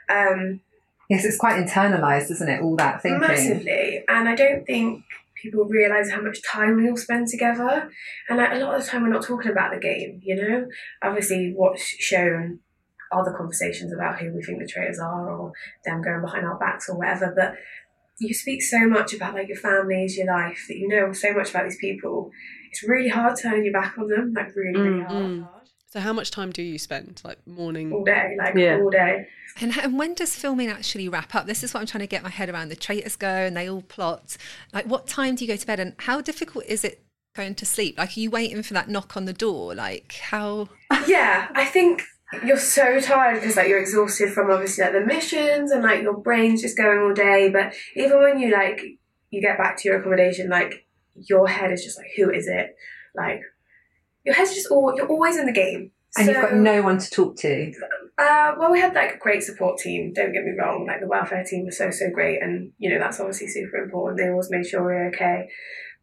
Um, 0.09 0.61
Yes, 1.09 1.25
it's 1.25 1.37
quite 1.39 1.57
internalized, 1.65 2.31
isn't 2.31 2.49
it? 2.49 2.63
All 2.63 2.77
that 2.77 3.03
thinking. 3.03 3.21
Massively. 3.21 4.05
And 4.09 4.29
I 4.29 4.37
don't 4.37 4.65
think 4.65 5.03
people 5.43 5.65
realise 5.65 6.09
how 6.09 6.21
much 6.23 6.41
time 6.45 6.77
we 6.77 6.89
all 6.89 6.97
spend 6.97 7.27
together. 7.27 7.91
And 8.29 8.39
like 8.39 8.53
a 8.53 8.57
lot 8.57 8.75
of 8.77 8.85
the 8.85 8.89
time 8.89 9.03
we're 9.03 9.09
not 9.09 9.25
talking 9.25 9.51
about 9.51 9.73
the 9.75 9.81
game, 9.81 10.21
you 10.23 10.37
know? 10.37 10.69
Obviously 11.03 11.53
what's 11.57 11.83
shown 11.83 12.61
are 13.11 13.25
the 13.25 13.37
conversations 13.37 13.93
about 13.93 14.21
who 14.21 14.33
we 14.33 14.41
think 14.41 14.61
the 14.61 14.69
traitors 14.69 15.01
are 15.01 15.29
or 15.29 15.53
them 15.85 16.01
going 16.01 16.21
behind 16.21 16.47
our 16.47 16.57
backs 16.59 16.89
or 16.89 16.97
whatever. 16.97 17.33
But 17.35 17.57
you 18.21 18.35
speak 18.35 18.63
so 18.63 18.87
much 18.87 19.13
about 19.15 19.35
like 19.35 19.49
your 19.49 19.57
families, 19.57 20.17
your 20.17 20.27
life, 20.27 20.67
that 20.69 20.77
you 20.77 20.87
know 20.89 21.13
so 21.13 21.33
much 21.33 21.51
about 21.51 21.65
these 21.65 21.79
people. 21.79 22.31
It's 22.71 22.83
really 22.85 23.09
hard 23.09 23.37
turning 23.41 23.65
your 23.65 23.73
back 23.73 23.99
on 23.99 24.09
them, 24.09 24.33
like 24.35 24.55
really, 24.55 24.79
really 24.79 25.03
hard. 25.03 25.25
Mm. 25.25 25.49
So 25.89 25.99
how 25.99 26.13
much 26.13 26.31
time 26.31 26.53
do 26.53 26.63
you 26.63 26.79
spend? 26.79 27.21
Like 27.25 27.45
morning? 27.47 27.93
All 27.93 28.05
day, 28.05 28.37
like 28.39 28.55
Yeah. 28.55 28.79
all 28.81 28.91
day. 28.91 29.27
And, 29.61 29.77
and 29.77 29.99
when 29.99 30.15
does 30.15 30.37
filming 30.37 30.69
actually 30.69 31.09
wrap 31.09 31.35
up? 31.35 31.47
This 31.47 31.65
is 31.65 31.75
what 31.75 31.81
I'm 31.81 31.87
trying 31.87 32.03
to 32.03 32.07
get 32.07 32.23
my 32.23 32.29
head 32.29 32.49
around. 32.49 32.69
The 32.69 32.77
traitors 32.77 33.17
go 33.17 33.27
and 33.27 33.57
they 33.57 33.69
all 33.69 33.83
plot. 33.83 34.37
Like, 34.73 34.87
what 34.87 35.09
time 35.09 35.35
do 35.35 35.45
you 35.45 35.49
go 35.49 35.57
to 35.57 35.67
bed? 35.67 35.81
And 35.81 35.95
how 35.99 36.21
difficult 36.21 36.67
is 36.67 36.85
it 36.85 37.03
going 37.35 37.57
to 37.57 37.67
sleep? 37.67 37.99
Like, 37.99 38.17
are 38.17 38.21
you 38.21 38.31
waiting 38.31 38.63
for 38.63 38.75
that 38.75 38.89
knock 38.89 39.17
on 39.17 39.25
the 39.25 39.33
door? 39.33 39.75
Like, 39.75 40.13
how? 40.13 40.69
Yeah, 41.09 41.49
I 41.55 41.65
think 41.65 42.05
you're 42.45 42.59
so 42.59 43.01
tired 43.01 43.41
because 43.41 43.57
like 43.57 43.69
you're 43.69 43.81
exhausted 43.81 44.33
from 44.33 44.51
obviously 44.51 44.85
like 44.85 44.93
the 44.93 45.01
missions 45.01 45.71
and 45.71 45.83
like 45.83 46.03
your 46.03 46.17
brain's 46.17 46.63
just 46.63 46.77
going 46.77 47.01
all 47.01 47.13
day. 47.13 47.51
But 47.51 47.75
even 47.97 48.21
when 48.21 48.39
you 48.39 48.53
like 48.53 48.83
you 49.31 49.41
get 49.41 49.59
back 49.59 49.77
to 49.79 49.89
your 49.89 49.99
accommodation, 49.99 50.49
like 50.49 50.87
your 51.15 51.49
head 51.49 51.73
is 51.73 51.85
just 51.85 51.99
like, 51.99 52.09
who 52.17 52.31
is 52.31 52.47
it? 52.47 52.77
Like 53.15 53.41
your 54.25 54.35
head's 54.35 54.55
just 54.55 54.71
all 54.71 54.95
you're 54.97 55.09
always 55.09 55.37
in 55.37 55.47
the 55.47 55.53
game. 55.53 55.91
And 56.17 56.27
you've 56.27 56.37
got 56.43 56.55
no 56.55 56.83
one 56.83 56.99
to 56.99 57.11
talk 57.11 57.37
to. 57.39 57.73
uh, 58.19 58.55
well, 58.59 58.73
we 58.73 58.81
had 58.81 58.95
like 58.95 59.15
a 59.15 59.19
great 59.19 59.45
support 59.45 59.79
team. 59.79 60.13
Don't 60.13 60.33
get 60.33 60.43
me 60.43 60.53
wrong; 60.59 60.85
like 60.87 61.01
the 61.01 61.07
welfare 61.07 61.45
team 61.45 61.67
was 61.67 61.79
so 61.79 61.91
so 61.93 62.11
great, 62.11 62.43
and 62.43 62.73
you 62.79 62.91
know 62.91 62.99
that's 62.99 63.21
obviously 63.21 63.47
super 63.47 63.77
important. 63.77 64.19
They 64.19 64.29
always 64.29 64.51
made 64.51 64.67
sure 64.67 64.81
we 64.81 64.93
were 64.93 65.07
okay, 65.07 65.49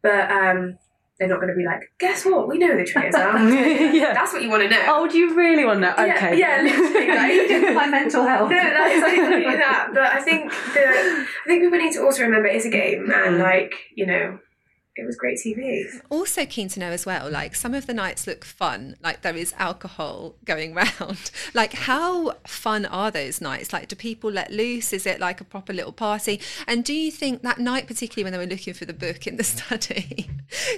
but 0.00 0.30
um, 0.30 0.78
they're 1.18 1.28
not 1.28 1.40
going 1.40 1.48
to 1.48 1.56
be 1.56 1.64
like, 1.64 1.80
guess 1.98 2.24
what? 2.24 2.46
We 2.48 2.58
know 2.58 2.76
the 2.76 2.84
traitors 2.84 3.14
are. 3.16 3.38
Yeah. 3.50 4.14
That's 4.14 4.32
what 4.32 4.42
you 4.42 4.48
want 4.50 4.62
to 4.62 4.68
know. 4.68 4.80
Oh, 4.86 5.08
do 5.08 5.18
you 5.18 5.34
really 5.34 5.64
want 5.64 5.80
that? 5.80 5.98
Yeah, 5.98 6.14
Okay. 6.14 6.38
yeah, 6.38 6.62
literally, 6.62 7.08
like- 7.08 7.74
My 7.74 7.86
mental 7.88 8.24
health. 8.30 8.50
No, 8.50 8.56
that's 8.56 8.94
exactly 8.94 9.44
that. 9.56 9.88
But 9.92 10.02
I 10.04 10.20
think 10.20 10.50
the 10.50 10.86
I 10.88 11.24
think 11.46 11.62
people 11.64 11.78
need 11.78 11.92
to 11.94 12.02
also 12.02 12.22
remember 12.22 12.46
it's 12.48 12.64
a 12.64 12.70
game, 12.70 13.10
and 13.10 13.36
Mm. 13.36 13.42
like 13.42 13.74
you 13.94 14.06
know, 14.06 14.38
it 14.98 15.06
was 15.06 15.16
great 15.16 15.38
TV. 15.38 15.86
Also 16.10 16.44
keen 16.44 16.68
to 16.70 16.80
know 16.80 16.90
as 16.90 17.06
well. 17.06 17.30
Like, 17.30 17.54
some 17.54 17.72
of 17.72 17.86
the 17.86 17.94
nights 17.94 18.26
look 18.26 18.44
fun. 18.44 18.96
Like, 19.00 19.22
there 19.22 19.36
is 19.36 19.54
alcohol 19.56 20.34
going 20.44 20.74
round. 21.00 21.30
Like, 21.54 21.72
how 21.72 22.32
fun 22.46 22.84
are 22.84 23.10
those 23.10 23.40
nights? 23.40 23.72
Like, 23.72 23.86
do 23.88 23.94
people 23.94 24.30
let 24.30 24.50
loose? 24.50 24.92
Is 24.92 25.06
it 25.06 25.20
like 25.20 25.40
a 25.40 25.44
proper 25.44 25.72
little 25.72 25.92
party? 25.92 26.40
And 26.66 26.84
do 26.84 26.92
you 26.92 27.12
think 27.12 27.42
that 27.42 27.58
night, 27.58 27.86
particularly 27.86 28.24
when 28.24 28.32
they 28.32 28.44
were 28.44 28.50
looking 28.50 28.74
for 28.74 28.86
the 28.86 28.92
book 28.92 29.26
in 29.26 29.36
the 29.36 29.44
study, 29.44 30.28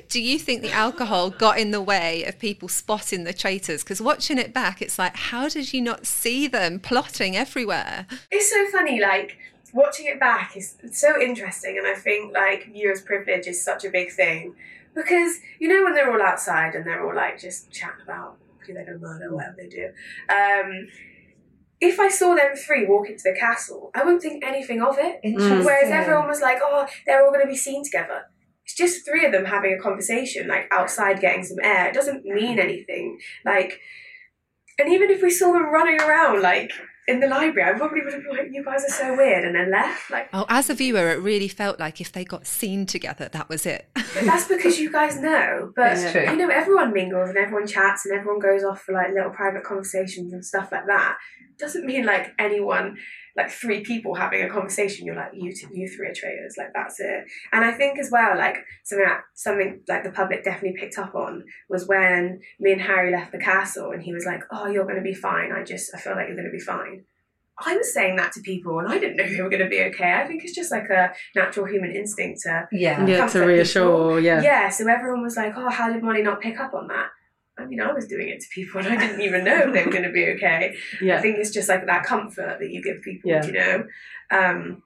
do 0.09 0.21
you 0.21 0.39
think 0.39 0.61
the 0.61 0.73
alcohol 0.73 1.31
got 1.31 1.59
in 1.59 1.71
the 1.71 1.81
way 1.81 2.25
of 2.25 2.39
people 2.39 2.69
spotting 2.69 3.25
the 3.25 3.33
traitors? 3.33 3.83
Because 3.83 4.03
watching 4.03 4.37
it 4.37 4.53
back, 4.53 4.83
it's 4.83 4.99
like, 4.99 5.17
how 5.17 5.49
did 5.49 5.73
you 5.73 5.81
not 5.81 6.07
see 6.07 6.47
them 6.47 6.79
plotting 6.79 7.37
everywhere? 7.37 8.07
It's 8.31 8.51
so 8.51 8.71
funny, 8.71 9.01
like 9.01 9.39
watching 9.73 10.07
it 10.07 10.21
back 10.21 10.57
is 10.57 10.77
so 10.93 11.21
interesting, 11.21 11.79
and 11.79 11.87
I 11.87 11.95
think 11.95 12.35
like 12.35 12.73
viewers' 12.73 13.03
privilege 13.03 13.47
is 13.47 13.63
such 13.65 13.85
a 13.85 13.91
big 13.91 14.13
thing 14.13 14.55
because 14.95 15.39
you 15.59 15.69
know 15.69 15.85
when 15.85 15.95
they're 15.95 16.13
all 16.13 16.23
outside 16.23 16.75
and 16.75 16.87
they're 16.87 17.05
all 17.07 17.15
like 17.15 17.39
just 17.39 17.71
chatting 17.71 18.03
about 18.03 18.39
who 18.67 18.75
they're 18.75 18.85
going 18.85 18.99
to 18.99 19.07
murder, 19.07 19.35
whatever 19.35 19.57
they 19.57 19.69
do. 19.69 19.87
Um, 20.29 20.89
if 21.81 21.99
I 21.99 22.09
saw 22.09 22.35
them 22.35 22.55
three 22.55 22.87
walk 22.87 23.09
into 23.09 23.23
the 23.25 23.37
castle, 23.39 23.91
I 23.95 24.05
wouldn't 24.05 24.23
think 24.23 24.45
anything 24.45 24.83
of 24.83 24.97
it. 24.99 25.21
Whereas 25.65 25.91
everyone 25.91 26.29
was 26.29 26.41
like, 26.43 26.59
oh, 26.63 26.87
they're 27.07 27.25
all 27.25 27.33
going 27.33 27.45
to 27.45 27.51
be 27.51 27.57
seen 27.57 27.83
together. 27.83 28.25
It's 28.65 28.75
just 28.75 29.07
three 29.07 29.25
of 29.25 29.33
them 29.33 29.47
having 29.47 29.73
a 29.73 29.83
conversation, 29.83 30.47
like 30.47 30.69
outside 30.71 31.21
getting 31.21 31.43
some 31.43 31.57
air. 31.63 31.89
It 31.89 31.95
doesn't 31.95 32.25
mean 32.25 32.59
anything. 32.59 33.19
Like, 33.47 33.81
and 34.79 34.93
even 34.93 35.11
if 35.11 35.23
we 35.23 35.31
saw 35.31 35.53
them 35.53 35.73
running 35.73 36.01
around, 36.01 36.43
like, 36.43 36.71
in 37.11 37.21
the 37.21 37.27
library, 37.27 37.69
I 37.71 37.77
probably 37.77 38.01
would 38.03 38.13
have 38.15 38.23
been 38.23 38.37
like, 38.37 38.49
you 38.53 38.65
guys 38.65 38.85
are 38.85 38.93
so 38.93 39.17
weird, 39.17 39.45
and 39.45 39.55
then 39.55 39.71
left. 39.71 40.11
Like, 40.11 40.29
Oh, 40.33 40.47
as 40.49 40.71
a 40.71 40.75
viewer, 40.75 41.11
it 41.11 41.21
really 41.21 41.49
felt 41.49 41.79
like 41.79 42.01
if 42.01 42.13
they 42.13 42.25
got 42.25 42.47
seen 42.47 42.87
together, 42.87 43.29
that 43.33 43.49
was 43.49 43.67
it. 43.67 43.89
that's 44.25 44.47
because 44.49 44.79
you 44.79 44.91
guys 44.91 45.19
know. 45.21 45.73
But, 45.77 45.99
It's 45.99 46.13
true. 46.13 46.23
you 46.23 46.37
know, 46.37 46.49
everyone 46.49 46.93
mingles 46.93 47.29
and 47.29 47.39
everyone 47.39 47.67
chats 47.67 48.07
and 48.07 48.19
everyone 48.19 48.39
goes 48.41 48.65
off 48.65 48.83
for, 48.83 48.93
like, 48.93 49.09
little 49.13 49.31
private 49.31 49.65
conversations 49.65 50.33
and 50.33 50.45
stuff 50.45 50.71
like 50.73 50.87
that. 50.87 51.17
Doesn't 51.59 51.85
mean, 51.85 52.07
like, 52.07 52.33
anyone 52.39 52.97
like 53.37 53.51
three 53.51 53.83
people 53.83 54.15
having 54.15 54.43
a 54.43 54.51
conversation, 54.51 55.07
you're 55.07 55.17
like, 55.17 55.33
you, 55.33 55.53
two, 55.53 55.69
you 55.73 55.89
three 55.89 56.09
are 56.09 56.15
traitors. 56.15 56.55
Like 56.59 56.73
that's 56.75 57.01
it. 57.01 57.25
And 57.53 57.65
I 57.65 57.73
think 57.73 57.99
as 57.99 58.11
well, 58.11 58.37
like 58.37 58.57
something 58.85 59.07
that, 59.07 59.21
something 59.35 59.81
like 59.89 60.05
the 60.05 60.11
public 60.11 60.45
definitely 60.45 60.79
picked 60.79 60.99
up 60.99 61.15
on 61.15 61.45
was 61.69 61.87
when 61.87 62.41
me 62.59 62.73
and 62.73 62.81
Harry 62.83 63.13
left 63.13 63.33
the 63.33 63.39
castle, 63.39 63.93
and 63.93 64.03
he 64.03 64.13
was 64.13 64.25
like, 64.25 64.43
"Oh, 64.51 64.67
you're 64.67 64.85
going 64.85 64.97
to 64.97 65.03
be 65.03 65.15
fine. 65.15 65.53
I 65.53 65.63
just, 65.65 65.95
I 65.95 65.99
feel 65.99 66.15
like 66.15 66.27
you're 66.27 66.37
going 66.37 66.51
to 66.51 66.57
be 66.57 66.59
fine." 66.61 67.05
I 67.65 67.77
was 67.77 67.93
saying 67.93 68.17
that 68.17 68.33
to 68.33 68.41
people, 68.41 68.79
and 68.79 68.89
I 68.89 68.99
didn't 68.99 69.17
know 69.17 69.29
they 69.29 69.43
were 69.43 69.51
going 69.51 69.63
to 69.63 69.69
be 69.69 69.83
okay. 69.83 70.15
I 70.15 70.27
think 70.27 70.45
it's 70.45 70.55
just 70.55 70.71
like 70.71 70.89
a 70.89 71.13
natural 71.37 71.67
human 71.67 71.91
instinct 71.91 72.41
to 72.43 72.67
Yeah. 72.73 73.05
Yeah, 73.07 73.27
to 73.27 73.41
reassure. 73.41 74.19
Yeah. 74.19 74.43
yeah, 74.43 74.69
so 74.71 74.89
everyone 74.89 75.23
was 75.23 75.37
like, 75.37 75.53
"Oh, 75.57 75.69
how 75.69 75.93
did 75.93 76.03
Mollie 76.03 76.23
not 76.23 76.41
pick 76.41 76.59
up 76.59 76.75
on 76.75 76.89
that?" 76.89 77.09
I 77.61 77.67
mean, 77.67 77.81
I 77.81 77.93
was 77.93 78.07
doing 78.07 78.29
it 78.29 78.41
to 78.41 78.49
people, 78.55 78.81
and 78.81 78.89
I 78.89 78.97
didn't 78.97 79.21
even 79.21 79.45
know 79.45 79.71
they 79.73 79.85
were 79.85 79.91
going 79.91 80.05
to 80.05 80.11
be 80.13 80.27
okay. 80.37 80.77
I 81.03 81.21
think 81.21 81.39
it's 81.39 81.51
just 81.51 81.69
like 81.69 81.87
that 81.87 82.05
comfort 82.05 82.59
that 82.61 82.71
you 82.71 82.83
give 82.83 83.03
people, 83.03 83.31
Yeah. 83.31 83.45
you 83.47 83.53
know. 83.53 83.85
Um, 84.33 84.83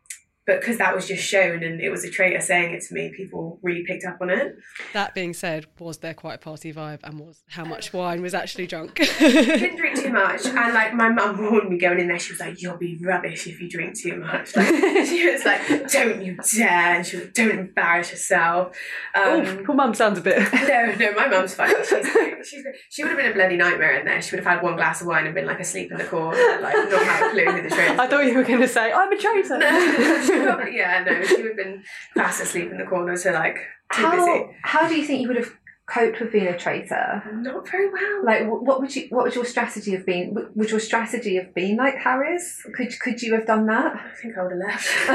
but 0.46 0.60
because 0.60 0.78
that 0.78 0.94
was 0.94 1.08
just 1.08 1.22
shown 1.24 1.62
and 1.62 1.80
it 1.80 1.90
was 1.90 2.04
a 2.04 2.10
traitor 2.10 2.40
saying 2.40 2.74
it 2.74 2.82
to 2.84 2.94
me, 2.94 3.12
people 3.16 3.58
really 3.62 3.84
picked 3.84 4.04
up 4.04 4.18
on 4.20 4.30
it. 4.30 4.56
That 4.92 5.14
being 5.14 5.32
said, 5.32 5.66
was 5.78 5.98
there 5.98 6.14
quite 6.14 6.34
a 6.34 6.38
party 6.38 6.72
vibe 6.72 7.00
and 7.02 7.18
was 7.18 7.42
how 7.48 7.64
much 7.64 7.92
wine 7.92 8.20
was 8.22 8.34
actually 8.34 8.66
drunk? 8.66 8.94
didn't 8.96 9.76
drink 9.76 9.98
too 10.00 10.12
much, 10.12 10.44
and 10.46 10.74
like 10.74 10.94
my 10.94 11.08
mum 11.08 11.40
warned 11.50 11.70
me 11.70 11.78
going 11.78 12.00
in 12.00 12.08
there. 12.08 12.18
She 12.18 12.32
was 12.32 12.40
like, 12.40 12.60
"You'll 12.60 12.76
be 12.76 12.98
rubbish 13.02 13.46
if 13.46 13.60
you 13.60 13.68
drink 13.68 13.98
too 13.98 14.16
much." 14.16 14.54
Like, 14.56 14.68
she 15.06 15.30
was 15.30 15.44
like, 15.44 15.90
"Don't 15.90 16.22
you 16.24 16.36
dare!" 16.54 16.96
And 16.96 17.06
she 17.06 17.16
was, 17.16 17.24
like, 17.26 17.34
"Don't 17.34 17.50
embarrass 17.50 18.10
yourself." 18.10 18.76
Um, 19.14 19.22
oh, 19.24 19.62
poor 19.64 19.74
mum 19.74 19.94
sounds 19.94 20.18
a 20.18 20.22
bit. 20.22 20.52
no, 20.52 20.94
no, 20.98 21.12
my 21.12 21.28
mum's 21.28 21.54
fine. 21.54 21.74
She's. 21.88 22.06
She's. 22.48 22.64
She 22.90 23.02
would 23.02 23.10
have 23.10 23.18
been 23.18 23.30
a 23.30 23.34
bloody 23.34 23.56
nightmare 23.56 23.98
in 23.98 24.04
there. 24.04 24.20
She 24.20 24.34
would 24.36 24.44
have 24.44 24.54
had 24.54 24.62
one 24.62 24.76
glass 24.76 25.00
of 25.00 25.06
wine 25.06 25.26
and 25.26 25.34
been 25.34 25.46
like 25.46 25.60
asleep 25.60 25.90
in 25.90 25.98
the 25.98 26.04
corner, 26.04 26.36
like 26.60 26.74
not 26.74 27.02
had 27.02 27.28
a 27.28 27.30
clue 27.30 27.44
who 27.44 27.62
the 27.62 27.74
traitor. 27.74 28.00
I 28.00 28.06
thought 28.06 28.26
you 28.26 28.34
were 28.34 28.44
going 28.44 28.60
to 28.60 28.68
say, 28.68 28.92
I'm 28.92 29.10
a 29.12 29.16
traitor. 29.16 29.58
Probably- 29.58 30.33
yeah, 30.72 31.04
no, 31.06 31.22
she 31.24 31.36
would 31.36 31.46
have 31.46 31.56
been 31.56 31.82
fast 32.14 32.42
asleep 32.42 32.70
in 32.70 32.78
the 32.78 32.84
corner, 32.84 33.16
so 33.16 33.32
like 33.32 33.56
too 33.92 34.02
How, 34.02 34.10
busy. 34.16 34.56
how 34.62 34.88
do 34.88 34.94
you 34.96 35.04
think 35.04 35.22
you 35.22 35.28
would 35.28 35.36
have 35.36 35.52
coped 35.86 36.18
with 36.18 36.32
being 36.32 36.46
a 36.46 36.56
traitor? 36.56 37.22
Not 37.34 37.68
very 37.68 37.90
well. 37.92 38.24
Like, 38.24 38.46
what 38.48 38.80
would 38.80 38.94
you? 38.96 39.06
What 39.10 39.24
would 39.24 39.34
your 39.34 39.44
strategy 39.44 39.92
have 39.92 40.06
been? 40.06 40.34
Would 40.54 40.70
your 40.70 40.80
strategy 40.80 41.36
have 41.36 41.54
been 41.54 41.76
like 41.76 41.96
Harry's? 41.96 42.64
Could 42.74 42.98
could 43.00 43.20
you 43.22 43.34
have 43.34 43.46
done 43.46 43.66
that? 43.66 43.94
I 43.94 44.14
think 44.20 44.36
I 44.38 44.42
would 44.42 44.52
have 44.52 44.60
left. 44.60 44.88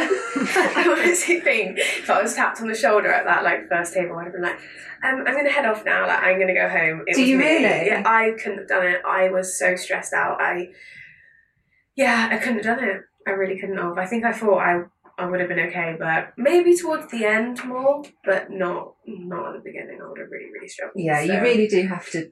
I 0.76 0.88
honestly 0.90 1.40
think 1.40 1.80
if 1.80 2.10
I 2.10 2.22
was 2.22 2.36
tapped 2.36 2.62
on 2.62 2.68
the 2.68 2.76
shoulder 2.76 3.12
at 3.12 3.26
that 3.26 3.44
like 3.44 3.68
first 3.68 3.94
table, 3.94 4.16
I'd 4.18 4.26
have 4.26 4.34
been 4.34 4.44
like, 4.44 4.60
um, 5.04 5.24
"I'm 5.26 5.34
going 5.34 5.46
to 5.46 5.52
head 5.52 5.66
off 5.66 5.84
now. 5.86 6.06
Like, 6.08 6.22
I'm 6.22 6.36
going 6.36 6.48
to 6.48 6.54
go 6.54 6.70
home." 6.70 7.04
It 7.08 7.16
Do 7.16 7.22
was 7.22 7.30
you 7.30 7.38
me. 7.38 7.46
really? 7.46 7.88
Yeah, 7.88 8.04
I 8.06 8.32
couldn't 8.42 8.60
have 8.60 8.68
done 8.68 8.86
it. 8.86 9.02
I 9.06 9.30
was 9.30 9.58
so 9.58 9.76
stressed 9.76 10.14
out. 10.14 10.40
I, 10.40 10.70
yeah, 11.96 12.30
I 12.32 12.38
couldn't 12.38 12.64
have 12.64 12.78
done 12.78 12.88
it. 12.88 13.02
I 13.28 13.32
really 13.32 13.60
couldn't 13.60 13.78
have. 13.78 13.98
I 13.98 14.06
think 14.06 14.24
I 14.24 14.32
thought 14.32 14.60
I 14.60 14.84
I 15.20 15.26
would 15.30 15.40
have 15.42 15.50
been 15.50 15.60
okay, 15.68 15.96
but 16.00 16.34
maybe 16.38 16.76
towards 16.76 17.12
the 17.12 17.26
end 17.26 17.64
more, 17.66 18.04
but 18.24 18.50
not 18.50 18.96
not 19.06 19.48
at 19.50 19.54
the 19.58 19.70
beginning. 19.70 20.00
I 20.02 20.08
would 20.08 20.20
have 20.20 20.32
really 20.32 20.52
really 20.54 20.68
struggled. 20.70 21.04
Yeah, 21.04 21.22
you 21.22 21.42
really 21.42 21.68
do 21.68 21.82
have 21.88 22.10
to. 22.12 22.32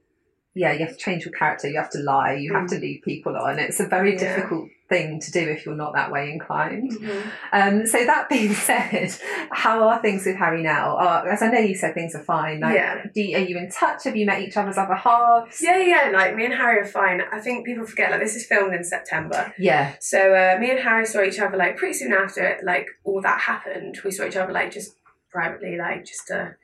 Yeah, 0.55 0.71
you 0.73 0.79
have 0.85 0.97
to 0.97 1.03
change 1.07 1.23
your 1.25 1.33
character. 1.33 1.67
You 1.69 1.77
have 1.77 1.91
to 1.91 1.99
lie. 1.99 2.33
You 2.33 2.53
have 2.55 2.67
to 2.69 2.79
lead 2.79 3.01
people 3.03 3.35
on. 3.35 3.59
It's 3.59 3.79
a 3.79 3.87
very 3.87 4.13
Mm. 4.13 4.21
Yeah. 4.21 4.35
difficult 4.35 4.69
thing 4.89 5.19
to 5.19 5.31
do 5.31 5.39
if 5.41 5.65
you're 5.65 5.75
not 5.75 5.93
that 5.95 6.11
way 6.11 6.31
inclined. 6.31 6.91
Mhm. 6.93 7.23
Um, 7.51 7.85
so 7.85 8.05
that 8.05 8.29
being 8.29 8.53
said, 8.69 9.11
how 9.51 9.87
are 9.89 10.01
things 10.01 10.25
with 10.25 10.37
Harry 10.37 10.63
now? 10.63 10.95
Uh, 10.97 11.23
as 11.29 11.41
I 11.41 11.49
know 11.49 11.59
you 11.59 11.75
said 11.75 11.93
things 11.93 12.15
are 12.15 12.23
fine. 12.23 12.61
Like, 12.61 12.75
Yeah. 12.75 13.03
do 13.13 13.21
you, 13.21 13.37
are 13.37 13.41
you 13.41 13.57
in 13.57 13.69
touch? 13.69 14.05
Have 14.05 14.15
you 14.15 14.25
met 14.25 14.41
each 14.41 14.55
other's 14.55 14.77
other 14.77 14.95
halves? 14.95 15.59
Yeah, 15.61 15.77
yeah, 15.79 16.11
like 16.13 16.35
me 16.35 16.45
and 16.45 16.53
Harry 16.53 16.79
are 16.79 16.85
fine. 16.85 17.21
I 17.31 17.39
think 17.39 17.65
people 17.65 17.85
forget 17.85 18.11
like 18.11 18.21
this 18.21 18.35
is 18.35 18.45
filmed 18.45 18.73
in 18.73 18.83
September. 18.83 19.53
Yeah. 19.57 19.95
So 19.99 20.19
uh, 20.33 20.57
me 20.59 20.71
and 20.71 20.79
Harry 20.79 21.05
saw 21.05 21.21
each 21.21 21.39
other 21.39 21.57
like 21.57 21.75
pretty 21.77 21.93
soon 21.93 22.13
after 22.13 22.57
like 22.63 22.87
all 23.03 23.21
that 23.21 23.41
happened. 23.41 23.99
We 24.05 24.11
saw 24.11 24.25
each 24.25 24.37
other 24.37 24.53
like 24.53 24.71
just 24.71 24.95
privately, 25.31 25.77
like 25.77 26.05
just 26.05 26.27
to 26.27 26.55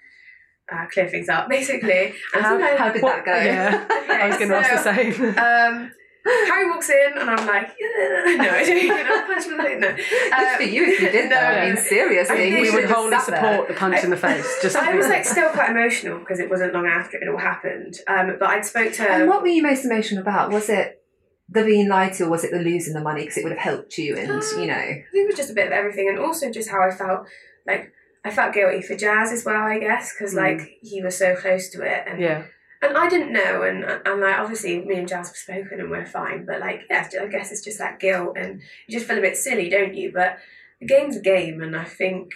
uh, 0.72 0.86
clear 0.94 1.10
things 1.10 1.28
up, 1.28 1.50
basically. 1.58 2.14
And 2.34 2.42
How, 2.44 2.56
I 2.56 2.58
think 2.58 2.72
I- 2.72 2.76
how 2.78 2.90
did 2.94 3.02
What- 3.04 3.26
that 3.26 3.26
go? 3.26 3.34
Yeah, 3.44 3.86
I 4.24 4.28
was 4.28 4.38
going 4.38 4.50
to 4.50 4.56
ask 4.56 4.84
the 4.84 4.96
same. 4.96 5.38
Um, 5.38 5.92
Harry 6.26 6.70
walks 6.70 6.90
in 6.90 7.18
and 7.18 7.30
I'm 7.30 7.46
like, 7.46 7.76
yeah. 7.80 8.36
no, 8.38 8.50
I 8.50 8.64
don't. 8.66 8.78
You 8.82 8.88
know, 8.88 9.26
punch 9.28 9.46
me 9.48 9.52
in 9.54 9.58
the 9.58 9.64
face. 9.64 9.80
No. 9.82 9.96
Good 9.96 10.34
Um, 10.34 10.56
for 10.58 10.64
you 10.64 10.84
if 10.86 11.02
you 11.02 11.10
did 11.12 11.30
no, 11.30 11.36
that. 11.36 11.64
I 11.64 11.66
mean, 11.68 11.78
seriously, 11.78 12.56
I 12.58 12.62
we 12.62 12.72
would 12.72 12.86
wholly 12.86 13.12
sat 13.12 13.28
there. 13.28 13.36
support 13.42 13.68
the 13.68 13.74
punch 13.74 14.04
in 14.04 14.10
the 14.10 14.18
face. 14.18 14.60
Just 14.62 14.76
I 14.76 14.96
was 14.96 15.08
like 15.08 15.26
still 15.26 15.50
quite 15.50 15.70
emotional 15.72 16.20
because 16.20 16.40
it 16.40 16.50
wasn't 16.50 16.74
long 16.74 16.86
after 16.88 17.18
it 17.18 17.28
all 17.28 17.38
happened. 17.38 17.96
Um, 18.08 18.38
but 18.40 18.50
I'd 18.50 18.66
spoke 18.66 18.94
to 18.94 19.04
And 19.10 19.28
what 19.30 19.42
were 19.42 19.50
you 19.50 19.62
most 19.64 19.84
emotional 19.86 20.22
about? 20.22 20.52
Was 20.52 20.70
it 20.70 21.02
the 21.50 21.64
being 21.64 21.90
lied 21.90 22.14
to, 22.14 22.24
or 22.26 22.30
was 22.30 22.44
it 22.46 22.52
the 22.52 22.60
losing 22.60 22.94
the 22.94 23.02
money 23.02 23.22
because 23.24 23.38
it 23.38 23.44
would 23.44 23.52
have 23.54 23.60
helped 23.62 23.98
you? 23.98 24.16
And 24.16 24.42
you 24.58 24.68
know, 24.68 24.74
I 24.76 25.04
think 25.12 25.26
it 25.26 25.28
was 25.28 25.36
just 25.36 25.52
a 25.52 25.54
bit 25.54 25.68
of 25.68 25.74
everything, 25.74 26.08
and 26.08 26.18
also 26.20 26.50
just 26.52 26.70
how 26.70 26.82
I 26.82 26.92
felt. 26.92 27.28
Like 27.68 27.92
I 28.26 28.32
felt 28.32 28.54
guilty 28.54 28.82
for 28.82 28.94
Jaz 28.96 29.34
as 29.34 29.44
well, 29.46 29.64
I 29.64 29.80
guess, 29.80 30.14
because 30.18 30.34
like 30.34 30.78
he 30.82 31.02
was 31.02 31.18
so 31.18 31.36
close 31.36 31.70
to 31.72 31.82
it, 31.82 32.04
and 32.08 32.20
yeah, 32.22 32.46
and 32.84 32.98
I 32.98 33.10
didn't 33.10 33.34
know, 33.34 33.64
and 33.64 33.84
and 33.84 34.22
like 34.22 34.38
obviously 34.38 34.84
me 34.86 34.96
and 34.98 35.08
Jaz 35.10 35.28
have 35.28 35.36
spoken 35.36 35.80
and 35.80 35.90
we're 35.90 36.06
fine, 36.06 36.46
but 36.46 36.60
like 36.60 36.82
yeah, 36.90 37.08
I 37.22 37.28
guess 37.28 37.52
it's 37.52 37.64
just 37.64 37.80
that 37.80 38.00
guilt, 38.00 38.38
and 38.38 38.62
you 38.88 38.98
just 38.98 39.08
feel 39.08 39.18
a 39.18 39.22
bit 39.22 39.38
silly, 39.38 39.70
don't 39.70 39.96
you? 39.96 40.12
But 40.14 40.38
the 40.80 40.88
game's 40.88 41.18
a 41.18 41.22
game, 41.22 41.62
and 41.62 41.76
I 41.76 41.86
think 41.86 42.32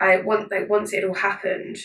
I 0.00 0.18
want 0.18 0.50
like 0.50 0.68
once 0.68 0.92
it 0.92 1.04
all 1.04 1.14
happened. 1.14 1.78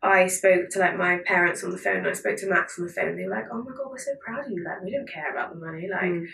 I 0.00 0.28
spoke 0.28 0.70
to 0.70 0.78
like 0.78 0.96
my 0.96 1.18
parents 1.26 1.64
on 1.64 1.72
the 1.72 1.76
phone. 1.76 1.96
And 1.96 2.06
I 2.06 2.12
spoke 2.12 2.36
to 2.36 2.46
Max 2.48 2.78
on 2.78 2.86
the 2.86 2.92
phone. 2.92 3.08
And 3.08 3.18
they 3.18 3.24
were 3.24 3.32
like, 3.34 3.46
"Oh 3.50 3.60
my 3.62 3.72
god, 3.76 3.90
we're 3.90 3.98
so 3.98 4.12
proud 4.24 4.46
of 4.46 4.52
you! 4.52 4.62
Like, 4.64 4.80
we 4.84 4.92
don't 4.92 5.08
care 5.10 5.32
about 5.32 5.52
the 5.52 5.58
money. 5.58 5.88
Like, 5.90 6.02
Mm. 6.02 6.26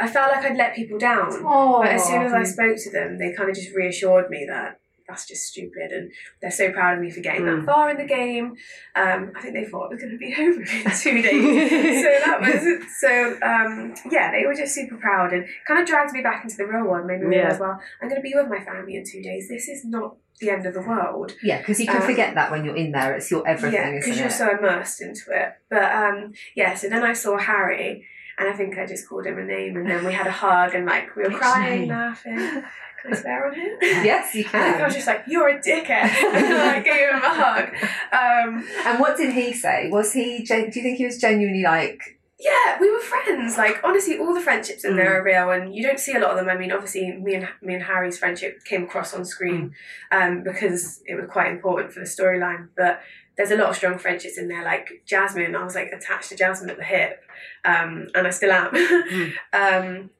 I 0.00 0.08
felt 0.08 0.32
like 0.32 0.44
I'd 0.44 0.56
let 0.56 0.74
people 0.74 0.98
down. 0.98 1.28
oh, 1.44 1.80
But 1.80 1.92
as 1.92 2.04
soon 2.04 2.22
as 2.22 2.32
I 2.32 2.42
spoke 2.42 2.76
to 2.78 2.90
them, 2.90 3.16
they 3.16 3.32
kind 3.32 3.48
of 3.48 3.54
just 3.54 3.72
reassured 3.72 4.28
me 4.30 4.44
that 4.48 4.80
that's 5.08 5.26
just 5.26 5.44
stupid, 5.46 5.92
and 5.92 6.10
they're 6.40 6.50
so 6.50 6.72
proud 6.72 6.96
of 6.96 7.02
me 7.04 7.10
for 7.10 7.20
getting 7.20 7.42
Mm. 7.42 7.60
that 7.60 7.66
far 7.72 7.90
in 7.90 7.96
the 7.96 8.04
game. 8.06 8.56
Um, 8.94 9.32
I 9.36 9.40
think 9.42 9.54
they 9.54 9.64
thought 9.66 9.86
it 9.86 9.94
was 9.94 10.00
going 10.00 10.12
to 10.12 10.18
be 10.18 10.34
over 10.38 10.60
in 10.60 10.90
two 10.90 11.22
days, 11.22 12.02
so 12.04 12.10
that 12.24 12.38
was 12.40 12.84
so. 13.00 13.38
Um, 13.42 13.94
yeah, 14.10 14.30
they 14.32 14.46
were 14.46 14.54
just 14.54 14.74
super 14.74 14.96
proud 14.96 15.32
and 15.32 15.46
kind 15.66 15.80
of 15.80 15.86
dragged 15.86 16.12
me 16.12 16.22
back 16.22 16.42
into 16.44 16.56
the 16.56 16.66
real 16.66 16.84
world. 16.84 17.06
Made 17.06 17.20
me 17.20 17.26
realize, 17.26 17.58
well, 17.60 17.78
I'm 18.00 18.08
going 18.08 18.20
to 18.20 18.22
be 18.22 18.32
with 18.34 18.48
my 18.48 18.60
family 18.64 18.96
in 18.96 19.04
two 19.04 19.22
days. 19.22 19.48
This 19.48 19.68
is 19.68 19.84
not 19.84 20.16
the 20.40 20.50
end 20.50 20.66
of 20.66 20.74
the 20.74 20.80
world. 20.82 21.32
yeah, 21.44 21.58
because 21.58 21.78
you 21.78 21.86
can 21.86 21.96
Um, 22.02 22.02
forget 22.02 22.34
that 22.34 22.50
when 22.50 22.64
you're 22.64 22.74
in 22.76 22.90
there. 22.90 23.14
It's 23.14 23.30
your 23.30 23.46
everything, 23.46 23.78
yeah, 23.80 23.92
because 23.92 24.18
you're 24.18 24.26
it? 24.28 24.32
so 24.32 24.50
immersed 24.58 25.00
into 25.00 25.24
it. 25.30 25.52
But 25.70 25.92
um, 25.94 26.32
yeah, 26.56 26.74
so 26.74 26.88
then 26.88 27.04
I 27.04 27.12
saw 27.12 27.38
Harry, 27.38 28.04
and 28.38 28.48
I 28.48 28.52
think 28.52 28.76
I 28.76 28.84
just 28.84 29.08
called 29.08 29.26
him 29.26 29.38
a 29.38 29.44
name, 29.44 29.76
and 29.76 29.88
then 29.88 30.04
we 30.04 30.12
had 30.12 30.26
a 30.26 30.32
hug, 30.32 30.74
and 30.74 30.86
like 30.86 31.14
we 31.14 31.22
were 31.22 31.28
Which 31.28 31.38
crying, 31.38 31.80
name? 31.82 31.88
laughing. 31.90 32.62
Can 33.04 33.12
I 33.12 33.16
swear 33.20 33.46
on 33.46 33.54
him? 33.54 33.76
yes, 33.82 34.34
you 34.34 34.44
can. 34.44 34.72
think 34.72 34.82
I 34.82 34.86
was 34.86 34.94
just 34.94 35.06
like, 35.06 35.24
"You're 35.28 35.48
a 35.48 35.60
dickhead," 35.60 35.90
and 36.34 36.54
I 36.54 36.80
gave 36.80 37.08
him 37.10 37.16
a 37.16 37.34
hug. 37.42 37.68
Um, 38.12 38.66
And 38.86 38.98
what 38.98 39.16
did 39.16 39.32
he 39.34 39.52
say? 39.52 39.90
Was 39.90 40.12
he? 40.14 40.42
gen- 40.42 40.70
Do 40.70 40.80
you 40.80 40.82
think 40.84 40.96
he 40.98 41.04
was 41.04 41.18
genuinely 41.20 41.62
like? 41.62 42.00
yeah, 42.40 42.78
we 42.80 42.90
were 42.90 43.00
friends. 43.00 43.56
Like 43.56 43.80
honestly, 43.84 44.18
all 44.18 44.34
the 44.34 44.40
friendships 44.40 44.84
in 44.84 44.92
Mm. 44.92 44.96
there 44.96 45.20
are 45.20 45.22
real, 45.24 45.50
and 45.50 45.74
you 45.74 45.82
don't 45.82 46.00
see 46.00 46.14
a 46.14 46.18
lot 46.18 46.30
of 46.32 46.36
them. 46.36 46.48
I 46.48 46.56
mean, 46.56 46.72
obviously, 46.72 47.12
me 47.12 47.34
and 47.36 47.48
me 47.62 47.74
and 47.74 47.82
Harry's 47.82 48.18
friendship 48.18 48.64
came 48.64 48.84
across 48.84 49.14
on 49.14 49.24
screen 49.24 49.74
um, 50.10 50.42
because 50.42 51.02
it 51.06 51.14
was 51.14 51.28
quite 51.30 51.50
important 51.52 51.92
for 51.92 52.00
the 52.00 52.06
storyline. 52.06 52.68
But 52.76 53.00
there's 53.36 53.50
a 53.50 53.56
lot 53.56 53.68
of 53.70 53.76
strong 53.76 53.98
friendships 53.98 54.38
in 54.38 54.48
there. 54.48 54.64
Like 54.64 55.02
Jasmine, 55.06 55.54
I 55.56 55.64
was 55.64 55.74
like 55.74 55.90
attached 55.92 56.28
to 56.30 56.36
Jasmine 56.36 56.70
at 56.70 56.76
the 56.76 56.84
hip, 56.84 57.20
um, 57.64 58.08
and 58.14 58.26
I 58.26 58.30
still 58.30 58.52
am. 58.52 58.74
um, 59.52 60.10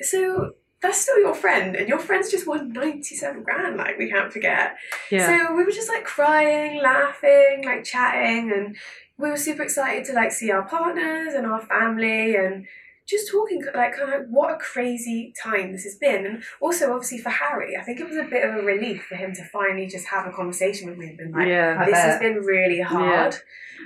so. 0.00 0.52
That's 0.80 0.98
still 0.98 1.18
your 1.18 1.34
friend, 1.34 1.74
and 1.74 1.88
your 1.88 1.98
friend's 1.98 2.30
just 2.30 2.46
won 2.46 2.72
ninety-seven 2.72 3.42
grand. 3.42 3.76
Like 3.76 3.98
we 3.98 4.08
can't 4.08 4.32
forget. 4.32 4.76
yeah. 5.10 5.26
So 5.48 5.54
we 5.54 5.64
were 5.64 5.72
just 5.72 5.88
like 5.88 6.04
crying, 6.04 6.80
laughing, 6.80 7.62
like 7.64 7.84
chatting, 7.84 8.52
and 8.52 8.76
we 9.18 9.30
were 9.30 9.36
super 9.36 9.64
excited 9.64 10.04
to 10.06 10.12
like 10.12 10.30
see 10.30 10.50
our 10.52 10.62
partners 10.62 11.34
and 11.34 11.46
our 11.46 11.60
family 11.60 12.36
and 12.36 12.66
just 13.08 13.30
talking 13.30 13.64
like 13.74 13.96
kind 13.96 14.12
of 14.12 14.28
what 14.28 14.52
a 14.52 14.58
crazy 14.58 15.32
time 15.42 15.72
this 15.72 15.84
has 15.84 15.96
been. 15.96 16.26
And 16.26 16.42
also 16.60 16.92
obviously 16.92 17.18
for 17.18 17.30
Harry, 17.30 17.76
I 17.76 17.82
think 17.82 17.98
it 18.00 18.06
was 18.06 18.18
a 18.18 18.24
bit 18.24 18.44
of 18.44 18.54
a 18.54 18.62
relief 18.62 19.06
for 19.08 19.16
him 19.16 19.32
to 19.34 19.44
finally 19.44 19.86
just 19.86 20.06
have 20.08 20.26
a 20.26 20.30
conversation 20.30 20.88
with 20.88 20.98
me 20.98 21.08
and 21.08 21.16
been 21.16 21.32
like, 21.32 21.48
yeah. 21.48 21.78
I 21.80 21.86
this 21.86 21.98
has 21.98 22.20
been 22.20 22.36
really 22.36 22.80
hard. 22.80 23.34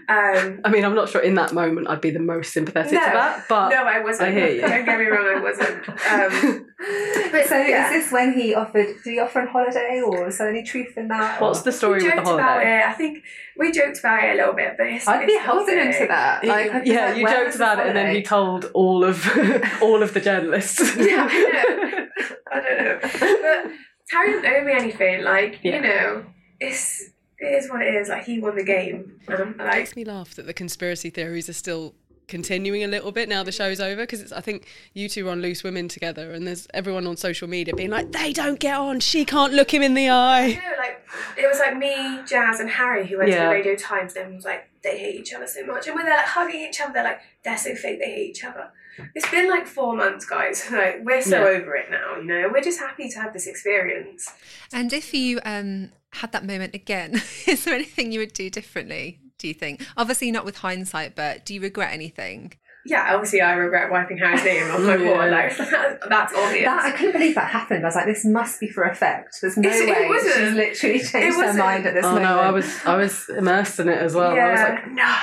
Um 0.09 0.61
I 0.65 0.71
mean, 0.71 0.85
I'm 0.85 0.95
not 0.95 1.09
sure 1.09 1.21
in 1.21 1.35
that 1.37 1.53
moment 1.53 1.89
I'd 1.89 2.01
be 2.01 2.11
the 2.11 2.19
most 2.19 2.53
sympathetic 2.53 2.93
No, 2.93 3.05
to 3.05 3.11
that, 3.13 3.45
but 3.49 3.69
no, 3.71 3.77
I 3.85 4.01
wasn't. 4.03 4.29
I 4.31 4.33
hear 4.33 4.49
you. 4.55 4.61
Don't 4.63 4.85
get 4.85 4.99
me 4.99 5.07
wrong, 5.07 5.27
I 5.37 5.41
wasn't. 5.41 5.89
Um, 5.89 6.67
but 7.33 7.47
so 7.47 7.57
yeah. 7.59 7.87
is 7.95 8.05
this 8.05 8.13
when 8.13 8.33
he 8.33 8.55
offered? 8.55 8.87
Did 8.87 8.97
he 9.05 9.19
offer 9.21 9.41
a 9.41 9.51
holiday, 9.51 10.03
or 10.05 10.29
is 10.29 10.39
there 10.39 10.49
any 10.51 10.63
truth 10.65 10.97
in 10.97 11.09
that? 11.09 11.41
what's 11.41 11.61
or- 11.61 11.65
the 11.65 11.73
story 11.73 11.99
we 12.01 12.05
with 12.07 12.15
joked 12.15 12.27
the 12.27 12.35
about 12.35 12.51
holiday? 12.53 12.79
it. 12.81 12.87
I 12.87 12.93
think 12.95 13.25
we 13.59 13.71
joked 13.71 13.99
about 14.01 14.25
it 14.25 14.33
a 14.33 14.35
little 14.37 14.55
bit, 14.55 14.75
but 14.77 14.87
it's, 14.89 15.07
I'd 15.07 15.27
be 15.27 15.39
holding 15.39 15.77
nothing. 15.77 15.93
into 15.93 16.07
that. 16.09 16.45
Like, 16.45 16.71
I'd 16.73 16.87
yeah, 16.87 17.07
like, 17.09 17.17
you 17.19 17.27
joked 17.29 17.55
about 17.57 17.77
this 17.77 17.85
it, 17.85 17.89
and 17.89 17.97
then 17.97 18.15
he 18.15 18.23
told 18.23 18.71
all 18.75 19.05
of 19.05 19.25
all 19.83 20.03
of 20.03 20.13
the 20.15 20.21
journalists. 20.21 20.97
Yeah, 20.97 21.29
I 21.31 21.43
know. 21.53 22.07
I 22.53 22.61
don't 22.61 22.79
know. 22.85 22.99
But 23.03 23.73
Harry 24.11 24.33
didn't 24.33 24.47
owe 24.55 24.65
me 24.65 24.73
anything. 24.73 25.23
Like, 25.23 25.61
Yeah. 25.63 25.77
you 25.77 25.81
know, 25.83 26.25
it's 26.61 27.11
it 27.43 27.53
is 27.55 27.69
what 27.71 27.83
it 27.83 27.95
is. 27.95 28.09
Like 28.09 28.25
he 28.25 28.39
won 28.41 28.57
the 28.57 28.65
game. 28.65 29.21
Um, 29.29 29.55
It 29.59 29.59
like 29.59 29.75
makes 29.79 29.97
me 29.97 30.05
laugh 30.05 30.35
that 30.37 30.47
the 30.47 30.55
conspiracy 30.55 31.11
theories 31.11 31.49
are 31.49 31.53
still 31.55 31.95
continuing 32.29 32.83
a 32.83 32.87
little 32.87 33.13
bit 33.13 33.29
now 33.29 33.43
the 33.43 33.53
show's 33.53 33.79
over 33.81 34.03
because 34.05 34.33
I 34.33 34.41
think 34.41 34.67
you 34.95 35.07
two 35.09 35.27
are 35.29 35.33
on 35.33 35.43
Loose 35.43 35.63
Women 35.63 35.89
together 35.89 36.31
and 36.33 36.47
there's 36.47 36.67
everyone 36.73 37.07
on 37.07 37.17
social 37.17 37.47
media 37.47 37.75
being 37.75 37.91
like 37.91 38.13
they 38.13 38.33
don't 38.33 38.59
get 38.59 38.77
on 38.79 39.01
she 39.01 39.27
can't 39.27 39.53
look 39.53 39.75
him 39.75 39.83
in 39.83 39.93
the 39.93 40.05
you 40.05 40.11
eye 40.13 40.47
know, 40.55 40.77
like 40.79 41.03
it 41.37 41.47
was 41.47 41.59
like 41.59 41.77
me, 41.77 41.93
Jaz, 42.23 42.59
and 42.61 42.71
Harry 42.71 43.07
who 43.07 43.19
went 43.19 43.33
to 43.33 43.39
the 43.39 43.49
Radio 43.49 43.75
Times. 43.75 44.15
Then 44.15 44.35
was 44.37 44.45
like 44.47 44.67
they 44.83 44.99
hate 44.99 45.17
each 45.17 45.35
other 45.35 45.47
so 45.47 45.67
much, 45.67 45.87
and 45.87 45.95
when 45.97 46.07
they're 46.07 46.17
like 46.17 46.27
hugging 46.27 46.61
each 46.63 46.81
other, 46.81 46.93
they're 46.95 47.05
like 47.05 47.21
they're 47.45 47.59
so 47.59 47.75
fake. 47.75 47.99
They 47.99 48.11
hate 48.11 48.31
each 48.31 48.45
other. 48.45 48.71
It's 49.15 49.29
been 49.31 49.49
like 49.51 49.67
four 49.67 49.95
months, 49.97 50.25
guys. 50.25 50.69
Like 50.73 51.01
we're 51.05 51.21
so 51.23 51.43
Yeah. 51.43 51.59
over 51.61 51.77
it 51.77 51.91
now. 51.91 52.17
You 52.17 52.25
know, 52.25 52.51
we're 52.53 52.63
just 52.63 52.79
happy 52.81 53.09
to 53.11 53.19
have 53.21 53.33
this 53.35 53.47
experience. 53.47 54.31
And 54.73 54.93
if 54.93 55.13
you 55.13 55.41
um, 55.45 55.91
had 56.13 56.33
that 56.33 56.45
moment 56.45 56.75
again, 56.75 57.15
is 57.47 57.65
there 57.65 57.75
anything 57.75 58.13
you 58.13 58.21
would 58.21 58.33
do 58.33 58.51
differently? 58.51 59.21
Do 59.39 59.49
you 59.49 59.55
think? 59.55 59.85
Obviously, 59.97 60.31
not 60.31 60.45
with 60.45 60.59
hindsight, 60.59 61.17
but 61.17 61.45
do 61.45 61.55
you 61.55 61.61
regret 61.61 61.93
anything? 61.93 62.53
yeah, 62.85 63.15
obviously 63.15 63.41
I 63.41 63.53
regret 63.53 63.93
wiping 63.93 64.19
Harry's 64.19 64.43
name 64.43 64.69
off 64.73 64.81
my 64.81 64.97
board. 64.97 65.31
Like 65.31 65.57
that's 66.09 66.35
obvious. 66.35 66.65
That, 66.65 66.81
I 66.85 66.91
couldn't 66.97 67.13
believe 67.13 67.37
that 67.37 67.49
happened. 67.49 67.85
I 67.85 67.87
was 67.89 67.95
like, 67.95 68.07
this 68.07 68.25
must 68.25 68.59
be 68.59 68.69
for 68.69 68.83
effect. 68.83 69.37
There's 69.41 69.57
no 69.57 69.69
It's- 69.69 69.83
it 69.83 69.89
way 69.89 70.09
wasn't. 70.09 70.35
she's 70.35 70.53
literally 70.55 70.99
changed 70.99 71.37
her 71.41 71.53
mind 71.55 71.87
at 71.87 71.95
this 71.95 72.05
Oh 72.05 72.09
moment. 72.15 72.25
no, 72.25 72.41
I 72.41 72.51
was 72.51 72.85
I 72.85 72.97
was 72.97 73.29
immersed 73.29 73.79
in 73.79 73.89
it 73.89 73.99
as 73.99 74.15
well. 74.17 74.31
I 74.33 74.51
was 74.51 74.59
Yeah. 74.61 74.69
like, 74.75 74.91
no. 74.91 75.15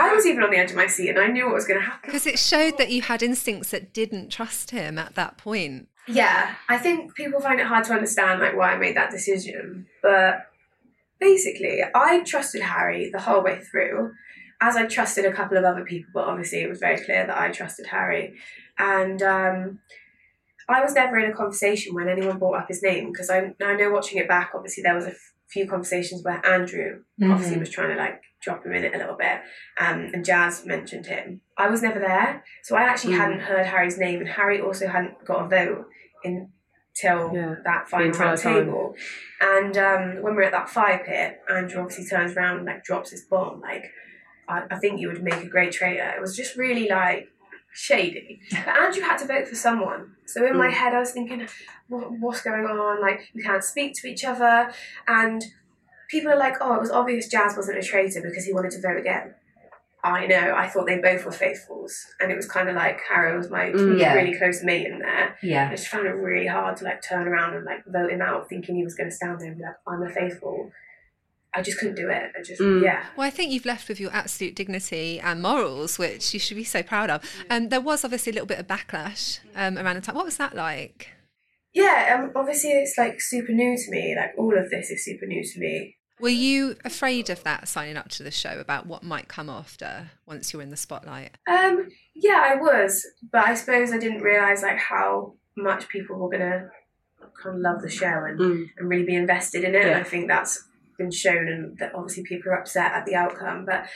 I 0.00 0.12
was 0.14 0.26
even 0.26 0.44
on 0.44 0.50
the 0.50 0.58
edge 0.58 0.70
of 0.70 0.76
my 0.76 0.86
seat, 0.86 1.08
and 1.08 1.18
I 1.18 1.26
knew 1.26 1.46
what 1.46 1.54
was 1.54 1.66
going 1.66 1.80
to 1.80 1.86
happen. 1.86 2.02
Because 2.08 2.26
it 2.26 2.38
showed 2.38 2.78
that 2.78 2.90
you 2.90 3.02
had 3.02 3.20
instincts 3.22 3.70
that 3.72 3.92
didn't 3.92 4.28
trust 4.30 4.70
him 4.70 4.96
at 4.98 5.14
that 5.16 5.38
point. 5.38 5.88
Yeah, 6.08 6.54
I 6.68 6.78
think 6.78 7.14
people 7.14 7.40
find 7.40 7.60
it 7.60 7.66
hard 7.66 7.84
to 7.84 7.92
understand 7.92 8.40
like 8.40 8.56
why 8.56 8.72
I 8.72 8.78
made 8.78 8.96
that 8.96 9.10
decision, 9.10 9.86
but 10.02 10.46
basically, 11.20 11.82
I 11.94 12.20
trusted 12.20 12.62
Harry 12.62 13.10
the 13.10 13.20
whole 13.20 13.42
way 13.42 13.60
through, 13.60 14.12
as 14.60 14.76
I 14.76 14.86
trusted 14.86 15.26
a 15.26 15.32
couple 15.32 15.58
of 15.58 15.64
other 15.64 15.84
people. 15.84 16.10
But 16.14 16.24
obviously, 16.24 16.62
it 16.62 16.68
was 16.68 16.78
very 16.80 16.98
clear 17.04 17.26
that 17.26 17.38
I 17.38 17.50
trusted 17.50 17.86
Harry, 17.86 18.34
and 18.78 19.22
um, 19.22 19.80
I 20.68 20.82
was 20.82 20.94
never 20.94 21.18
in 21.18 21.30
a 21.30 21.34
conversation 21.34 21.94
when 21.94 22.08
anyone 22.08 22.38
brought 22.38 22.58
up 22.58 22.68
his 22.68 22.82
name 22.82 23.10
because 23.12 23.30
I 23.30 23.54
I 23.62 23.74
know 23.74 23.90
watching 23.90 24.18
it 24.18 24.28
back, 24.28 24.52
obviously 24.54 24.82
there 24.82 24.94
was 24.94 25.06
a 25.06 25.10
f- 25.10 25.32
few 25.48 25.66
conversations 25.68 26.22
where 26.22 26.44
Andrew 26.46 27.02
obviously 27.32 27.58
was 27.58 27.70
trying 27.70 27.90
to 27.90 27.96
like 27.96 28.20
drop 28.40 28.64
him 28.64 28.72
in 28.72 28.84
it 28.84 28.94
a 28.94 28.98
little 28.98 29.16
bit, 29.16 29.40
um, 29.80 30.10
and 30.14 30.24
Jaz 30.24 30.64
mentioned 30.64 31.06
him. 31.06 31.40
I 31.56 31.68
was 31.68 31.82
never 31.82 31.98
there, 31.98 32.44
so 32.62 32.76
I 32.76 32.82
actually 32.82 33.14
Mm. 33.14 33.18
hadn't 33.18 33.40
heard 33.40 33.66
Harry's 33.66 33.98
name, 33.98 34.20
and 34.20 34.28
Harry 34.28 34.60
also 34.60 34.86
hadn't 34.86 35.24
got 35.24 35.44
a 35.44 35.48
vote 35.48 35.86
until 36.24 37.32
Yeah, 37.34 37.54
that 37.64 37.88
final 37.88 38.10
round 38.12 38.38
table. 38.38 38.94
And 39.40 39.76
um, 39.78 40.22
when 40.22 40.34
we're 40.34 40.42
at 40.42 40.52
that 40.52 40.68
fire 40.70 41.02
pit, 41.04 41.40
Andrew 41.48 41.80
obviously 41.82 42.06
turns 42.06 42.36
around 42.36 42.58
and 42.58 42.66
like 42.66 42.84
drops 42.84 43.10
his 43.10 43.24
bomb. 43.24 43.60
Like, 43.60 43.84
I, 44.48 44.62
I 44.70 44.78
think 44.78 45.00
you 45.00 45.08
would 45.08 45.22
make 45.22 45.42
a 45.42 45.46
great 45.48 45.72
traitor. 45.72 46.08
It 46.16 46.20
was 46.20 46.36
just 46.36 46.56
really 46.56 46.88
like 46.88 47.28
shady. 47.72 48.40
But 48.50 48.68
Andrew 48.76 49.02
had 49.02 49.18
to 49.18 49.26
vote 49.26 49.46
for 49.46 49.54
someone. 49.54 50.16
So 50.26 50.44
in 50.46 50.56
my 50.56 50.68
Mm. 50.68 50.72
head, 50.72 50.94
I 50.94 50.98
was 51.00 51.12
thinking, 51.12 51.46
what, 51.88 52.10
what's 52.18 52.42
going 52.42 52.64
on? 52.66 53.00
Like, 53.00 53.28
you 53.34 53.42
can't 53.44 53.62
speak 53.62 53.94
to 54.00 54.08
each 54.08 54.24
other. 54.24 54.72
And 55.06 55.44
people 56.08 56.30
are 56.32 56.38
like, 56.38 56.54
oh, 56.60 56.74
it 56.74 56.80
was 56.80 56.90
obvious 56.90 57.32
Jaz 57.32 57.56
wasn't 57.56 57.78
a 57.78 57.82
traitor 57.82 58.20
because 58.22 58.44
he 58.44 58.52
wanted 58.52 58.72
to 58.72 58.80
vote 58.80 58.98
again. 58.98 59.34
I 60.04 60.26
know. 60.26 60.54
I 60.56 60.68
thought 60.68 60.86
they 60.86 60.98
both 60.98 61.24
were 61.24 61.32
faithfuls, 61.32 61.92
and 62.20 62.30
it 62.30 62.36
was 62.36 62.46
kind 62.46 62.68
of 62.68 62.76
like 62.76 63.00
Harry 63.08 63.36
was 63.36 63.50
my 63.50 63.66
Mm. 63.70 63.98
Yeah. 63.98 64.14
really 64.14 64.36
close 64.38 64.62
mate 64.62 64.86
in 64.86 65.00
there. 65.00 65.36
yeah. 65.42 65.66
I 65.68 65.70
just 65.74 65.88
found 65.88 66.06
it 66.06 66.10
really 66.10 66.46
hard 66.46 66.76
to 66.78 66.84
like 66.84 67.02
turn 67.02 67.26
around 67.26 67.54
and 67.56 67.64
like 67.64 67.84
vote 67.86 68.10
him 68.12 68.22
out, 68.22 68.48
thinking 68.48 68.76
he 68.76 68.84
was 68.84 68.94
going 68.94 69.10
to 69.10 69.14
stand 69.14 69.40
there 69.40 69.48
and 69.48 69.58
be 69.58 69.64
like, 69.64 69.74
"I'm 69.86 70.02
a 70.02 70.08
faithful." 70.08 70.70
I 71.54 71.62
just 71.62 71.78
couldn't 71.78 71.96
do 71.96 72.10
it. 72.10 72.30
I 72.38 72.42
just 72.42 72.60
Mm. 72.60 72.84
yeah. 72.84 73.06
Well, 73.16 73.26
I 73.26 73.30
think 73.30 73.50
you've 73.50 73.64
left 73.66 73.88
with 73.88 73.98
your 73.98 74.12
absolute 74.12 74.54
dignity 74.54 75.18
and 75.18 75.42
morals, 75.42 75.98
which 75.98 76.32
you 76.32 76.38
should 76.38 76.56
be 76.58 76.62
so 76.64 76.82
proud 76.82 77.10
of. 77.10 77.22
Um, 77.50 77.70
there 77.70 77.80
was 77.80 78.04
obviously 78.04 78.30
a 78.30 78.34
little 78.34 78.46
bit 78.46 78.60
of 78.60 78.66
backlash 78.68 79.40
um, 79.56 79.76
around 79.78 79.96
the 79.96 80.02
time. 80.02 80.14
What 80.14 80.26
was 80.26 80.36
that 80.36 80.54
like? 80.54 81.08
Yeah, 81.74 82.18
um, 82.22 82.32
obviously 82.36 82.70
it's 82.70 82.96
like 82.96 83.20
super 83.20 83.52
new 83.52 83.76
to 83.76 83.90
me. 83.90 84.14
Like 84.16 84.32
all 84.38 84.56
of 84.56 84.70
this 84.70 84.90
is 84.90 85.04
super 85.04 85.26
new 85.26 85.42
to 85.42 85.58
me. 85.58 85.96
Were 86.20 86.28
you 86.28 86.76
afraid 86.84 87.30
of 87.30 87.44
that 87.44 87.68
signing 87.68 87.96
up 87.96 88.08
to 88.10 88.22
the 88.22 88.30
show 88.30 88.58
about 88.58 88.86
what 88.86 89.02
might 89.02 89.28
come 89.28 89.48
after 89.48 90.10
once 90.26 90.52
you're 90.52 90.62
in 90.62 90.70
the 90.70 90.76
spotlight? 90.76 91.36
Um, 91.46 91.88
yeah, 92.14 92.42
I 92.44 92.56
was, 92.56 93.06
but 93.30 93.44
I 93.46 93.54
suppose 93.54 93.92
I 93.92 93.98
didn't 93.98 94.22
realize 94.22 94.62
like 94.62 94.78
how 94.78 95.34
much 95.56 95.88
people 95.88 96.16
were 96.18 96.28
gonna 96.30 96.70
kind 97.42 97.54
of 97.56 97.60
love 97.60 97.82
the 97.82 97.90
show 97.90 98.06
and, 98.24 98.38
Mm. 98.38 98.70
and 98.76 98.88
really 98.88 99.04
be 99.04 99.14
invested 99.14 99.62
in 99.64 99.74
it. 99.74 99.82
And 99.82 99.90
Yeah. 99.90 99.98
I 99.98 100.02
think 100.02 100.26
that's 100.28 100.64
been 100.98 101.10
shown, 101.12 101.46
and 101.48 101.78
that 101.78 101.94
obviously 101.94 102.24
people 102.24 102.50
are 102.50 102.58
upset 102.58 102.92
at 102.92 103.06
the 103.06 103.14
outcome. 103.14 103.64
But 103.64 103.88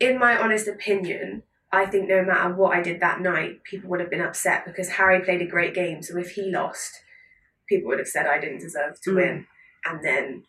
in 0.00 0.18
my 0.18 0.36
honest 0.38 0.66
opinion, 0.66 1.42
I 1.70 1.84
think 1.86 2.08
no 2.08 2.22
matter 2.24 2.54
what 2.54 2.74
I 2.76 2.82
did 2.82 3.00
that 3.00 3.20
night, 3.20 3.62
people 3.64 3.90
would 3.90 4.00
have 4.00 4.10
been 4.10 4.20
upset 4.22 4.64
because 4.64 4.88
Harry 4.90 5.20
played 5.20 5.42
a 5.42 5.46
great 5.46 5.74
game. 5.74 6.02
So 6.02 6.16
if 6.18 6.30
he 6.32 6.50
lost, 6.50 7.02
people 7.68 7.88
would 7.88 7.98
have 7.98 8.08
said 8.08 8.26
I 8.26 8.38
didn't 8.38 8.60
deserve 8.60 9.00
to 9.02 9.10
Mm. 9.10 9.14
win. 9.16 9.46
And 9.84 10.02
then 10.04 10.44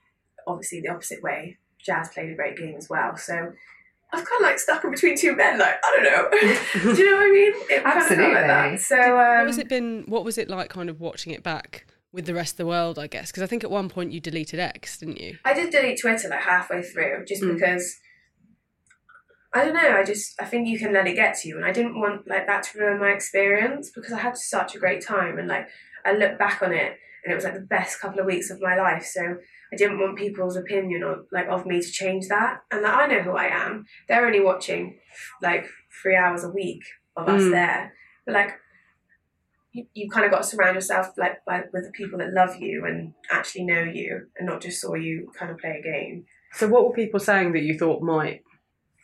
obviously 0.47 0.81
the 0.81 0.89
opposite 0.89 1.21
way, 1.23 1.57
Jaz 1.87 2.11
played 2.13 2.31
a 2.31 2.35
great 2.35 2.57
game 2.57 2.75
as 2.77 2.89
well. 2.89 3.15
So 3.17 3.33
I 3.33 4.17
was 4.17 4.27
kind 4.27 4.41
of 4.41 4.47
like 4.47 4.59
stuck 4.59 4.83
in 4.83 4.91
between 4.91 5.17
two 5.17 5.35
men. 5.35 5.57
Like 5.59 5.75
I 5.83 5.95
don't 5.95 6.03
know. 6.03 6.93
Do 6.93 7.01
you 7.01 7.09
know 7.09 7.17
what 7.17 7.25
I 7.25 7.31
mean? 7.31 7.53
It 7.69 7.83
kind 7.83 7.97
of 7.97 8.09
like 8.09 8.11
Absolutely. 8.11 8.33
that. 8.33 8.79
So 8.79 9.19
um, 9.19 9.37
what 9.37 9.45
was 9.47 9.57
it 9.57 9.69
been? 9.69 10.03
What 10.07 10.23
was 10.25 10.37
it 10.37 10.49
like, 10.49 10.69
kind 10.69 10.89
of 10.89 10.99
watching 10.99 11.33
it 11.33 11.43
back 11.43 11.87
with 12.11 12.25
the 12.25 12.33
rest 12.33 12.53
of 12.53 12.57
the 12.57 12.65
world? 12.67 12.99
I 12.99 13.07
guess 13.07 13.31
because 13.31 13.43
I 13.43 13.47
think 13.47 13.63
at 13.63 13.71
one 13.71 13.89
point 13.89 14.11
you 14.11 14.19
deleted 14.19 14.59
X, 14.59 14.97
didn't 14.99 15.19
you? 15.19 15.37
I 15.43 15.53
did 15.53 15.71
delete 15.71 15.99
Twitter 15.99 16.29
like 16.29 16.41
halfway 16.41 16.83
through 16.83 17.25
just 17.27 17.41
Mm. 17.41 17.55
because 17.55 17.95
I 19.55 19.65
don't 19.65 19.75
know, 19.75 19.97
I 19.97 20.03
just 20.03 20.39
I 20.41 20.45
think 20.45 20.67
you 20.67 20.79
can 20.79 20.93
let 20.93 21.07
it 21.07 21.13
get 21.15 21.35
to 21.39 21.47
you 21.47 21.57
and 21.57 21.65
I 21.65 21.71
didn't 21.71 21.99
want 21.99 22.27
like 22.27 22.47
that 22.47 22.63
to 22.63 22.79
ruin 22.79 22.99
my 22.99 23.09
experience 23.09 23.91
because 23.93 24.11
I 24.11 24.19
had 24.19 24.35
such 24.35 24.75
a 24.75 24.79
great 24.79 25.05
time 25.05 25.37
and 25.37 25.47
like 25.47 25.67
I 26.05 26.13
look 26.13 26.39
back 26.39 26.61
on 26.63 26.73
it 26.73 26.97
and 27.24 27.32
it 27.32 27.36
was 27.36 27.43
like 27.43 27.53
the 27.53 27.59
best 27.61 27.99
couple 27.99 28.19
of 28.19 28.26
weeks 28.26 28.49
of 28.49 28.61
my 28.61 28.76
life. 28.76 29.05
So 29.05 29.21
I 29.21 29.76
didn't 29.76 29.99
want 29.99 30.17
people's 30.17 30.55
opinion 30.57 31.03
on 31.03 31.26
like 31.32 31.47
of 31.47 31.65
me 31.65 31.82
to 31.82 31.91
change 31.91 32.28
that. 32.28 32.59
And 32.71 32.82
like, 32.82 32.93
I 32.93 33.07
know 33.07 33.21
who 33.21 33.32
I 33.32 33.45
am. 33.45 33.86
They're 34.07 34.26
only 34.26 34.41
watching 34.41 34.99
like 35.41 35.65
three 36.01 36.15
hours 36.15 36.43
a 36.43 36.49
week 36.49 36.84
of 37.15 37.28
us 37.30 37.41
Mm. 37.43 37.51
there. 37.51 37.93
But 38.26 38.34
like 38.36 38.51
you, 39.71 39.86
you 39.93 40.09
kind 40.09 40.26
of 40.26 40.32
got 40.32 40.43
to 40.43 40.47
surround 40.47 40.76
yourself 40.76 41.07
like 41.17 41.43
by, 41.45 41.63
with 41.74 41.86
the 41.86 41.91
people 41.91 42.19
that 42.19 42.34
love 42.34 42.57
you 42.57 42.86
and 42.86 43.13
actually 43.32 43.65
know 43.65 43.82
you 43.82 44.28
and 44.38 44.47
not 44.47 44.61
just 44.61 44.80
saw 44.82 44.93
you 44.93 45.32
kind 45.38 45.51
of 45.51 45.57
play 45.57 45.78
a 45.80 45.82
game. 45.82 46.26
So 46.53 46.67
what 46.67 46.86
were 46.86 46.93
people 46.93 47.19
saying 47.19 47.53
that 47.53 47.63
you 47.63 47.78
thought 47.78 48.01
might 48.03 48.43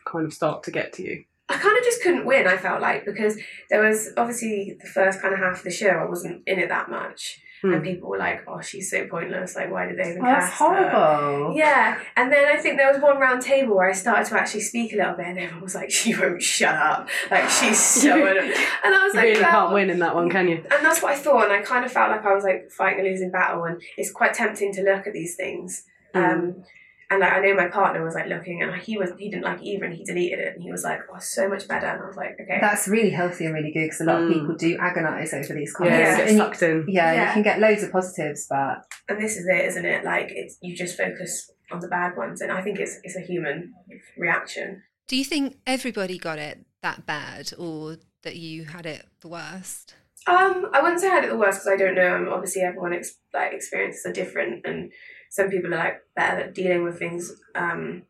kind 0.05 0.25
of 0.25 0.33
start 0.33 0.63
to 0.63 0.71
get 0.71 0.93
to 0.93 1.03
you? 1.03 1.23
I 1.51 1.57
kind 1.57 1.75
of 1.75 1.83
just 1.83 2.03
couldn't 2.03 2.27
win, 2.27 2.45
I 2.45 2.57
felt 2.57 2.79
like, 2.79 3.05
because 3.05 3.39
there 3.71 3.81
was 3.81 4.09
obviously 4.15 4.77
the 4.79 4.87
first 4.87 5.19
kind 5.19 5.33
of 5.33 5.39
half 5.39 5.57
of 5.57 5.63
the 5.63 5.71
show, 5.71 5.89
I 5.89 6.05
wasn't 6.05 6.43
in 6.45 6.59
it 6.59 6.69
that 6.69 6.91
much. 6.91 7.41
Hmm. 7.61 7.73
And 7.73 7.83
people 7.83 8.09
were 8.09 8.17
like, 8.17 8.43
oh, 8.47 8.61
she's 8.61 8.89
so 8.89 9.05
pointless. 9.07 9.55
Like, 9.55 9.69
why 9.69 9.85
did 9.87 9.97
they 9.97 10.11
even 10.11 10.21
Oh, 10.21 10.25
that's 10.25 10.45
cast 10.47 10.59
her? 10.59 10.89
horrible. 10.89 11.57
Yeah, 11.57 11.99
and 12.15 12.31
then 12.31 12.45
I 12.45 12.55
think 12.57 12.77
there 12.77 12.89
was 12.91 13.01
one 13.01 13.17
round 13.19 13.41
table 13.41 13.75
where 13.75 13.89
I 13.89 13.91
started 13.91 14.25
to 14.29 14.39
actually 14.39 14.61
speak 14.61 14.93
a 14.93 14.95
little 14.95 15.15
bit, 15.15 15.25
and 15.25 15.37
everyone 15.39 15.63
was 15.63 15.75
like, 15.75 15.91
"She 15.99 16.15
won't 16.15 16.41
shut 16.41 16.73
up." 16.75 17.09
Like 17.29 17.49
she's 17.49 17.77
so, 17.79 18.11
and 18.27 18.95
I 18.95 19.03
was 19.03 19.13
You 19.13 19.19
like, 19.19 19.25
really 19.29 19.41
"Well," 19.41 19.51
can't 19.51 19.73
win 19.73 19.89
in 19.89 19.99
that 19.99 20.15
one, 20.15 20.29
can 20.29 20.47
you? 20.47 20.55
And 20.57 20.85
that's 20.85 21.01
what 21.01 21.11
I 21.13 21.17
thought, 21.17 21.43
and 21.45 21.53
I 21.53 21.61
kind 21.61 21.83
of 21.83 21.91
felt 21.91 22.11
like 22.11 22.25
I 22.25 22.33
was 22.33 22.43
like 22.45 22.71
fighting 22.71 23.05
a 23.05 23.09
losing 23.09 23.31
battle, 23.31 23.65
and 23.65 23.81
it's 23.97 24.11
quite 24.11 24.33
tempting 24.33 24.73
to 24.75 24.81
look 24.81 25.05
at 25.07 25.13
these 25.13 25.35
things. 25.35 25.83
Um, 26.13 26.63
and 27.09 27.19
like 27.21 27.31
I 27.33 27.39
know 27.41 27.55
my 27.55 27.67
partner 27.67 28.03
was 28.03 28.13
like 28.15 28.27
looking, 28.27 28.61
and 28.61 28.73
he 28.81 28.97
was 28.97 29.11
he 29.17 29.29
didn't 29.29 29.43
like 29.45 29.59
it 29.61 29.65
either, 29.65 29.85
and 29.85 29.93
he 29.95 30.03
deleted 30.03 30.39
it, 30.39 30.53
and 30.55 30.61
he 30.63 30.71
was 30.71 30.83
like, 30.83 30.99
"Oh, 31.11 31.17
so 31.19 31.47
much 31.49 31.67
better." 31.67 31.87
And 31.87 32.01
I 32.03 32.05
was 32.05 32.15
like, 32.15 32.37
"Okay." 32.41 32.59
That's 32.61 32.87
really 32.87 33.09
healthy 33.09 33.45
and 33.45 33.53
really 33.53 33.71
good 33.71 33.85
because 33.85 34.01
a 34.01 34.05
lot 34.05 34.21
of 34.21 34.29
Mm. 34.29 34.33
people 34.33 34.55
do 34.55 34.77
agonise 34.77 35.33
over 35.33 35.53
these 35.53 35.73
Yeah, 35.79 35.89
comments. 35.89 35.99
Yeah. 36.09 36.17
get 36.17 36.27
And 36.27 36.37
you- 36.37 36.43
sucked 36.43 36.61
in. 36.63 36.85
yeah, 36.87 37.13
Yeah. 37.13 37.27
you 37.27 37.33
can 37.33 37.41
get 37.43 37.59
loads 37.59 37.83
of 37.83 37.91
positives, 37.91 38.47
but 38.49 38.83
and 39.07 39.19
this 39.21 39.37
is 39.37 39.47
it, 39.47 39.65
isn't 39.65 39.85
it? 39.85 40.03
Like 40.03 40.27
it's 40.29 40.57
you 40.61 40.75
just 40.75 40.97
focus 40.97 41.51
on 41.71 41.79
the 41.79 41.87
bad 41.87 42.15
ones, 42.17 42.41
and 42.41 42.51
I 42.51 42.61
think 42.61 42.79
it's 42.79 42.99
it's 43.03 43.15
a 43.15 43.21
human 43.21 43.73
reaction. 44.17 44.83
Do 45.07 45.15
you 45.15 45.23
think 45.25 45.57
everybody 45.65 46.17
got 46.17 46.37
it 46.39 46.59
that 46.83 47.05
bad 47.05 47.51
or 47.57 47.97
that 48.23 48.35
you 48.35 48.65
had 48.65 48.85
it 48.85 49.05
the 49.21 49.27
worst? 49.27 49.95
Um, 50.27 50.69
I 50.73 50.81
wouldn't 50.81 50.99
say 51.01 51.07
I 51.09 51.15
had 51.15 51.23
it 51.23 51.29
the 51.29 51.37
worst 51.37 51.59
because 51.63 51.73
I 51.73 51.77
don't 51.77 51.95
know. 51.95 52.15
Um, 52.15 52.27
obviously, 52.29 52.61
everyone 52.61 52.93
ex- 52.93 53.17
like 53.33 53.53
experiences 53.53 54.05
are 54.05 54.11
different, 54.13 54.65
and 54.65 54.91
some 55.29 55.49
people 55.49 55.73
are 55.73 55.77
like 55.77 56.01
better 56.15 56.41
at 56.41 56.55
dealing 56.55 56.83
with 56.83 56.99
things. 56.99 57.31
Um, 57.55 58.03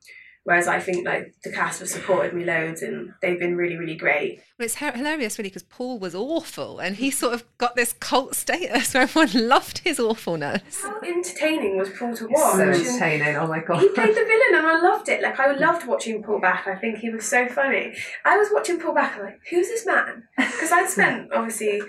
whereas 0.44 0.68
I 0.68 0.80
think 0.80 1.06
like 1.06 1.34
the 1.44 1.52
cast 1.52 1.80
have 1.80 1.90
supported 1.90 2.34
me 2.34 2.44
loads, 2.44 2.82
and 2.82 3.14
they've 3.22 3.38
been 3.38 3.56
really, 3.56 3.76
really 3.76 3.96
great. 3.96 4.42
Well, 4.58 4.66
it's 4.66 4.76
hilarious, 4.76 5.38
really, 5.38 5.50
because 5.50 5.64
Paul 5.64 6.00
was 6.00 6.16
awful 6.16 6.80
and 6.80 6.96
he 6.96 7.12
sort 7.12 7.34
of 7.34 7.46
got 7.58 7.76
this 7.76 7.94
cult 7.94 8.36
status 8.36 8.94
where 8.94 9.04
everyone 9.04 9.32
loved 9.48 9.80
his 9.80 10.00
awfulness. 10.00 10.82
How 10.82 11.00
entertaining 11.02 11.78
was 11.78 11.90
Paul 11.92 12.16
to 12.16 12.28
watch? 12.28 12.56
so 12.56 12.60
And 12.62 12.72
entertaining. 12.72 13.36
Oh 13.36 13.48
my 13.48 13.60
god. 13.60 13.80
He 13.82 13.90
played 13.90 14.10
the 14.10 14.26
villain, 14.26 14.56
and 14.56 14.68
I 14.68 14.82
loved 14.82 15.08
it. 15.10 15.22
Like 15.22 15.40
I 15.40 15.52
loved 15.56 15.88
watching 15.88 16.24
Paul 16.24 16.40
back. 16.40 16.68
I 16.68 16.76
think 16.76 16.98
he 17.00 17.10
was 17.10 17.26
so 17.26 17.48
funny. 17.48 17.94
I 18.26 18.38
was 18.38 18.50
watching 18.52 18.80
Paul 18.80 18.96
back. 18.96 19.18
I'm 19.18 19.26
like, 19.26 19.40
who's 19.50 19.68
this 19.68 19.86
man? 19.86 20.24
Because 20.38 20.72
I'd 20.72 20.90
spent 20.90 21.32
obviously 21.34 21.82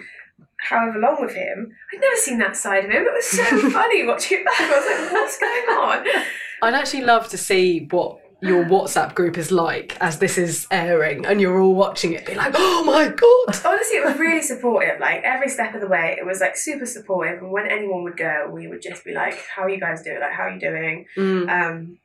however 0.68 0.98
long 0.98 1.18
with 1.20 1.34
him. 1.34 1.72
I'd 1.92 2.00
never 2.00 2.16
seen 2.16 2.38
that 2.38 2.56
side 2.56 2.84
of 2.84 2.90
him. 2.90 3.02
It 3.02 3.12
was 3.12 3.26
so 3.26 3.70
funny 3.70 4.06
watching 4.06 4.40
it 4.40 4.44
back. 4.44 4.60
I 4.60 4.68
was 4.68 5.02
like, 5.02 5.12
what's 5.12 5.38
going 5.38 5.78
on? 5.78 6.24
I'd 6.62 6.74
actually 6.74 7.02
love 7.02 7.28
to 7.28 7.38
see 7.38 7.86
what 7.90 8.20
your 8.42 8.64
WhatsApp 8.64 9.14
group 9.14 9.36
is 9.36 9.52
like 9.52 9.96
as 10.00 10.18
this 10.18 10.38
is 10.38 10.66
airing 10.70 11.26
and 11.26 11.40
you're 11.40 11.60
all 11.60 11.74
watching 11.74 12.12
it. 12.12 12.26
Be 12.26 12.34
like, 12.34 12.54
oh 12.56 12.84
my 12.84 13.08
god! 13.08 13.66
Honestly, 13.66 13.98
it 13.98 14.04
was 14.04 14.18
really 14.18 14.42
supportive. 14.42 15.00
Like 15.00 15.22
every 15.24 15.48
step 15.48 15.74
of 15.74 15.80
the 15.80 15.88
way, 15.88 16.16
it 16.18 16.24
was 16.24 16.40
like 16.40 16.56
super 16.56 16.86
supportive. 16.86 17.42
And 17.42 17.52
when 17.52 17.66
anyone 17.66 18.02
would 18.04 18.16
go, 18.16 18.50
we 18.52 18.68
would 18.68 18.82
just 18.82 19.04
be 19.04 19.12
like, 19.12 19.38
"How 19.54 19.62
are 19.62 19.70
you 19.70 19.80
guys 19.80 20.02
doing? 20.02 20.20
Like, 20.20 20.32
how 20.32 20.44
are 20.44 20.50
you 20.50 20.60
doing?" 20.60 21.06
Mm. 21.16 21.48
Um, 21.48 21.98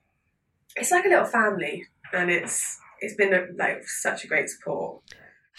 it's 0.76 0.92
like 0.92 1.06
a 1.06 1.10
little 1.10 1.26
family, 1.26 1.86
and 2.14 2.30
it's 2.30 2.80
it's 3.00 3.16
been 3.16 3.34
a, 3.34 3.46
like 3.58 3.88
such 3.88 4.24
a 4.26 4.28
great 4.28 4.50
support. 4.50 5.02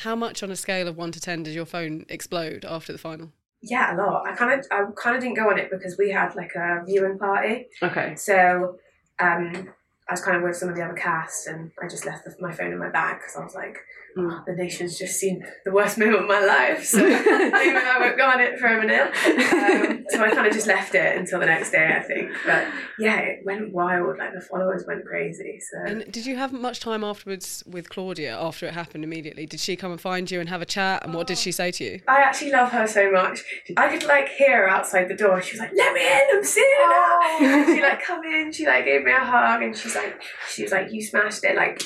How 0.00 0.14
much 0.14 0.42
on 0.42 0.50
a 0.50 0.56
scale 0.56 0.88
of 0.88 0.96
one 0.96 1.12
to 1.12 1.20
ten 1.20 1.42
does 1.42 1.54
your 1.54 1.64
phone 1.64 2.04
explode 2.08 2.64
after 2.66 2.92
the 2.92 2.98
final? 2.98 3.32
Yeah, 3.62 3.94
a 3.94 3.96
lot. 3.96 4.26
I 4.26 4.34
kind 4.34 4.58
of 4.58 4.66
I 4.70 4.84
kind 4.96 5.16
of 5.16 5.22
didn't 5.22 5.36
go 5.36 5.50
on 5.50 5.58
it 5.58 5.70
because 5.70 5.96
we 5.98 6.10
had 6.10 6.34
like 6.36 6.54
a 6.54 6.82
viewing 6.84 7.18
party. 7.18 7.66
Okay. 7.82 8.14
So 8.14 8.76
um, 9.18 9.70
I 10.08 10.12
was 10.12 10.20
kind 10.20 10.36
of 10.36 10.42
with 10.42 10.56
some 10.56 10.68
of 10.68 10.76
the 10.76 10.82
other 10.82 10.94
cast, 10.94 11.46
and 11.46 11.72
I 11.82 11.88
just 11.88 12.04
left 12.04 12.24
the, 12.24 12.36
my 12.40 12.52
phone 12.52 12.72
in 12.72 12.78
my 12.78 12.90
bag 12.90 13.18
because 13.18 13.36
I 13.36 13.44
was 13.44 13.54
like, 13.54 13.78
oh, 14.16 14.42
the 14.46 14.54
nation's 14.54 14.98
just 14.98 15.18
seen 15.18 15.44
the 15.64 15.72
worst 15.72 15.98
moment 15.98 16.22
of 16.22 16.26
my 16.26 16.44
life, 16.44 16.84
so 16.84 16.98
maybe 17.06 17.26
I 17.26 17.96
won't 18.00 18.16
go 18.16 18.24
on 18.24 18.40
it 18.40 18.58
for 18.58 18.66
a 18.66 18.80
minute. 18.80 19.08
Um, 19.26 20.04
so 20.08 20.22
I 20.22 20.30
kind 20.30 20.46
of 20.46 20.52
just 20.52 20.66
left 20.66 20.94
it 20.94 21.16
until 21.16 21.40
the 21.40 21.46
next 21.46 21.70
day, 21.70 21.94
I 21.96 22.02
think. 22.02 22.30
But 22.44 22.66
yeah, 22.98 23.18
it 23.18 23.44
went 23.44 23.72
wild. 23.72 24.18
Like 24.18 24.32
the 24.34 24.40
followers 24.40 24.84
went 24.86 25.04
crazy. 25.04 25.60
So 25.60 25.92
And 25.92 26.10
did 26.10 26.26
you 26.26 26.36
have 26.36 26.52
much 26.52 26.80
time 26.80 27.04
afterwards 27.04 27.62
with 27.66 27.90
Claudia 27.90 28.38
after 28.38 28.66
it 28.66 28.74
happened 28.74 29.04
immediately? 29.04 29.46
Did 29.46 29.60
she 29.60 29.76
come 29.76 29.92
and 29.92 30.00
find 30.00 30.30
you 30.30 30.40
and 30.40 30.48
have 30.48 30.62
a 30.62 30.66
chat? 30.66 31.04
And 31.04 31.14
what 31.14 31.26
did 31.26 31.38
she 31.38 31.52
say 31.52 31.70
to 31.72 31.84
you? 31.84 32.00
I 32.08 32.18
actually 32.18 32.52
love 32.52 32.72
her 32.72 32.86
so 32.86 33.10
much. 33.10 33.42
I 33.76 33.88
could 33.88 34.06
like 34.06 34.28
hear 34.28 34.62
her 34.62 34.68
outside 34.68 35.08
the 35.08 35.14
door. 35.14 35.42
She 35.42 35.54
was 35.54 35.60
like, 35.60 35.72
"Let 35.74 35.92
me 35.92 36.00
in! 36.00 36.22
I'm 36.32 36.44
seeing 36.44 36.66
her." 36.86 37.74
she 37.74 37.82
like 37.82 38.02
come 38.02 38.24
in. 38.24 38.52
She 38.52 38.66
like 38.66 38.84
gave 38.84 39.04
me 39.04 39.12
a 39.12 39.20
hug, 39.20 39.62
and 39.62 39.76
she's 39.76 39.94
like, 39.94 40.22
she 40.48 40.62
was 40.62 40.72
like, 40.72 40.92
"You 40.92 41.02
smashed 41.02 41.44
it!" 41.44 41.56
Like 41.56 41.82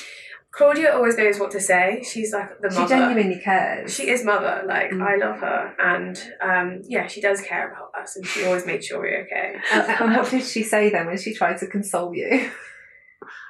Claudia 0.53 0.93
always 0.93 1.17
knows 1.17 1.39
what 1.39 1.51
to 1.51 1.59
say. 1.61 2.03
She's 2.03 2.33
like 2.33 2.59
the 2.61 2.69
mother. 2.69 2.81
She 2.81 2.87
genuinely 2.89 3.39
cares. 3.41 3.93
She 3.95 4.09
is 4.09 4.23
mother. 4.25 4.63
Like 4.67 4.91
Mm. 4.91 5.01
I 5.01 5.15
love 5.15 5.39
her, 5.39 5.73
and 5.79 6.21
um, 6.41 6.81
yeah, 6.87 7.07
she 7.07 7.21
does 7.21 7.39
care 7.41 7.71
about 7.71 7.91
us, 8.01 8.15
and 8.17 8.25
she 8.27 8.43
always 8.45 8.65
made 8.65 8.83
sure 8.83 8.99
we're 8.99 9.21
okay. 9.23 9.55
and, 9.71 9.89
and 10.01 10.15
what 10.17 10.29
did 10.29 10.43
she 10.43 10.63
say 10.63 10.89
then 10.89 11.07
when 11.07 11.17
she 11.17 11.33
tried 11.33 11.57
to 11.59 11.67
console 11.67 12.13
you? 12.13 12.49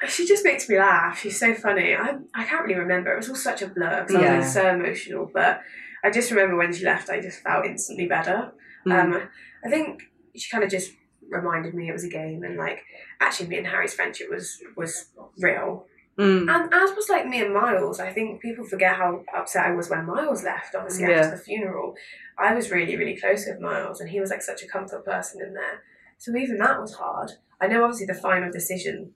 She 0.08 0.28
just 0.28 0.44
makes 0.44 0.68
me 0.68 0.78
laugh. 0.78 1.20
She's 1.22 1.40
so 1.40 1.54
funny. 1.56 1.96
I 1.96 2.16
I 2.36 2.44
can't 2.44 2.66
really 2.66 2.80
remember. 2.80 3.14
It 3.14 3.18
was 3.18 3.30
all 3.30 3.36
such 3.36 3.62
a 3.62 3.68
blur 3.68 4.02
because 4.02 4.16
I 4.16 4.22
Yeah. 4.22 4.38
was 4.38 4.52
so 4.54 4.68
emotional. 4.68 5.32
But 5.34 5.62
I 6.04 6.10
just 6.12 6.30
remember 6.30 6.58
when 6.58 6.74
she 6.74 6.84
left, 6.84 7.10
I 7.10 7.22
just 7.22 7.42
felt 7.42 7.66
instantly 7.66 8.06
better. 8.08 8.52
Um, 8.90 9.30
I 9.66 9.70
think 9.70 10.02
she 10.36 10.50
kind 10.52 10.64
of 10.64 10.70
just 10.70 10.92
reminded 11.30 11.74
me 11.74 11.88
it 11.88 11.94
was 11.94 12.04
a 12.04 12.10
game, 12.10 12.44
and 12.44 12.58
like 12.58 12.80
actually, 13.22 13.48
me 13.48 13.58
and 13.60 13.68
Harry's 13.68 13.94
friendship 13.94 14.28
was 14.30 14.62
was 14.76 15.06
real. 15.40 15.86
Mm. 16.18 16.50
And 16.54 16.74
as 16.74 16.96
was 16.96 17.08
like 17.10 17.26
me 17.28 17.42
and 17.42 17.54
Miles, 17.54 18.00
I 18.00 18.12
think 18.12 18.42
people 18.42 18.66
forget 18.66 18.96
how 18.96 19.24
upset 19.36 19.66
I 19.66 19.72
was 19.72 19.90
when 19.90 20.06
Miles 20.06 20.44
left. 20.44 20.76
Obviously, 20.76 21.06
Yeah. 21.10 21.20
after 21.22 21.38
the 21.38 21.42
funeral, 21.44 21.96
I 22.38 22.54
was 22.54 22.70
really, 22.72 22.96
really 22.98 23.18
close 23.18 23.46
with 23.48 23.60
Miles, 23.60 24.02
and 24.02 24.10
he 24.10 24.20
was 24.20 24.30
like 24.30 24.42
such 24.42 24.62
a 24.64 24.68
comfort 24.68 25.06
person 25.06 25.42
in 25.42 25.54
there. 25.54 25.82
So 26.18 26.36
even 26.36 26.58
that 26.60 26.80
was 26.80 26.96
hard. 26.96 27.32
I 27.60 27.68
know, 27.68 27.84
obviously, 27.84 28.08
the 28.08 28.14
final 28.14 28.52
decision 28.52 29.14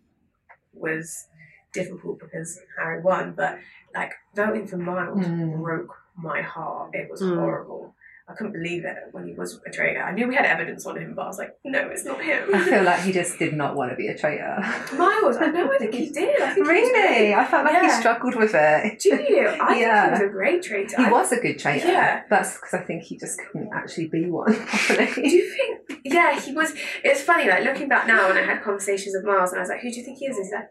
was 0.73 1.27
difficult 1.73 2.19
because 2.19 2.59
Harry 2.77 3.01
won, 3.01 3.33
but 3.35 3.59
like 3.93 4.13
voting 4.35 4.67
for 4.67 4.77
Miles 4.77 5.25
Mm. 5.25 5.61
broke 5.61 5.95
my 6.17 6.41
heart. 6.41 6.91
It 6.93 7.09
was 7.09 7.21
Mm. 7.21 7.37
horrible. 7.37 7.94
I 8.27 8.33
couldn't 8.33 8.53
believe 8.53 8.85
it 8.85 8.95
when 9.11 9.27
he 9.27 9.33
was 9.35 9.61
a 9.67 9.69
traitor. 9.69 10.01
I 10.01 10.11
knew 10.11 10.27
we 10.27 10.33
had 10.33 10.45
evidence 10.45 10.83
on 10.87 10.97
him, 10.97 11.13
but 11.13 11.21
I 11.21 11.27
was 11.27 11.37
like, 11.37 11.55
no, 11.63 11.87
it's 11.89 12.03
not 12.05 12.23
him. 12.23 12.49
I 12.55 12.63
feel 12.67 12.81
like 12.83 13.01
he 13.01 13.11
just 13.11 13.37
did 13.37 13.53
not 13.53 13.75
want 13.75 13.91
to 13.91 13.95
be 13.95 14.07
a 14.07 14.17
traitor. 14.17 14.57
Miles, 14.97 15.37
I 15.37 15.51
know, 15.51 15.71
I 15.71 15.77
think 15.77 15.93
he 15.93 16.09
did. 16.11 16.41
I 16.41 16.53
think 16.55 16.67
really? 16.67 17.35
I 17.35 17.45
felt 17.45 17.65
like 17.65 17.83
he 17.83 17.89
struggled 17.91 18.35
with 18.35 18.51
it. 18.55 18.99
Do 19.03 19.09
you? 19.09 19.47
I 19.47 19.77
Yeah. 19.79 20.05
think 20.07 20.17
he 20.17 20.23
was 20.23 20.29
a 20.31 20.33
great 20.33 20.63
traitor. 20.63 20.97
He 20.97 21.03
I- 21.05 21.11
was 21.11 21.31
a 21.31 21.37
good 21.39 21.59
traitor. 21.59 21.87
Yeah. 21.87 22.23
That's 22.27 22.55
because 22.55 22.73
I 22.73 22.79
think 22.81 23.03
he 23.03 23.15
just 23.15 23.39
couldn't 23.39 23.69
actually 23.73 24.07
be 24.07 24.25
one 24.27 24.51
Do 24.53 25.21
you 25.21 25.55
think? 25.55 26.01
Yeah, 26.03 26.39
he 26.39 26.51
was. 26.51 26.73
It's 27.03 27.21
funny, 27.21 27.47
like 27.47 27.63
looking 27.63 27.87
back 27.89 28.07
now, 28.07 28.27
when 28.27 28.37
I 28.37 28.41
had 28.43 28.63
conversations 28.63 29.15
with 29.15 29.23
Miles, 29.25 29.51
and 29.51 29.59
I 29.59 29.61
was 29.61 29.69
like, 29.69 29.81
"Who 29.81 29.91
do 29.91 29.97
you 29.99 30.03
think 30.03 30.17
he 30.17 30.25
is?" 30.25 30.35
And 30.37 30.45
he's 30.45 30.53
like, 30.53 30.69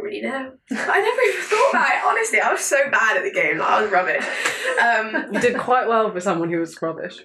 "I 0.00 0.02
don't 0.02 0.04
really 0.04 0.20
know." 0.22 0.52
I 0.72 1.00
never 1.00 1.22
even 1.28 1.42
thought 1.42 1.70
about 1.70 1.88
it. 1.88 2.04
Honestly, 2.06 2.40
I 2.40 2.52
was 2.52 2.60
so 2.60 2.90
bad 2.90 3.16
at 3.18 3.22
the 3.24 3.32
game. 3.32 3.58
Like, 3.58 3.68
I 3.70 3.82
was 3.82 3.90
rubbish. 3.90 4.24
Um, 4.80 5.32
You 5.34 5.40
did 5.40 5.58
quite 5.58 5.88
well 5.88 6.10
for 6.12 6.20
someone 6.20 6.50
who 6.50 6.58
was 6.58 6.80
rubbish. 6.80 7.16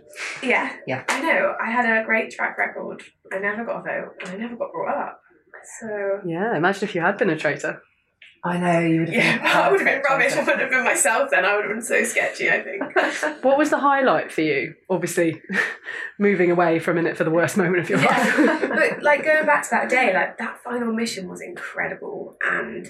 yeah, 0.43 0.73
Yeah. 0.88 1.03
I 1.07 1.21
know. 1.21 1.55
I 1.63 1.71
had 1.71 1.86
a 1.86 2.03
great 2.05 2.32
track 2.32 2.57
record. 2.57 3.01
I 3.34 3.39
never 3.39 3.63
got 3.65 3.80
a 3.80 3.84
vote, 3.84 4.13
and 4.21 4.30
I 4.30 4.36
never 4.38 4.55
got 4.55 4.71
brought 4.71 4.97
up. 4.97 5.21
So 5.80 6.19
Yeah, 6.26 6.55
imagine 6.55 6.84
if 6.88 6.95
you 6.95 7.01
had 7.01 7.17
been 7.17 7.30
a 7.30 7.38
traitor. 7.38 7.82
I 8.46 8.58
know 8.58 8.80
you 8.80 9.00
would 9.00 9.10
have 9.10 9.24
yeah, 9.24 9.38
been. 9.41 9.48
I 9.48 9.72
would 9.72 9.82
have 9.82 9.88
been 9.88 10.02
rubbish. 10.08 10.34
I 10.34 10.39
wouldn't 10.39 10.62
have 10.62 10.70
been 10.70 10.84
myself 10.84 11.32
then. 11.32 11.46
I 11.46 11.56
would 11.56 11.66
have 11.66 11.74
been 11.74 11.82
so 11.82 12.04
sketchy. 12.04 12.50
I 12.50 12.62
think. 12.62 12.84
What 13.43 13.58
was 13.58 13.70
the 13.70 13.80
highlight 13.80 14.32
for 14.32 14.41
you? 14.41 14.76
Obviously, 14.89 15.41
moving 16.20 16.52
away 16.52 16.80
from 16.80 16.98
in 16.98 17.08
it 17.08 17.18
for 17.18 17.24
the 17.24 17.32
worst 17.32 17.58
moment 17.58 17.80
of 17.80 17.89
your 17.89 18.00
life. 18.00 18.36
But 18.38 19.04
like 19.04 19.24
going 19.24 19.46
back 19.46 19.64
to 19.64 19.70
that 19.72 19.89
day, 19.89 20.14
like 20.14 20.38
that 20.38 20.60
final 20.64 20.93
mission 20.93 21.28
was 21.30 21.41
incredible, 21.41 22.38
and 22.41 22.89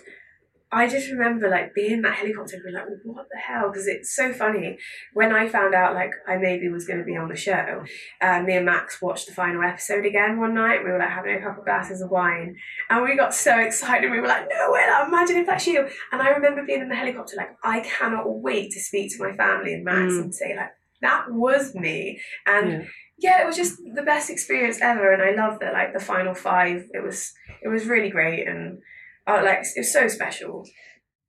I 0.80 0.88
just 0.96 1.10
remember 1.10 1.46
like 1.50 1.74
being 1.74 1.92
in 1.94 2.02
that 2.02 2.16
helicopter, 2.22 2.56
and 2.56 2.64
being 2.66 2.76
like, 2.76 2.86
"What 3.04 3.28
the 3.32 3.40
hell?" 3.40 3.70
Because 3.72 3.88
it's 3.88 4.14
so 4.20 4.26
funny. 4.34 4.78
When 5.14 5.32
I 5.40 5.48
found 5.48 5.74
out 5.74 5.94
like 6.02 6.12
I 6.28 6.36
maybe 6.48 6.68
was 6.70 6.86
going 6.86 7.00
to 7.00 7.06
be 7.12 7.16
on 7.16 7.30
the 7.30 7.36
show, 7.48 7.84
uh, 8.22 8.42
me 8.48 8.54
and 8.58 8.66
Max 8.66 9.02
watched 9.02 9.28
the 9.28 9.34
final 9.34 9.64
episode 9.64 10.06
again 10.06 10.40
one 10.40 10.54
night. 10.54 10.84
We 10.84 10.92
were 10.92 11.00
like 11.00 11.10
having 11.20 11.36
a 11.36 11.42
couple 11.42 11.64
glasses 11.64 12.02
of 12.02 12.10
wine, 12.12 12.56
and 12.90 13.04
we 13.04 13.16
got 13.16 13.34
so 13.34 13.58
excited. 13.68 14.12
We 14.12 14.20
were 14.20 14.28
like, 14.28 14.48
"No 14.50 14.72
way! 14.74 14.84
Like, 14.92 15.08
imagine 15.08 15.38
if 15.38 15.48
that's 15.48 15.66
you!" 15.68 15.88
And 16.12 16.22
I 16.22 16.30
remember 16.30 16.64
being 16.66 16.82
in 16.82 16.90
the 16.90 16.96
helicopter, 17.04 17.38
like, 17.38 17.56
I 17.64 17.80
cannot 17.80 18.26
wait 18.48 18.72
to 18.74 18.80
speak 18.82 19.12
to 19.16 19.24
my 19.26 19.34
family 19.44 19.74
and 19.76 19.86
Max 19.86 20.14
Mm. 20.14 20.22
and 20.24 20.36
say 20.36 20.56
like, 20.56 20.72
"That 21.02 21.32
was 21.32 21.74
me," 21.76 22.20
and 22.46 22.68
Yeah. 22.72 22.84
yeah, 23.26 23.42
it 23.42 23.48
was 23.48 23.56
just 23.56 23.76
the 24.00 24.04
best 24.12 24.30
experience 24.30 24.80
ever, 24.82 25.08
and 25.14 25.22
I 25.22 25.32
love 25.42 25.60
that. 25.62 25.74
Like 25.80 25.94
the 25.94 26.00
final 26.14 26.34
five, 26.34 26.78
it 26.94 27.02
was 27.08 27.34
it 27.62 27.70
was 27.70 27.88
really 27.88 28.10
great, 28.10 28.44
and 28.48 28.80
uh, 29.28 29.42
like 29.44 29.60
it 29.60 29.80
was 29.80 29.92
so 29.92 30.08
special. 30.08 30.66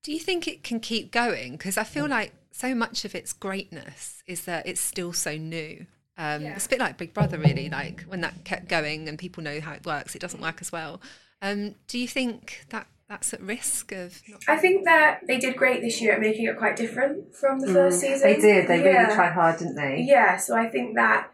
Do 0.03 0.13
you 0.13 0.19
think 0.21 0.47
it 0.47 0.63
can 0.63 0.81
keep 0.81 1.11
going? 1.13 1.53
Because 1.53 1.77
I 1.77 1.85
feel 1.85 2.09
like 2.09 2.33
so 2.53 2.75
much 2.75 3.05
of 3.05 3.15
its 3.15 3.33
greatness 3.33 4.23
is 4.27 4.45
that 4.45 4.67
it's 4.67 4.81
still 4.81 5.13
so 5.13 5.37
new. 5.37 5.87
Um, 6.19 6.45
It's 6.47 6.67
a 6.67 6.69
bit 6.71 6.79
like 6.79 6.97
Big 6.97 7.13
Brother, 7.13 7.39
really. 7.39 7.69
Like 7.69 8.03
when 8.05 8.21
that 8.23 8.45
kept 8.45 8.69
going 8.69 9.09
and 9.09 9.19
people 9.19 9.43
know 9.43 9.61
how 9.61 9.73
it 9.73 9.85
works, 9.85 10.15
it 10.15 10.21
doesn't 10.21 10.41
work 10.41 10.59
as 10.61 10.73
well. 10.73 11.01
Um, 11.43 11.75
do 11.89 11.99
you 11.99 12.09
think 12.09 12.65
that 12.71 12.87
that's 13.09 13.35
at 13.35 13.41
risk 13.43 13.93
of? 13.93 14.23
Not- 14.29 14.43
I 14.49 14.57
think 14.57 14.85
that 14.85 15.21
they 15.27 15.39
did 15.39 15.57
great 15.57 15.81
this 15.83 16.01
year 16.01 16.15
at 16.15 16.21
making 16.21 16.47
it 16.47 16.57
quite 16.57 16.77
different 16.77 17.35
from 17.35 17.61
the 17.61 17.73
first 17.73 18.01
season. 18.01 18.21
They 18.27 18.41
did. 18.41 18.69
They 18.69 18.83
Yeah. 18.83 19.03
really 19.03 19.15
tried 19.15 19.33
hard, 19.33 19.59
didn't 19.59 19.75
they? 19.77 20.01
Yeah, 20.07 20.37
so 20.39 20.57
I 20.57 20.69
think 20.69 20.95
that 20.97 21.31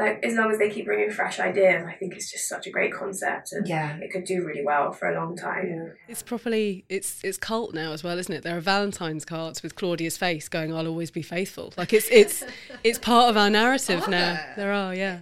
like 0.00 0.24
as 0.24 0.34
long 0.34 0.50
as 0.50 0.58
they 0.58 0.70
keep 0.70 0.86
bringing 0.86 1.10
fresh 1.10 1.38
ideas, 1.38 1.84
I 1.86 1.92
think 1.92 2.14
it's 2.14 2.30
just 2.32 2.48
such 2.48 2.66
a 2.66 2.70
great 2.70 2.92
concept, 2.92 3.52
and 3.52 3.66
Yeah. 3.68 3.96
it 4.00 4.10
could 4.10 4.24
do 4.24 4.44
really 4.44 4.64
well 4.64 4.90
for 4.92 5.08
a 5.08 5.14
long 5.14 5.36
time. 5.36 5.92
It's 6.08 6.22
properly 6.22 6.84
it's 6.88 7.20
it's 7.22 7.38
cult 7.38 7.74
now 7.74 7.92
as 7.92 8.02
well, 8.02 8.18
isn't 8.18 8.34
it? 8.34 8.42
There 8.42 8.56
are 8.56 8.60
Valentine's 8.60 9.24
cards 9.24 9.62
with 9.62 9.76
Claudia's 9.76 10.16
face 10.16 10.48
going, 10.48 10.74
"I'll 10.74 10.88
always 10.88 11.10
be 11.10 11.22
faithful." 11.22 11.72
Like 11.76 11.92
it's 11.92 12.08
it's 12.10 12.42
it's 12.84 12.98
part 12.98 13.30
of 13.30 13.36
our 13.36 13.50
narrative 13.50 14.08
now. 14.08 14.40
There 14.56 14.72
are, 14.72 14.94
yeah. 14.94 15.20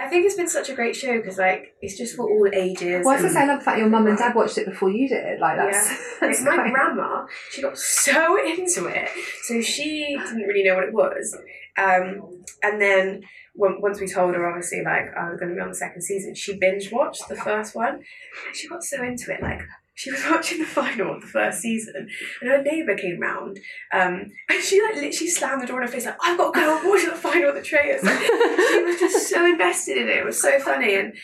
I 0.00 0.06
think 0.06 0.26
it's 0.26 0.36
been 0.36 0.48
such 0.48 0.68
a 0.68 0.74
great 0.76 0.94
show 0.94 1.16
because 1.16 1.38
like 1.38 1.74
it's 1.82 1.98
just 1.98 2.14
for 2.14 2.22
all 2.30 2.48
ages. 2.54 3.04
Well, 3.04 3.18
I 3.18 3.20
was 3.22 3.32
say, 3.32 3.40
I 3.40 3.46
love 3.46 3.58
the 3.58 3.64
fact 3.64 3.78
your 3.80 3.88
mum 3.88 4.06
and 4.06 4.16
dad 4.16 4.32
watched 4.32 4.56
it 4.56 4.66
before 4.66 4.90
you 4.90 5.08
did. 5.08 5.40
Like 5.40 5.56
that's, 5.56 5.90
Yeah. 5.90 5.96
that's 6.20 6.40
Like, 6.44 6.56
my 6.56 6.62
quite- 6.62 6.72
grandma, 6.72 7.26
she 7.50 7.62
got 7.62 7.76
so 7.76 8.36
into 8.46 8.86
it, 8.86 9.08
so 9.42 9.60
she 9.60 10.16
didn't 10.16 10.42
really 10.46 10.62
know 10.62 10.76
what 10.76 10.84
it 10.84 10.92
was. 10.92 11.36
Um, 11.78 12.42
and 12.62 12.80
then 12.80 13.22
when, 13.54 13.80
once 13.80 14.00
we 14.00 14.08
told 14.08 14.34
her, 14.34 14.48
obviously, 14.48 14.82
like 14.84 15.14
I 15.16 15.30
was 15.30 15.38
going 15.38 15.50
to 15.50 15.54
be 15.54 15.60
on 15.60 15.68
the 15.68 15.74
second 15.74 16.02
season, 16.02 16.34
she 16.34 16.58
binge 16.58 16.90
watched 16.90 17.28
the 17.28 17.36
first 17.36 17.74
one, 17.74 17.94
and 17.94 18.56
she 18.56 18.68
got 18.68 18.82
so 18.82 19.02
into 19.02 19.32
it. 19.32 19.42
Like 19.42 19.60
she 19.98 20.12
was 20.12 20.24
watching 20.30 20.60
the 20.60 20.64
final 20.64 21.16
of 21.16 21.20
the 21.20 21.26
first 21.26 21.60
season, 21.60 22.08
and 22.40 22.50
her 22.50 22.62
neighbour 22.62 22.94
came 22.94 23.18
round, 23.18 23.58
um, 23.92 24.30
and 24.48 24.62
she 24.62 24.80
like 24.80 24.94
literally 24.94 25.28
slammed 25.28 25.60
the 25.60 25.66
door 25.66 25.82
in 25.82 25.88
her 25.88 25.92
face, 25.92 26.06
like 26.06 26.16
I've 26.22 26.38
got 26.38 26.54
to 26.54 26.60
go 26.60 26.78
and 26.78 26.88
watch 26.88 27.04
the 27.04 27.16
final 27.16 27.48
of 27.48 27.56
the 27.56 27.62
traitors. 27.62 28.04
Like, 28.04 28.20
she 28.20 28.84
was 28.84 29.00
just 29.00 29.28
so 29.28 29.44
invested 29.44 29.96
in 29.96 30.08
it. 30.08 30.18
It 30.18 30.24
was 30.24 30.40
so 30.40 30.60
funny, 30.60 30.94
and 30.94 31.14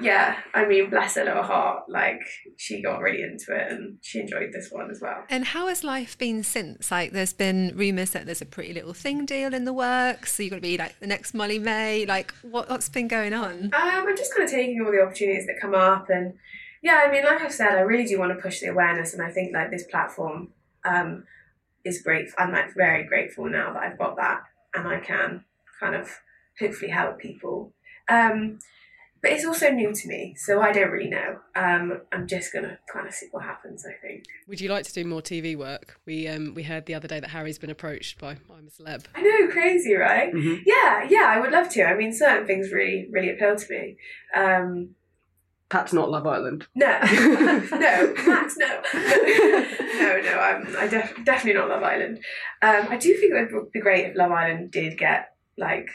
yeah, 0.00 0.38
I 0.54 0.64
mean, 0.64 0.90
bless 0.90 1.16
her 1.16 1.24
little 1.24 1.42
heart. 1.42 1.88
Like 1.88 2.20
she 2.56 2.80
got 2.80 3.00
really 3.00 3.22
into 3.22 3.46
it, 3.52 3.72
and 3.72 3.98
she 4.00 4.20
enjoyed 4.20 4.52
this 4.52 4.68
one 4.70 4.92
as 4.92 5.00
well. 5.02 5.24
And 5.28 5.46
how 5.46 5.66
has 5.66 5.82
life 5.82 6.16
been 6.16 6.44
since? 6.44 6.92
Like, 6.92 7.10
there's 7.10 7.32
been 7.32 7.72
rumours 7.74 8.10
that 8.10 8.26
there's 8.26 8.42
a 8.42 8.46
Pretty 8.46 8.72
Little 8.72 8.94
Thing 8.94 9.26
deal 9.26 9.52
in 9.52 9.64
the 9.64 9.72
works. 9.72 10.36
So 10.36 10.44
you're 10.44 10.50
going 10.50 10.62
to 10.62 10.68
be 10.68 10.78
like 10.78 11.00
the 11.00 11.08
next 11.08 11.34
Molly-Mae. 11.34 12.06
Like, 12.06 12.32
what, 12.42 12.70
what's 12.70 12.88
been 12.88 13.08
going 13.08 13.32
on? 13.32 13.64
Um, 13.64 13.70
I'm 13.74 14.16
just 14.16 14.32
kind 14.32 14.44
of 14.44 14.50
taking 14.50 14.80
all 14.84 14.92
the 14.92 15.02
opportunities 15.02 15.46
that 15.46 15.58
come 15.60 15.74
up, 15.74 16.08
and 16.10 16.34
yeah, 16.82 17.02
I 17.04 17.10
mean, 17.10 17.24
like 17.24 17.40
I've 17.42 17.52
said, 17.52 17.72
I 17.74 17.80
really 17.80 18.04
do 18.04 18.18
want 18.18 18.34
to 18.36 18.42
push 18.42 18.60
the 18.60 18.68
awareness, 18.68 19.12
and 19.14 19.22
I 19.22 19.30
think 19.30 19.52
like 19.52 19.70
this 19.70 19.84
platform 19.84 20.48
um, 20.84 21.24
is 21.84 22.02
great. 22.02 22.28
I'm 22.38 22.52
like 22.52 22.74
very 22.74 23.04
grateful 23.04 23.48
now 23.48 23.72
that 23.72 23.82
I've 23.82 23.98
got 23.98 24.16
that, 24.16 24.42
and 24.74 24.88
I 24.88 25.00
can 25.00 25.44
kind 25.78 25.94
of 25.94 26.10
hopefully 26.58 26.90
help 26.90 27.18
people. 27.18 27.72
Um, 28.08 28.58
but 29.22 29.32
it's 29.32 29.44
also 29.44 29.70
new 29.70 29.92
to 29.92 30.08
me, 30.08 30.34
so 30.38 30.62
I 30.62 30.72
don't 30.72 30.90
really 30.90 31.10
know. 31.10 31.40
Um, 31.54 32.00
I'm 32.10 32.26
just 32.26 32.54
gonna 32.54 32.78
kind 32.90 33.06
of 33.06 33.12
see 33.12 33.26
what 33.30 33.44
happens. 33.44 33.84
I 33.84 33.92
think. 34.00 34.24
Would 34.48 34.62
you 34.62 34.70
like 34.70 34.86
to 34.86 34.92
do 34.94 35.04
more 35.04 35.20
TV 35.20 35.54
work? 35.56 36.00
We 36.06 36.26
um 36.28 36.54
we 36.54 36.62
heard 36.62 36.86
the 36.86 36.94
other 36.94 37.06
day 37.06 37.20
that 37.20 37.28
Harry's 37.28 37.58
been 37.58 37.68
approached 37.68 38.18
by 38.18 38.30
I'm 38.50 38.68
a 38.68 38.82
celeb. 38.82 39.04
I 39.14 39.20
know, 39.20 39.48
crazy, 39.52 39.94
right? 39.94 40.32
Mhm. 40.32 40.62
Yeah, 40.64 41.06
yeah, 41.10 41.26
I 41.28 41.38
would 41.38 41.52
love 41.52 41.68
to. 41.70 41.84
I 41.84 41.94
mean, 41.94 42.14
certain 42.14 42.46
things 42.46 42.72
really, 42.72 43.08
really 43.12 43.30
appeal 43.30 43.56
to 43.56 43.66
me. 43.70 43.98
Um, 44.34 44.94
Perhaps 45.70 45.92
not 45.92 46.10
Love 46.10 46.26
Island. 46.26 46.66
No, 46.74 46.86
no, 47.00 48.14
Max, 48.26 48.56
no, 48.58 48.82
no, 48.92 50.20
no. 50.20 50.38
I'm, 50.38 50.76
I 50.76 50.88
def- 50.88 51.14
definitely 51.24 51.54
not 51.60 51.68
Love 51.68 51.82
Island. 51.84 52.18
Um, 52.60 52.86
I 52.90 52.96
do 52.96 53.14
think 53.16 53.32
it 53.32 53.52
would 53.52 53.70
be 53.72 53.80
great 53.80 54.06
if 54.06 54.16
Love 54.16 54.32
Island 54.32 54.72
did 54.72 54.98
get 54.98 55.34
like 55.56 55.88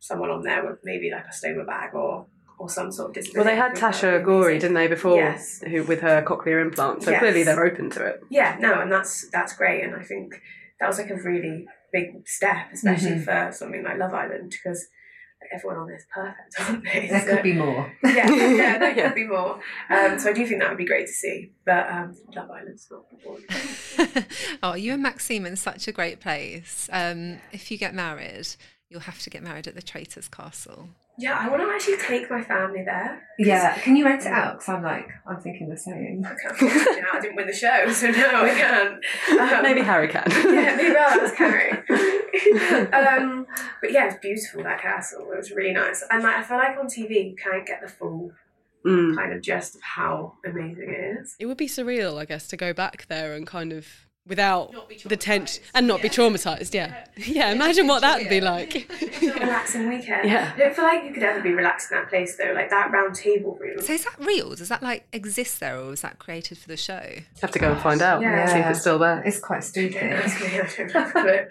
someone 0.00 0.30
on 0.30 0.42
there 0.42 0.64
with 0.66 0.78
maybe 0.84 1.10
like 1.10 1.24
a 1.24 1.28
stoma 1.28 1.66
bag 1.66 1.94
or 1.94 2.26
or 2.58 2.68
some 2.68 2.92
sort 2.92 3.08
of 3.10 3.14
disability. 3.14 3.38
Well, 3.38 3.44
they 3.46 3.56
had 3.56 3.70
I 3.70 3.74
think 3.74 3.80
that 3.80 3.94
Tasha 3.94 4.24
Ghouri, 4.24 4.54
didn't 4.60 4.74
they, 4.74 4.86
before 4.86 5.16
Yes. 5.16 5.62
who 5.66 5.82
with 5.84 6.00
her 6.00 6.20
cochlear 6.22 6.60
implant? 6.60 7.02
So 7.02 7.10
Yes. 7.10 7.20
clearly 7.20 7.42
they're 7.42 7.64
open 7.64 7.88
to 7.90 8.04
it. 8.04 8.20
Yeah, 8.28 8.56
no, 8.60 8.80
and 8.80 8.90
that's 8.92 9.30
that's 9.30 9.54
great, 9.54 9.82
and 9.84 9.94
I 9.94 10.02
think 10.02 10.34
that 10.80 10.86
was 10.88 10.98
like 10.98 11.10
a 11.10 11.14
really 11.16 11.66
big 11.92 12.26
step, 12.28 12.66
especially 12.72 13.12
Mhm. 13.12 13.24
for 13.24 13.52
something 13.52 13.82
like 13.82 13.98
Love 13.98 14.12
Island, 14.14 14.50
because 14.50 14.88
everyone 15.54 15.78
on 15.78 15.86
there 15.86 15.96
is 15.96 16.06
perfect, 16.12 16.54
aren't 16.60 16.84
they? 16.84 17.08
There 17.08 17.20
So- 17.20 17.34
could 17.34 17.42
be 17.42 17.52
more. 17.54 17.92
yeah, 18.04 18.30
yeah, 18.30 18.78
there 18.78 18.96
Yeah. 18.96 19.02
could 19.08 19.14
be 19.14 19.26
more. 19.26 19.60
Um, 19.88 20.18
so 20.18 20.30
I 20.30 20.32
do 20.32 20.46
think 20.46 20.60
that 20.60 20.68
would 20.68 20.78
be 20.78 20.84
great 20.86 21.06
to 21.06 21.12
see, 21.12 21.52
but 21.64 21.90
um, 21.90 22.16
Love 22.34 22.50
Island's 22.50 22.88
not 22.90 23.04
important. 23.12 24.26
oh, 24.62 24.74
you 24.74 24.92
and 24.94 25.02
Maxime 25.02 25.46
in 25.46 25.56
such 25.56 25.88
a 25.88 25.92
great 25.92 26.20
place. 26.20 26.88
Um, 26.92 27.38
if 27.52 27.70
you 27.70 27.78
get 27.78 27.94
married, 27.94 28.46
you'll 28.88 29.00
have 29.00 29.20
to 29.20 29.30
get 29.30 29.42
married 29.42 29.66
at 29.66 29.74
the 29.74 29.82
Traitors 29.82 30.28
Castle. 30.28 30.88
Yeah, 31.20 31.36
I 31.38 31.48
want 31.48 31.60
to 31.62 31.68
actually 31.68 31.98
take 31.98 32.30
my 32.30 32.42
family 32.42 32.82
there. 32.84 33.22
Yeah, 33.38 33.78
can 33.78 33.94
you 33.94 34.04
rent 34.06 34.22
it 34.22 34.28
out? 34.28 34.58
Because 34.58 34.68
I'm 34.74 34.82
like, 34.82 35.08
I'm 35.26 35.38
thinking 35.40 35.68
the 35.68 35.76
same. 35.76 36.24
I 36.24 36.28
can't 36.40 36.52
afford 36.54 36.72
it. 36.72 37.04
I 37.12 37.20
didn't 37.20 37.36
win 37.36 37.46
the 37.46 37.52
show, 37.52 37.92
so 37.92 38.10
no, 38.10 38.44
I 38.44 38.50
can't. 39.28 39.52
Um, 39.54 39.62
Maybe 39.62 39.82
Harry 39.82 40.08
can. 40.08 40.24
yeah, 40.30 40.76
maybe 40.76 40.96
I'll 40.96 41.20
ask 41.20 41.34
Harry. 41.34 41.70
um, 42.92 43.46
but 43.80 43.92
yeah, 43.92 44.06
it's 44.08 44.16
beautiful 44.20 44.62
that 44.62 44.80
castle. 44.80 45.30
It 45.32 45.36
was 45.36 45.50
really 45.50 45.72
nice, 45.72 46.02
and 46.10 46.22
like 46.22 46.36
I 46.36 46.42
feel 46.42 46.56
like 46.56 46.76
on 46.78 46.86
TV 46.86 47.30
you 47.30 47.36
can't 47.36 47.66
get 47.66 47.80
the 47.82 47.88
full 47.88 48.32
Mm. 48.82 49.14
kind 49.14 49.34
of 49.34 49.42
gist 49.42 49.74
of 49.74 49.82
how 49.82 50.32
amazing 50.42 50.88
it 50.88 51.18
is. 51.20 51.36
It 51.38 51.44
would 51.44 51.58
be 51.58 51.66
surreal, 51.68 52.18
I 52.18 52.24
guess, 52.24 52.48
to 52.48 52.56
go 52.56 52.72
back 52.72 53.04
there 53.08 53.34
and 53.34 53.46
kind 53.46 53.74
of 53.74 53.86
without 54.26 54.72
the 55.04 55.16
tension 55.16 55.62
and 55.74 55.86
not 55.86 56.02
be 56.02 56.08
traumatized. 56.08 56.74
Yeah, 56.74 57.04
yeah. 57.16 57.50
imagine 57.50 57.86
what 57.86 58.00
that 58.02 58.18
would 58.20 58.28
be 58.28 58.40
like. 58.40 58.90
Relaxing 59.20 59.88
weekend. 59.88 60.28
Yeah. 60.28 60.52
I 60.54 60.58
don't 60.58 60.74
feel 60.74 60.84
like 60.84 61.04
you 61.04 61.12
could 61.12 61.22
ever 61.22 61.40
be 61.40 61.52
relaxed 61.52 61.90
in 61.90 61.98
that 61.98 62.08
place 62.08 62.36
though. 62.36 62.52
Like 62.52 62.70
that 62.70 62.90
round 62.90 63.14
table 63.14 63.56
room. 63.60 63.80
So 63.80 63.92
is 63.92 64.04
that 64.04 64.18
real? 64.18 64.54
Does 64.54 64.68
that 64.68 64.82
like 64.82 65.06
exist 65.12 65.60
there, 65.60 65.78
or 65.78 65.86
was 65.86 66.02
that 66.02 66.18
created 66.18 66.58
for 66.58 66.68
the 66.68 66.76
show? 66.76 67.02
Have 67.40 67.50
to 67.52 67.58
go 67.58 67.72
and 67.72 67.80
find 67.80 68.02
out. 68.02 68.22
Yeah. 68.22 68.46
See 68.46 68.58
if 68.58 68.66
it's 68.66 68.80
still 68.80 68.98
there. 68.98 69.22
It's 69.24 69.40
quite 69.40 69.64
stupid. 69.64 70.00
Don't 70.00 70.12
ask 70.12 70.42
I 70.42 70.56
don't 70.56 70.92
have 70.92 71.16
a. 71.16 71.42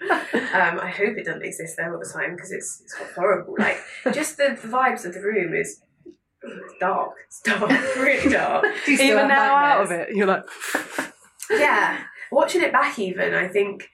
Um, 0.50 0.80
I 0.80 0.90
hope 0.90 1.16
it 1.16 1.26
doesn't 1.26 1.44
exist 1.44 1.76
there 1.76 1.92
all 1.92 1.98
the 1.98 2.10
time 2.12 2.34
because 2.34 2.52
it's, 2.52 2.82
it's 2.82 3.14
horrible. 3.14 3.54
Like 3.58 3.78
just 4.12 4.36
the, 4.36 4.58
the 4.60 4.68
vibes 4.68 5.04
of 5.04 5.14
the 5.14 5.20
room 5.20 5.54
is 5.54 5.82
it's 6.42 6.74
dark. 6.80 7.12
It's 7.26 7.40
dark, 7.42 7.70
really 7.96 8.30
dark. 8.30 8.64
You 8.86 8.96
still 8.96 9.06
Even 9.06 9.18
have 9.18 9.28
now 9.28 9.54
out 9.54 9.82
of 9.82 9.90
it, 9.90 10.10
you're 10.14 10.26
like, 10.26 10.44
Yeah, 11.50 12.02
watching 12.32 12.62
it 12.62 12.72
back 12.72 12.98
even, 12.98 13.34
I 13.34 13.48
think 13.48 13.88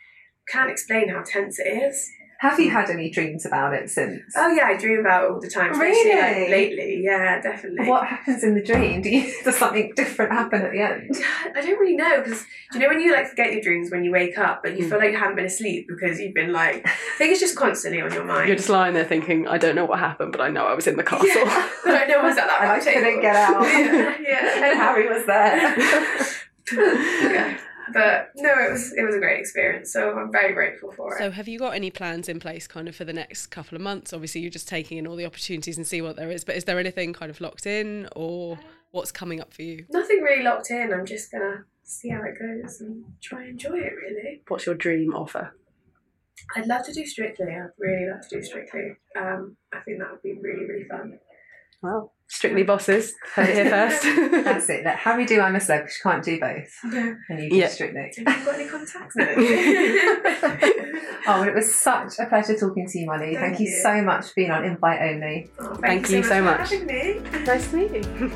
can't 0.49 0.70
explain 0.70 1.09
how 1.09 1.22
tense 1.22 1.59
it 1.59 1.66
is. 1.68 2.09
Have 2.41 2.61
you 2.61 2.70
had 2.70 2.91
any 2.91 3.09
dreams 3.09 3.47
about 3.47 3.72
it 3.72 3.89
since? 3.89 4.20
Oh 4.37 4.49
yeah, 4.49 4.66
I 4.66 4.76
dream 4.76 5.01
about 5.01 5.24
it 5.24 5.30
all 5.30 5.41
the 5.41 5.49
time, 5.49 5.72
especially 5.72 6.12
like 6.14 6.51
lately. 6.51 7.01
Yeah, 7.03 7.41
definitely. 7.41 7.89
What 7.89 8.07
happens 8.07 8.45
in 8.45 8.53
the 8.55 8.62
dream? 8.62 9.01
Do 9.01 9.09
you, 9.09 9.32
does 9.45 9.57
something 9.57 9.95
different 9.97 10.32
happen 10.32 10.61
at 10.61 10.70
the 10.70 10.80
end? 10.80 11.16
I 11.57 11.62
don't 11.62 11.78
really 11.80 11.97
know 11.97 12.20
because 12.22 12.43
do 12.72 12.78
you 12.78 12.80
know 12.80 12.89
when 12.89 13.01
you 13.01 13.14
like 13.14 13.26
forget 13.28 13.55
your 13.55 13.62
dreams 13.62 13.91
when 13.91 14.05
you 14.05 14.12
wake 14.12 14.37
up, 14.37 14.62
but 14.62 14.78
you 14.78 14.84
Mm. 14.84 14.91
feel 14.91 14.99
like 14.99 15.12
you 15.12 15.16
haven't 15.18 15.37
been 15.37 15.47
asleep 15.47 15.87
because 15.89 16.20
you've 16.20 16.34
been 16.34 16.53
like 16.53 16.87
I 16.87 16.91
think 17.16 17.30
it's 17.32 17.41
just 17.41 17.57
constantly 17.57 18.03
on 18.03 18.12
your 18.12 18.24
mind. 18.32 18.49
you're 18.49 18.57
just 18.59 18.68
lying 18.68 18.93
there 18.93 19.07
thinking, 19.07 19.49
I 19.49 19.57
don't 19.57 19.74
know 19.74 19.87
what 19.87 19.99
happened, 19.99 20.32
but 20.32 20.43
I 20.43 20.51
know 20.51 20.66
I 20.66 20.74
was 20.74 20.87
in 20.87 20.97
the 20.99 21.03
castle. 21.05 21.26
Yeah, 21.26 21.70
but 21.87 21.95
I 21.95 22.05
know 22.05 22.18
I 22.20 22.22
was 22.22 22.37
at 22.37 22.47
that 22.49 22.61
And 22.61 22.70
I 22.70 22.78
couldn't 22.80 23.20
get 23.22 23.34
out. 23.34 23.62
yeah, 23.62 24.16
yeah. 24.20 24.70
and 24.70 24.78
Harry 24.78 25.09
was 25.09 25.24
there. 25.24 25.57
yeah. 27.32 27.59
But 27.93 28.30
no, 28.37 28.51
it 28.51 28.72
was 28.72 28.93
it 28.97 29.05
was 29.05 29.14
a 29.14 29.18
great 29.18 29.39
experience. 29.39 29.93
So 29.93 30.16
I'm 30.16 30.32
very 30.32 30.53
grateful 30.53 30.93
for 30.93 31.14
it. 31.14 31.18
So, 31.18 31.30
have 31.30 31.47
you 31.47 31.59
got 31.59 31.74
any 31.74 31.91
plans 31.91 32.28
in 32.28 32.41
place, 32.41 32.66
kind 32.66 32.89
of 32.89 32.97
for 32.97 33.05
the 33.05 33.12
next 33.12 33.47
couple 33.49 33.76
of 33.76 33.82
months? 33.82 34.12
Obviously, 34.12 34.41
you're 34.41 34.51
just 34.51 34.68
taking 34.68 34.99
in 34.99 35.07
all 35.07 35.16
the 35.16 35.26
opportunities 35.26 35.76
and 35.76 35.87
see 35.87 36.03
what 36.03 36.16
there 36.16 36.30
is. 36.30 36.45
But 36.45 36.57
is 36.57 36.64
there 36.64 36.78
anything 36.78 37.12
kind 37.12 37.30
of 37.30 37.41
locked 37.41 37.66
in, 37.66 38.09
or 38.16 38.59
what's 38.91 39.12
coming 39.12 39.41
up 39.41 39.53
for 39.53 39.62
you? 39.62 39.87
Nothing 39.91 40.20
really 40.22 40.43
locked 40.43 40.70
in. 40.70 40.93
I'm 40.93 41.07
just 41.07 41.30
gonna 41.30 41.64
see 41.84 42.09
how 42.09 42.22
it 42.22 42.39
goes 42.39 42.80
and 42.80 43.05
try 43.22 43.43
and 43.43 43.51
enjoy 43.51 43.78
it. 43.78 43.93
Really, 43.95 44.43
What's 44.49 44.66
your 44.66 44.74
dream 44.74 45.14
offer? 45.14 45.55
I'd 46.57 46.66
love 46.66 46.84
to 46.87 46.93
do 46.93 47.07
Strictly. 47.07 47.47
I'd 47.47 47.70
really 47.78 48.11
love 48.11 48.28
to 48.28 48.37
do 48.37 48.43
Strictly. 48.43 48.97
Um, 49.18 49.57
I 49.72 49.80
think 49.80 49.99
that 50.01 50.11
would 50.11 50.22
be 50.22 50.34
really 50.41 50.66
really 50.66 50.89
fun. 50.89 51.18
Well, 51.82 52.12
strictly 52.29 52.62
bosses. 52.62 53.14
Heard 53.35 53.49
it 53.49 53.55
here 53.55 53.70
first. 53.70 54.03
That's 54.45 54.68
it. 54.70 54.85
Let 54.85 54.97
Harry 54.99 55.24
do 55.27 55.41
I'm 55.41 55.55
a 55.57 55.59
Celeb 55.59 55.81
because 55.83 55.95
she 55.95 56.03
can't 56.03 56.24
do 56.24 56.41
both. 56.41 56.72
No. 56.85 57.16
And 57.29 57.43
you 57.43 57.51
do 57.51 57.57
Yeah. 57.57 57.68
Strictly. 57.68 58.12
Have 58.27 58.39
you 58.39 58.45
got 58.45 58.55
any 58.55 58.68
contacts? 58.68 59.16
No. 59.16 59.27
Oh, 61.29 61.41
well, 61.41 61.49
it 61.49 61.55
was 61.57 61.74
such 61.74 62.20
a 62.20 62.27
pleasure 62.27 62.57
talking 62.57 62.87
to 62.89 62.99
you, 63.01 63.07
Mollie. 63.07 63.35
Thank, 63.35 63.39
Thank 63.57 63.59
you 63.61 63.68
you. 63.68 63.81
so 63.83 64.01
much 64.01 64.27
for 64.27 64.33
being 64.37 64.53
on 64.53 64.64
Invite 64.64 65.03
Only. 65.03 65.51
Oh, 65.59 65.74
Thank 65.74 66.09
you 66.09 66.22
so 66.22 66.37
for 66.37 66.43
much. 66.43 66.70
having 66.70 66.87
me. 66.87 67.18
nice 67.45 67.68
to 67.70 67.77
meet 67.77 67.93
you. 67.93 68.31